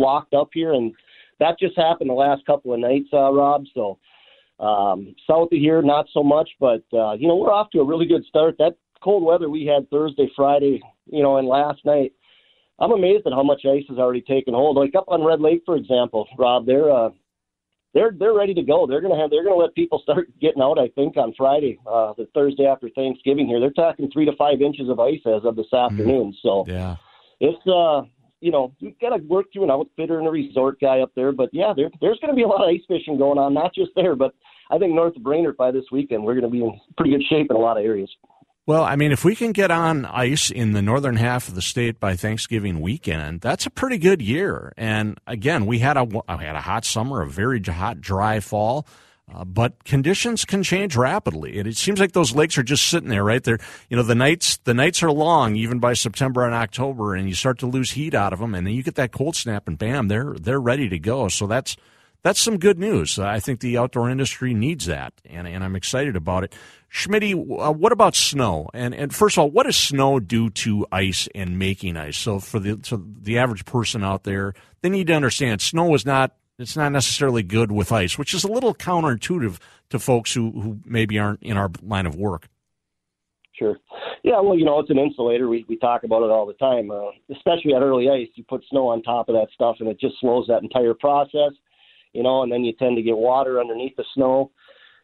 blocked 0.00 0.32
up 0.32 0.48
here, 0.54 0.72
and 0.72 0.94
that 1.38 1.58
just 1.58 1.76
happened 1.76 2.08
the 2.08 2.14
last 2.14 2.44
couple 2.46 2.72
of 2.72 2.80
nights, 2.80 3.08
uh, 3.12 3.30
Rob. 3.30 3.64
So 3.74 3.98
um, 4.58 5.14
south 5.26 5.52
of 5.52 5.58
here, 5.58 5.82
not 5.82 6.06
so 6.12 6.22
much, 6.22 6.48
but 6.58 6.82
uh, 6.92 7.12
you 7.12 7.28
know 7.28 7.36
we're 7.36 7.52
off 7.52 7.70
to 7.72 7.80
a 7.80 7.84
really 7.84 8.06
good 8.06 8.24
start. 8.24 8.56
That 8.58 8.76
cold 9.02 9.22
weather 9.22 9.50
we 9.50 9.66
had 9.66 9.88
Thursday, 9.90 10.30
Friday, 10.34 10.80
you 11.06 11.22
know, 11.22 11.36
and 11.36 11.46
last 11.46 11.84
night. 11.84 12.12
I'm 12.78 12.92
amazed 12.92 13.26
at 13.26 13.34
how 13.34 13.42
much 13.42 13.66
ice 13.66 13.84
has 13.90 13.98
already 13.98 14.22
taken 14.22 14.54
hold. 14.54 14.78
Like 14.78 14.94
up 14.94 15.04
on 15.08 15.22
Red 15.22 15.42
Lake, 15.42 15.62
for 15.66 15.76
example, 15.76 16.26
Rob, 16.38 16.64
they're 16.64 16.90
uh, 16.90 17.10
they're 17.92 18.12
they're 18.18 18.32
ready 18.32 18.54
to 18.54 18.62
go. 18.62 18.86
They're 18.86 19.02
gonna 19.02 19.20
have 19.20 19.28
they're 19.28 19.44
gonna 19.44 19.56
let 19.56 19.74
people 19.74 20.00
start 20.02 20.28
getting 20.40 20.62
out. 20.62 20.78
I 20.78 20.88
think 20.88 21.18
on 21.18 21.34
Friday, 21.36 21.78
uh, 21.86 22.14
the 22.16 22.26
Thursday 22.34 22.64
after 22.64 22.88
Thanksgiving. 22.88 23.46
Here, 23.46 23.60
they're 23.60 23.70
talking 23.70 24.10
three 24.10 24.24
to 24.24 24.32
five 24.36 24.62
inches 24.62 24.88
of 24.88 24.98
ice 24.98 25.20
as 25.26 25.44
of 25.44 25.56
this 25.56 25.66
mm-hmm. 25.72 25.92
afternoon. 25.92 26.34
So 26.42 26.64
yeah, 26.66 26.96
it's 27.40 27.66
uh 27.66 28.02
you 28.40 28.50
know 28.50 28.72
you've 28.78 28.98
got 29.00 29.10
to 29.10 29.22
work 29.24 29.46
through 29.52 29.64
an 29.64 29.70
outfitter 29.70 30.18
and 30.18 30.26
a 30.26 30.30
resort 30.30 30.80
guy 30.80 31.00
up 31.00 31.12
there. 31.14 31.32
But 31.32 31.50
yeah, 31.52 31.72
there 31.76 31.90
there's 32.00 32.18
going 32.20 32.30
to 32.30 32.36
be 32.36 32.42
a 32.42 32.48
lot 32.48 32.62
of 32.62 32.68
ice 32.68 32.82
fishing 32.88 33.18
going 33.18 33.38
on, 33.38 33.54
not 33.54 33.74
just 33.74 33.90
there, 33.96 34.16
but 34.16 34.34
I 34.70 34.78
think 34.78 34.94
north 34.94 35.16
of 35.16 35.22
Brainerd 35.22 35.56
by 35.56 35.70
this 35.70 35.84
weekend 35.90 36.24
we're 36.24 36.34
going 36.34 36.44
to 36.44 36.50
be 36.50 36.62
in 36.62 36.78
pretty 36.96 37.12
good 37.12 37.24
shape 37.28 37.48
in 37.50 37.56
a 37.56 37.60
lot 37.60 37.76
of 37.78 37.84
areas. 37.84 38.10
Well, 38.66 38.84
I 38.84 38.94
mean, 38.94 39.10
if 39.10 39.24
we 39.24 39.34
can 39.34 39.52
get 39.52 39.70
on 39.70 40.04
ice 40.04 40.50
in 40.50 40.72
the 40.72 40.82
northern 40.82 41.16
half 41.16 41.48
of 41.48 41.54
the 41.54 41.62
state 41.62 41.98
by 41.98 42.14
Thanksgiving 42.14 42.80
weekend, 42.80 43.40
that's 43.40 43.66
a 43.66 43.70
pretty 43.70 43.98
good 43.98 44.22
year. 44.22 44.72
And 44.76 45.18
again, 45.26 45.66
we 45.66 45.80
had 45.80 45.96
a 45.96 46.04
we 46.04 46.20
had 46.28 46.54
a 46.54 46.60
hot 46.60 46.84
summer, 46.84 47.22
a 47.22 47.26
very 47.26 47.60
hot, 47.60 48.00
dry 48.00 48.38
fall. 48.38 48.86
Uh, 49.32 49.44
but 49.44 49.84
conditions 49.84 50.44
can 50.44 50.62
change 50.62 50.96
rapidly. 50.96 51.58
and 51.58 51.68
it, 51.68 51.76
seems 51.76 52.00
like 52.00 52.12
those 52.12 52.34
lakes 52.34 52.58
are 52.58 52.62
just 52.62 52.88
sitting 52.88 53.08
there, 53.08 53.24
right? 53.24 53.44
there. 53.44 53.58
you 53.88 53.96
know, 53.96 54.02
the 54.02 54.14
nights 54.14 54.56
the 54.64 54.74
nights 54.74 55.02
are 55.02 55.12
long, 55.12 55.56
even 55.56 55.78
by 55.78 55.92
September 55.92 56.44
and 56.44 56.54
October, 56.54 57.14
and 57.14 57.28
you 57.28 57.34
start 57.34 57.58
to 57.58 57.66
lose 57.66 57.92
heat 57.92 58.14
out 58.14 58.32
of 58.32 58.40
them, 58.40 58.54
and 58.54 58.66
then 58.66 58.74
you 58.74 58.82
get 58.82 58.96
that 58.96 59.12
cold 59.12 59.36
snap, 59.36 59.68
and 59.68 59.78
bam, 59.78 60.08
they're 60.08 60.34
they're 60.34 60.60
ready 60.60 60.88
to 60.88 60.98
go. 60.98 61.28
So 61.28 61.46
that's 61.46 61.76
that's 62.22 62.40
some 62.40 62.58
good 62.58 62.78
news. 62.78 63.18
I 63.18 63.40
think 63.40 63.60
the 63.60 63.78
outdoor 63.78 64.10
industry 64.10 64.52
needs 64.52 64.86
that, 64.86 65.14
and, 65.24 65.48
and 65.48 65.64
I'm 65.64 65.74
excited 65.74 66.16
about 66.16 66.44
it. 66.44 66.54
Schmitty, 66.92 67.32
uh, 67.32 67.72
what 67.72 67.92
about 67.92 68.16
snow? 68.16 68.68
And 68.74 68.94
and 68.94 69.14
first 69.14 69.36
of 69.36 69.42
all, 69.42 69.50
what 69.50 69.64
does 69.64 69.76
snow 69.76 70.18
do 70.18 70.50
to 70.50 70.86
ice 70.90 71.28
and 71.34 71.58
making 71.58 71.96
ice? 71.96 72.18
So 72.18 72.40
for 72.40 72.58
the 72.58 72.80
so 72.82 73.02
the 73.22 73.38
average 73.38 73.64
person 73.64 74.02
out 74.02 74.24
there, 74.24 74.54
they 74.82 74.88
need 74.88 75.06
to 75.06 75.14
understand 75.14 75.62
snow 75.62 75.94
is 75.94 76.04
not 76.04 76.34
it's 76.60 76.76
not 76.76 76.92
necessarily 76.92 77.42
good 77.42 77.72
with 77.72 77.92
ice, 77.92 78.18
which 78.18 78.34
is 78.34 78.44
a 78.44 78.50
little 78.50 78.74
counterintuitive 78.74 79.58
to 79.90 79.98
folks 79.98 80.34
who 80.34 80.50
who 80.52 80.80
maybe 80.84 81.18
aren't 81.18 81.42
in 81.42 81.56
our 81.56 81.70
line 81.82 82.06
of 82.06 82.14
work. 82.14 82.48
Sure. 83.52 83.76
Yeah, 84.22 84.40
well, 84.40 84.56
you 84.56 84.64
know, 84.64 84.78
it's 84.78 84.90
an 84.90 84.98
insulator. 84.98 85.48
We 85.48 85.64
we 85.68 85.76
talk 85.78 86.04
about 86.04 86.22
it 86.22 86.30
all 86.30 86.46
the 86.46 86.54
time, 86.54 86.90
uh, 86.90 87.10
especially 87.34 87.74
at 87.74 87.82
early 87.82 88.08
ice. 88.08 88.28
You 88.34 88.44
put 88.44 88.64
snow 88.70 88.88
on 88.88 89.02
top 89.02 89.28
of 89.28 89.34
that 89.34 89.48
stuff, 89.54 89.76
and 89.80 89.88
it 89.88 89.98
just 90.00 90.14
slows 90.20 90.46
that 90.48 90.62
entire 90.62 90.94
process. 90.94 91.52
You 92.12 92.22
know, 92.22 92.42
and 92.42 92.50
then 92.50 92.64
you 92.64 92.72
tend 92.72 92.96
to 92.96 93.02
get 93.02 93.16
water 93.16 93.60
underneath 93.60 93.96
the 93.96 94.04
snow 94.14 94.50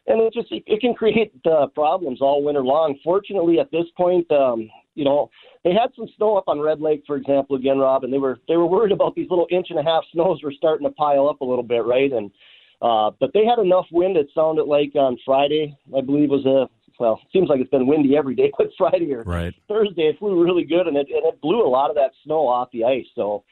and 0.07 0.21
it 0.21 0.33
just 0.33 0.47
it, 0.51 0.81
can 0.81 0.93
create 0.93 1.33
uh, 1.45 1.67
problems 1.67 2.21
all 2.21 2.43
winter 2.43 2.63
long. 2.63 2.97
Fortunately, 3.03 3.59
at 3.59 3.71
this 3.71 3.85
point, 3.95 4.29
um, 4.31 4.69
you 4.97 5.05
know, 5.05 5.29
they 5.63 5.71
had 5.71 5.91
some 5.95 6.07
snow 6.17 6.37
up 6.37 6.45
on 6.47 6.59
Red 6.59 6.81
Lake, 6.81 7.03
for 7.05 7.15
example, 7.15 7.55
again, 7.55 7.77
Rob, 7.77 8.03
and 8.03 8.11
they 8.11 8.17
were 8.17 8.39
they 8.47 8.57
were 8.57 8.65
worried 8.65 8.91
about 8.91 9.13
these 9.15 9.29
little 9.29 9.47
inch 9.51 9.67
and 9.69 9.79
a 9.79 9.83
half 9.83 10.03
snows 10.11 10.41
were 10.43 10.51
starting 10.51 10.87
to 10.87 10.93
pile 10.93 11.29
up 11.29 11.41
a 11.41 11.45
little 11.45 11.63
bit, 11.63 11.85
right? 11.85 12.11
And 12.11 12.31
uh, 12.81 13.11
but 13.19 13.31
they 13.33 13.45
had 13.45 13.59
enough 13.59 13.85
wind. 13.91 14.17
It 14.17 14.27
sounded 14.33 14.63
like 14.63 14.95
on 14.95 15.17
Friday, 15.23 15.77
I 15.95 16.01
believe 16.01 16.29
was 16.29 16.45
a 16.45 16.67
well, 16.99 17.21
seems 17.31 17.47
like 17.47 17.59
it's 17.59 17.69
been 17.69 17.85
windy 17.85 18.17
every 18.17 18.33
day, 18.33 18.51
but 18.57 18.67
Friday 18.75 19.13
or 19.13 19.21
right. 19.23 19.53
Thursday 19.67 20.03
it 20.03 20.17
flew 20.17 20.43
really 20.43 20.63
good, 20.63 20.87
and 20.87 20.97
it 20.97 21.07
and 21.09 21.25
it 21.25 21.39
blew 21.41 21.65
a 21.65 21.69
lot 21.69 21.91
of 21.91 21.95
that 21.95 22.11
snow 22.25 22.47
off 22.47 22.69
the 22.73 22.83
ice. 22.83 23.05
So 23.13 23.43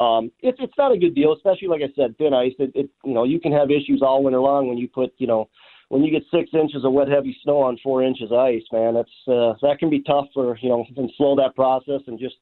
um, 0.00 0.32
it's 0.40 0.58
it's 0.58 0.78
not 0.78 0.92
a 0.92 0.98
good 0.98 1.14
deal, 1.14 1.34
especially 1.34 1.68
like 1.68 1.82
I 1.82 1.92
said, 1.94 2.16
thin 2.16 2.32
ice. 2.32 2.54
It, 2.58 2.72
it 2.74 2.90
you 3.04 3.12
know 3.12 3.24
you 3.24 3.40
can 3.40 3.52
have 3.52 3.70
issues 3.70 4.00
all 4.02 4.24
winter 4.24 4.40
long 4.40 4.68
when 4.68 4.78
you 4.78 4.88
put 4.88 5.12
you 5.18 5.26
know 5.26 5.50
when 5.94 6.02
you 6.02 6.10
get 6.10 6.24
six 6.28 6.50
inches 6.52 6.84
of 6.84 6.92
wet, 6.92 7.06
heavy 7.06 7.36
snow 7.44 7.58
on 7.58 7.78
four 7.80 8.02
inches 8.02 8.32
of 8.32 8.38
ice, 8.38 8.64
man, 8.72 8.94
that's 8.94 9.28
uh, 9.28 9.54
that 9.62 9.78
can 9.78 9.88
be 9.88 10.02
tough 10.02 10.26
for 10.34 10.58
you 10.60 10.68
know 10.68 10.84
and 10.96 11.08
slow 11.16 11.36
that 11.36 11.54
process 11.54 12.00
and 12.08 12.18
just 12.18 12.34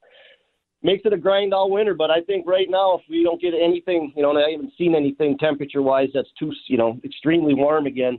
makes 0.82 1.02
it 1.04 1.12
a 1.12 1.18
grind 1.18 1.52
all 1.52 1.70
winter. 1.70 1.92
But 1.92 2.10
I 2.10 2.22
think 2.22 2.46
right 2.46 2.68
now, 2.70 2.94
if 2.94 3.02
we 3.10 3.22
don't 3.22 3.42
get 3.42 3.52
anything, 3.52 4.10
you 4.16 4.22
know, 4.22 4.30
and 4.30 4.38
I 4.38 4.52
haven't 4.52 4.72
seen 4.78 4.94
anything 4.94 5.36
temperature 5.36 5.82
wise 5.82 6.08
that's 6.14 6.30
too 6.38 6.50
you 6.66 6.78
know 6.78 6.98
extremely 7.04 7.52
warm 7.52 7.84
again. 7.84 8.18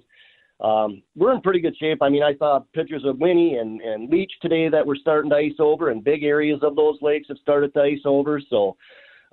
Um, 0.61 1.01
we're 1.15 1.33
in 1.33 1.41
pretty 1.41 1.61
good 1.61 1.75
shape. 1.77 2.03
I 2.03 2.09
mean, 2.09 2.21
I 2.21 2.37
saw 2.37 2.59
pictures 2.75 3.03
of 3.03 3.17
Winnie 3.17 3.55
and, 3.55 3.81
and 3.81 4.11
Leech 4.11 4.31
today 4.39 4.69
that 4.69 4.85
were 4.85 4.95
starting 4.95 5.31
to 5.31 5.37
ice 5.37 5.57
over, 5.57 5.89
and 5.89 6.03
big 6.03 6.21
areas 6.21 6.59
of 6.61 6.75
those 6.75 6.99
lakes 7.01 7.29
have 7.29 7.39
started 7.39 7.73
to 7.73 7.81
ice 7.81 8.05
over. 8.05 8.39
So, 8.51 8.77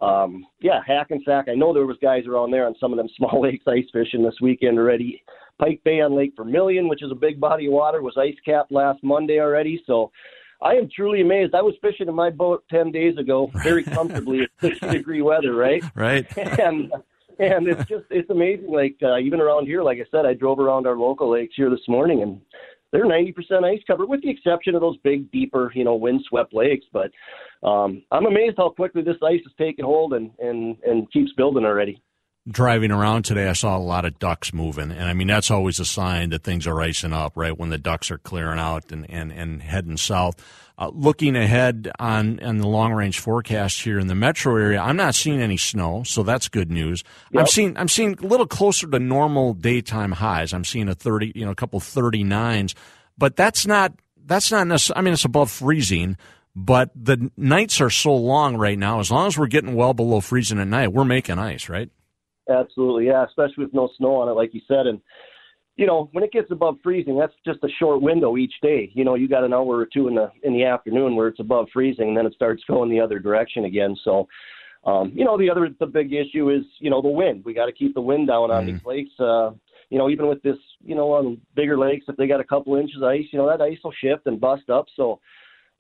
um, 0.00 0.46
yeah, 0.62 0.80
Hackensack. 0.86 1.48
I 1.50 1.54
know 1.54 1.74
there 1.74 1.84
was 1.84 1.98
guys 2.00 2.26
around 2.26 2.52
there 2.52 2.66
on 2.66 2.74
some 2.80 2.90
of 2.90 2.96
them 2.96 3.08
small 3.18 3.42
lakes 3.42 3.66
ice 3.68 3.84
fishing 3.92 4.24
this 4.24 4.40
weekend 4.40 4.78
already. 4.78 5.22
Pike 5.61 5.83
Bay 5.85 6.01
on 6.01 6.16
Lake 6.16 6.33
Vermilion, 6.37 6.88
which 6.88 7.03
is 7.03 7.12
a 7.12 7.14
big 7.14 7.38
body 7.38 7.66
of 7.66 7.73
water, 7.73 8.01
was 8.01 8.16
ice 8.16 8.35
capped 8.44 8.73
last 8.73 9.03
Monday 9.05 9.40
already. 9.40 9.83
So 9.87 10.11
I 10.62 10.73
am 10.73 10.88
truly 10.94 11.20
amazed. 11.20 11.55
I 11.55 11.61
was 11.61 11.75
fishing 11.83 12.09
in 12.09 12.14
my 12.14 12.31
boat 12.31 12.64
10 12.70 12.90
days 12.90 13.18
ago 13.18 13.51
very 13.62 13.85
comfortably 13.96 14.42
at 14.42 14.51
60 14.61 14.88
degree 14.88 15.23
weather, 15.23 15.55
right? 15.55 15.83
Right. 15.94 16.27
And 16.37 16.92
and 17.38 17.68
it's 17.68 17.88
just 17.88 18.05
it's 18.11 18.29
amazing 18.29 18.70
like 18.70 18.96
uh, 19.03 19.16
even 19.18 19.40
around 19.40 19.64
here 19.64 19.83
like 19.83 19.99
I 19.99 20.05
said 20.11 20.27
I 20.27 20.35
drove 20.35 20.59
around 20.59 20.87
our 20.87 20.96
local 20.96 21.31
lakes 21.31 21.55
here 21.57 21.70
this 21.70 21.88
morning 21.88 22.23
and 22.23 22.38
they're 22.92 23.07
90% 23.07 23.33
ice 23.64 23.81
cover 23.87 24.05
with 24.05 24.20
the 24.20 24.29
exception 24.29 24.75
of 24.75 24.81
those 24.81 24.96
big 24.99 25.31
deeper, 25.31 25.73
you 25.75 25.85
know, 25.85 25.94
windswept 25.94 26.53
lakes, 26.53 26.85
but 26.92 27.11
um 27.66 28.03
I'm 28.11 28.27
amazed 28.27 28.57
how 28.59 28.70
quickly 28.70 29.03
this 29.03 29.16
ice 29.23 29.40
has 29.44 29.55
taken 29.57 29.85
hold 29.85 30.12
and 30.14 30.31
and 30.38 30.77
and 30.85 31.11
keeps 31.12 31.33
building 31.33 31.64
already 31.64 32.03
driving 32.48 32.90
around 32.90 33.24
today, 33.24 33.48
I 33.48 33.53
saw 33.53 33.76
a 33.76 33.79
lot 33.79 34.05
of 34.05 34.18
ducks 34.18 34.53
moving, 34.53 34.90
and 34.90 35.05
I 35.05 35.14
mean 35.14 35.26
that's 35.26 35.50
always 35.50 35.79
a 35.79 35.85
sign 35.85 36.31
that 36.31 36.42
things 36.42 36.66
are 36.66 36.81
icing 36.81 37.12
up, 37.12 37.37
right? 37.37 37.57
When 37.57 37.70
the 37.70 37.79
ducks 37.79 38.11
are 38.11 38.18
clearing 38.18 38.59
out 38.59 38.90
and 38.92 39.09
and, 39.11 39.33
and 39.33 39.62
heading 39.62 39.96
south. 39.96 40.37
Uh, 40.79 40.90
looking 40.94 41.37
ahead 41.37 41.90
on 41.98 42.40
on 42.40 42.57
the 42.57 42.66
long 42.66 42.94
range 42.94 43.18
forecast 43.18 43.83
here 43.83 43.98
in 43.98 44.07
the 44.07 44.14
metro 44.14 44.57
area, 44.57 44.81
I'm 44.81 44.96
not 44.96 45.14
seeing 45.14 45.38
any 45.38 45.59
snow, 45.59 46.05
so 46.05 46.22
that's 46.22 46.48
good 46.48 46.70
news. 46.70 47.05
Yep. 47.33 47.40
I'm 47.40 47.46
seeing 47.46 47.76
I'm 47.76 47.88
seeing 47.88 48.18
a 48.18 48.26
little 48.26 48.46
closer 48.46 48.87
to 48.87 48.98
normal 48.98 49.53
daytime 49.53 50.12
highs. 50.12 50.55
I'm 50.55 50.64
seeing 50.64 50.88
a 50.88 50.94
30, 50.94 51.33
you 51.35 51.44
know, 51.44 51.50
a 51.50 51.55
couple 51.55 51.81
39s, 51.81 52.74
but 53.18 53.37
that's 53.37 53.66
not 53.66 53.92
that's 54.24 54.50
not 54.50 54.66
necessarily. 54.68 55.00
I 55.00 55.03
mean, 55.03 55.12
it's 55.12 55.24
above 55.24 55.50
freezing. 55.50 56.16
But 56.57 56.91
the 56.97 57.30
nights 57.36 57.80
are 57.80 57.91
so 57.91 58.14
long 58.14 58.57
right 58.57 58.78
now. 58.78 58.99
As 58.99 59.11
long 59.11 59.28
as 59.28 59.38
we're 59.38 59.47
getting 59.47 59.76
well 59.76 59.95
below 59.95 60.20
freezing 60.20 60.59
at 60.59 60.66
night, 60.66 60.93
we're 60.93 61.05
making 61.05 61.38
ice, 61.38 61.68
right? 61.68 61.91
Absolutely, 62.51 63.07
yeah, 63.07 63.24
especially 63.24 63.64
with 63.64 63.74
no 63.74 63.88
snow 63.96 64.16
on 64.16 64.28
it, 64.28 64.32
like 64.32 64.53
you 64.53 64.61
said. 64.66 64.86
And 64.86 65.01
you 65.76 65.86
know, 65.86 66.11
when 66.12 66.24
it 66.24 66.32
gets 66.32 66.51
above 66.51 66.76
freezing, 66.82 67.18
that's 67.18 67.32
just 67.46 67.64
a 67.64 67.68
short 67.78 68.03
window 68.03 68.36
each 68.36 68.53
day. 68.61 68.90
You 68.92 69.05
know, 69.05 69.14
you 69.14 69.28
got 69.28 69.44
an 69.44 69.55
hour 69.55 69.78
or 69.78 69.86
two 69.86 70.09
in 70.09 70.14
the 70.14 70.30
in 70.42 70.53
the 70.53 70.64
afternoon 70.64 71.16
where 71.16 71.28
it's 71.28 71.40
above 71.40 71.68
freezing, 71.72 72.09
and 72.09 72.16
then 72.16 72.26
it 72.26 72.34
starts 72.34 72.62
going 72.68 72.90
the 72.90 73.01
other 73.01 73.18
direction 73.18 73.64
again. 73.64 73.96
So, 74.05 74.28
um, 74.84 75.12
you 75.14 75.24
know, 75.24 75.38
the 75.38 75.48
other 75.48 75.68
the 75.78 75.86
big 75.86 76.12
issue 76.12 76.51
is 76.51 76.64
you 76.80 76.90
know 76.90 77.01
the 77.01 77.09
wind. 77.09 77.44
We 77.44 77.55
got 77.55 77.66
to 77.66 77.72
keep 77.72 77.94
the 77.94 78.01
wind 78.01 78.28
down 78.28 78.51
on 78.51 78.64
mm. 78.64 78.72
these 78.72 78.84
lakes. 78.84 79.12
Uh, 79.18 79.53
you 79.90 79.98
know, 79.98 80.09
even 80.09 80.28
with 80.28 80.42
this, 80.42 80.57
you 80.84 80.94
know, 80.94 81.12
on 81.12 81.40
bigger 81.57 81.76
lakes, 81.76 82.07
if 82.09 82.16
they 82.16 82.28
got 82.28 82.40
a 82.40 82.44
couple 82.44 82.76
inches 82.76 82.98
of 82.98 83.05
ice, 83.05 83.24
you 83.32 83.38
know, 83.38 83.48
that 83.48 83.61
ice 83.61 83.78
will 83.82 83.92
shift 83.92 84.26
and 84.26 84.40
bust 84.40 84.70
up. 84.70 84.86
So, 84.94 85.18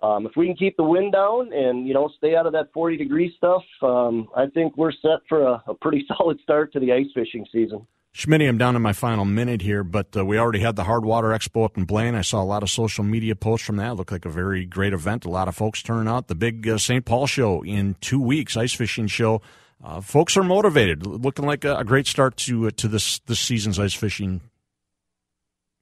um, 0.02 0.26
if 0.26 0.32
we 0.36 0.46
can 0.46 0.56
keep 0.56 0.76
the 0.76 0.84
wind 0.84 1.12
down 1.12 1.52
and 1.52 1.86
you 1.86 1.94
know 1.94 2.10
stay 2.16 2.34
out 2.34 2.46
of 2.46 2.52
that 2.52 2.72
40 2.72 2.96
degree 2.96 3.32
stuff, 3.36 3.62
um, 3.82 4.28
I 4.36 4.46
think 4.46 4.76
we're 4.76 4.92
set 4.92 5.20
for 5.28 5.42
a, 5.42 5.62
a 5.66 5.74
pretty 5.74 6.06
solid 6.16 6.40
start 6.42 6.72
to 6.72 6.80
the 6.80 6.92
ice 6.92 7.06
fishing 7.14 7.46
season. 7.52 7.86
Schmitty, 8.12 8.48
I'm 8.48 8.58
down 8.58 8.74
in 8.74 8.82
my 8.82 8.92
final 8.92 9.24
minute 9.24 9.62
here, 9.62 9.84
but 9.84 10.16
uh, 10.16 10.24
we 10.24 10.36
already 10.36 10.58
had 10.58 10.74
the 10.74 10.82
Hard 10.82 11.04
Water 11.04 11.28
Expo 11.28 11.64
up 11.64 11.76
in 11.76 11.84
Blaine. 11.84 12.16
I 12.16 12.22
saw 12.22 12.42
a 12.42 12.44
lot 12.44 12.64
of 12.64 12.70
social 12.70 13.04
media 13.04 13.36
posts 13.36 13.64
from 13.64 13.76
that. 13.76 13.92
It 13.92 13.94
looked 13.94 14.10
like 14.10 14.24
a 14.24 14.30
very 14.30 14.66
great 14.66 14.92
event. 14.92 15.24
A 15.24 15.30
lot 15.30 15.46
of 15.46 15.54
folks 15.54 15.80
turning 15.80 16.08
out. 16.08 16.26
The 16.26 16.34
big 16.34 16.66
uh, 16.66 16.76
St. 16.76 17.04
Paul 17.04 17.28
show 17.28 17.62
in 17.62 17.94
two 18.00 18.20
weeks, 18.20 18.56
ice 18.56 18.72
fishing 18.72 19.06
show. 19.06 19.42
Uh, 19.82 20.00
folks 20.00 20.36
are 20.36 20.42
motivated, 20.42 21.06
looking 21.06 21.46
like 21.46 21.64
a, 21.64 21.76
a 21.76 21.84
great 21.84 22.08
start 22.08 22.36
to 22.38 22.66
uh, 22.66 22.70
to 22.76 22.88
this 22.88 23.20
this 23.20 23.38
season's 23.38 23.78
ice 23.78 23.94
fishing 23.94 24.40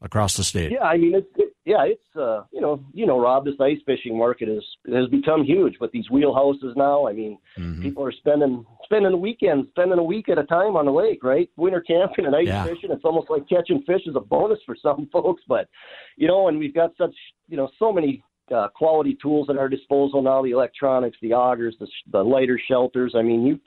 across 0.03 0.37
the 0.37 0.45
state. 0.45 0.71
Yeah, 0.71 0.85
I 0.85 0.99
mean, 0.99 1.15
it's, 1.15 1.27
it, 1.37 1.48
yeah, 1.69 1.85
it's 1.85 2.17
uh, 2.17 2.45
you 2.51 2.63
know, 2.63 2.83
you 2.95 3.05
know, 3.05 3.21
Rob, 3.21 3.45
this 3.45 3.55
ice 3.61 3.77
fishing 3.85 4.17
market 4.17 4.49
is 4.49 4.65
has 4.91 5.07
become 5.11 5.45
huge 5.45 5.75
with 5.81 5.93
these 5.93 6.09
wheelhouses 6.09 6.75
now. 6.77 7.07
I 7.07 7.13
mean, 7.13 7.37
mm-hmm. 7.59 7.83
people 7.83 8.03
are 8.03 8.13
spending 8.13 8.65
spending 8.85 9.13
a 9.13 9.17
weekend, 9.17 9.67
spending 9.69 9.99
a 9.99 10.03
week 10.03 10.31
at 10.31 10.39
a 10.39 10.45
time 10.45 10.77
on 10.77 10.87
the 10.87 10.91
lake, 10.91 11.23
right? 11.23 11.51
Winter 11.59 11.83
camping 11.83 12.25
and 12.25 12.35
ice 12.35 12.47
yeah. 12.47 12.65
fishing. 12.65 12.91
It's 12.91 13.05
almost 13.05 13.29
like 13.29 13.47
catching 13.51 13.83
fish 13.83 14.01
is 14.07 14.17
a 14.17 14.21
bonus 14.21 14.59
for 14.65 14.77
some 14.81 15.11
folks, 15.13 15.43
but 15.47 15.69
you 16.17 16.27
know, 16.27 16.49
and 16.49 16.59
we've 16.59 16.75
got 16.75 16.93
such 16.97 17.15
you 17.49 17.59
know 17.59 17.69
so 17.79 17.93
many 17.93 18.25
uh, 18.51 18.69
quality 18.75 19.19
tools 19.21 19.51
at 19.51 19.59
our 19.59 19.69
disposal 19.69 20.23
now. 20.23 20.43
The 20.43 20.53
electronics, 20.53 21.19
the 21.21 21.35
augers, 21.35 21.75
the, 21.79 21.87
the 22.11 22.25
lighter 22.25 22.59
shelters. 22.67 23.13
I 23.15 23.21
mean, 23.21 23.43
you 23.45 23.61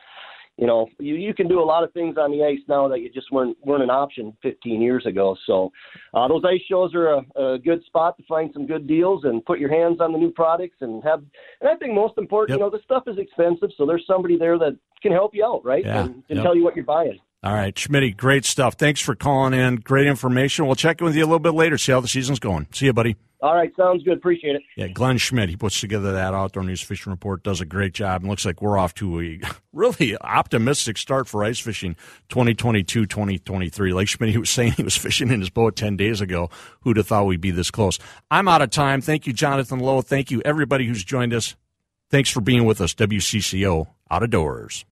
you 0.61 0.67
know, 0.67 0.87
you, 0.99 1.15
you 1.15 1.33
can 1.33 1.47
do 1.47 1.59
a 1.59 1.65
lot 1.65 1.83
of 1.83 1.91
things 1.91 2.17
on 2.19 2.31
the 2.31 2.45
ice 2.45 2.59
now 2.67 2.87
that 2.87 2.99
you 3.01 3.09
just 3.09 3.31
weren't 3.31 3.57
weren't 3.65 3.81
an 3.81 3.89
option 3.89 4.37
15 4.43 4.79
years 4.79 5.03
ago. 5.07 5.35
So 5.47 5.71
uh, 6.13 6.27
those 6.27 6.43
ice 6.47 6.61
shows 6.69 6.93
are 6.93 7.15
a, 7.15 7.21
a 7.35 7.57
good 7.57 7.83
spot 7.85 8.15
to 8.17 8.23
find 8.29 8.51
some 8.53 8.67
good 8.67 8.85
deals 8.87 9.23
and 9.23 9.43
put 9.43 9.57
your 9.57 9.71
hands 9.71 9.99
on 9.99 10.11
the 10.11 10.19
new 10.19 10.29
products 10.29 10.77
and 10.81 11.03
have. 11.03 11.23
And 11.61 11.69
I 11.69 11.75
think 11.77 11.95
most 11.95 12.13
important, 12.19 12.49
yep. 12.51 12.57
you 12.59 12.63
know, 12.63 12.69
the 12.69 12.83
stuff 12.83 13.03
is 13.07 13.17
expensive, 13.17 13.71
so 13.75 13.87
there's 13.87 14.05
somebody 14.05 14.37
there 14.37 14.59
that 14.59 14.77
can 15.01 15.11
help 15.11 15.31
you 15.33 15.43
out, 15.43 15.65
right? 15.65 15.83
Yeah. 15.83 16.03
And 16.03 16.27
can 16.27 16.37
yep. 16.37 16.45
tell 16.45 16.55
you 16.55 16.63
what 16.63 16.75
you're 16.75 16.85
buying. 16.85 17.17
All 17.43 17.55
right, 17.55 17.73
Schmitty, 17.73 18.15
great 18.15 18.45
stuff. 18.45 18.75
Thanks 18.75 19.01
for 19.01 19.15
calling 19.15 19.55
in. 19.55 19.77
Great 19.77 20.05
information. 20.05 20.67
We'll 20.67 20.75
check 20.75 21.01
in 21.01 21.05
with 21.05 21.15
you 21.15 21.23
a 21.23 21.25
little 21.25 21.39
bit 21.39 21.55
later, 21.55 21.75
see 21.79 21.91
how 21.91 22.01
the 22.01 22.07
season's 22.07 22.37
going. 22.37 22.67
See 22.71 22.85
you, 22.85 22.93
buddy. 22.93 23.15
All 23.41 23.55
right, 23.55 23.75
sounds 23.75 24.03
good. 24.03 24.17
Appreciate 24.17 24.55
it. 24.55 24.61
Yeah, 24.77 24.87
Glen 24.87 25.17
Schmitt, 25.17 25.49
he 25.49 25.57
puts 25.57 25.79
together 25.79 26.11
that 26.11 26.35
outdoor 26.35 26.63
news 26.63 26.81
fishing 26.81 27.09
report, 27.09 27.41
does 27.41 27.59
a 27.59 27.65
great 27.65 27.93
job, 27.93 28.21
and 28.21 28.29
looks 28.29 28.45
like 28.45 28.61
we're 28.61 28.77
off 28.77 28.93
to 28.95 29.19
a 29.19 29.39
really 29.73 30.15
optimistic 30.21 30.97
start 30.97 31.27
for 31.27 31.43
ice 31.43 31.59
fishing 31.59 31.95
2022 32.29 33.07
2023. 33.07 33.93
Like 33.93 34.07
Schmitt, 34.07 34.29
he 34.29 34.37
was 34.37 34.51
saying 34.51 34.73
he 34.73 34.83
was 34.83 34.95
fishing 34.95 35.31
in 35.31 35.39
his 35.39 35.49
boat 35.49 35.75
10 35.75 35.97
days 35.97 36.21
ago. 36.21 36.51
Who'd 36.81 36.97
have 36.97 37.07
thought 37.07 37.25
we'd 37.25 37.41
be 37.41 37.49
this 37.49 37.71
close? 37.71 37.97
I'm 38.29 38.47
out 38.47 38.61
of 38.61 38.69
time. 38.69 39.01
Thank 39.01 39.25
you, 39.25 39.33
Jonathan 39.33 39.79
Lowe. 39.79 40.01
Thank 40.01 40.29
you, 40.29 40.43
everybody 40.45 40.85
who's 40.85 41.03
joined 41.03 41.33
us. 41.33 41.55
Thanks 42.11 42.29
for 42.29 42.41
being 42.41 42.65
with 42.65 42.79
us, 42.79 42.93
WCCO 42.93 43.87
Out 44.11 44.21
of 44.21 44.29
Doors. 44.29 44.85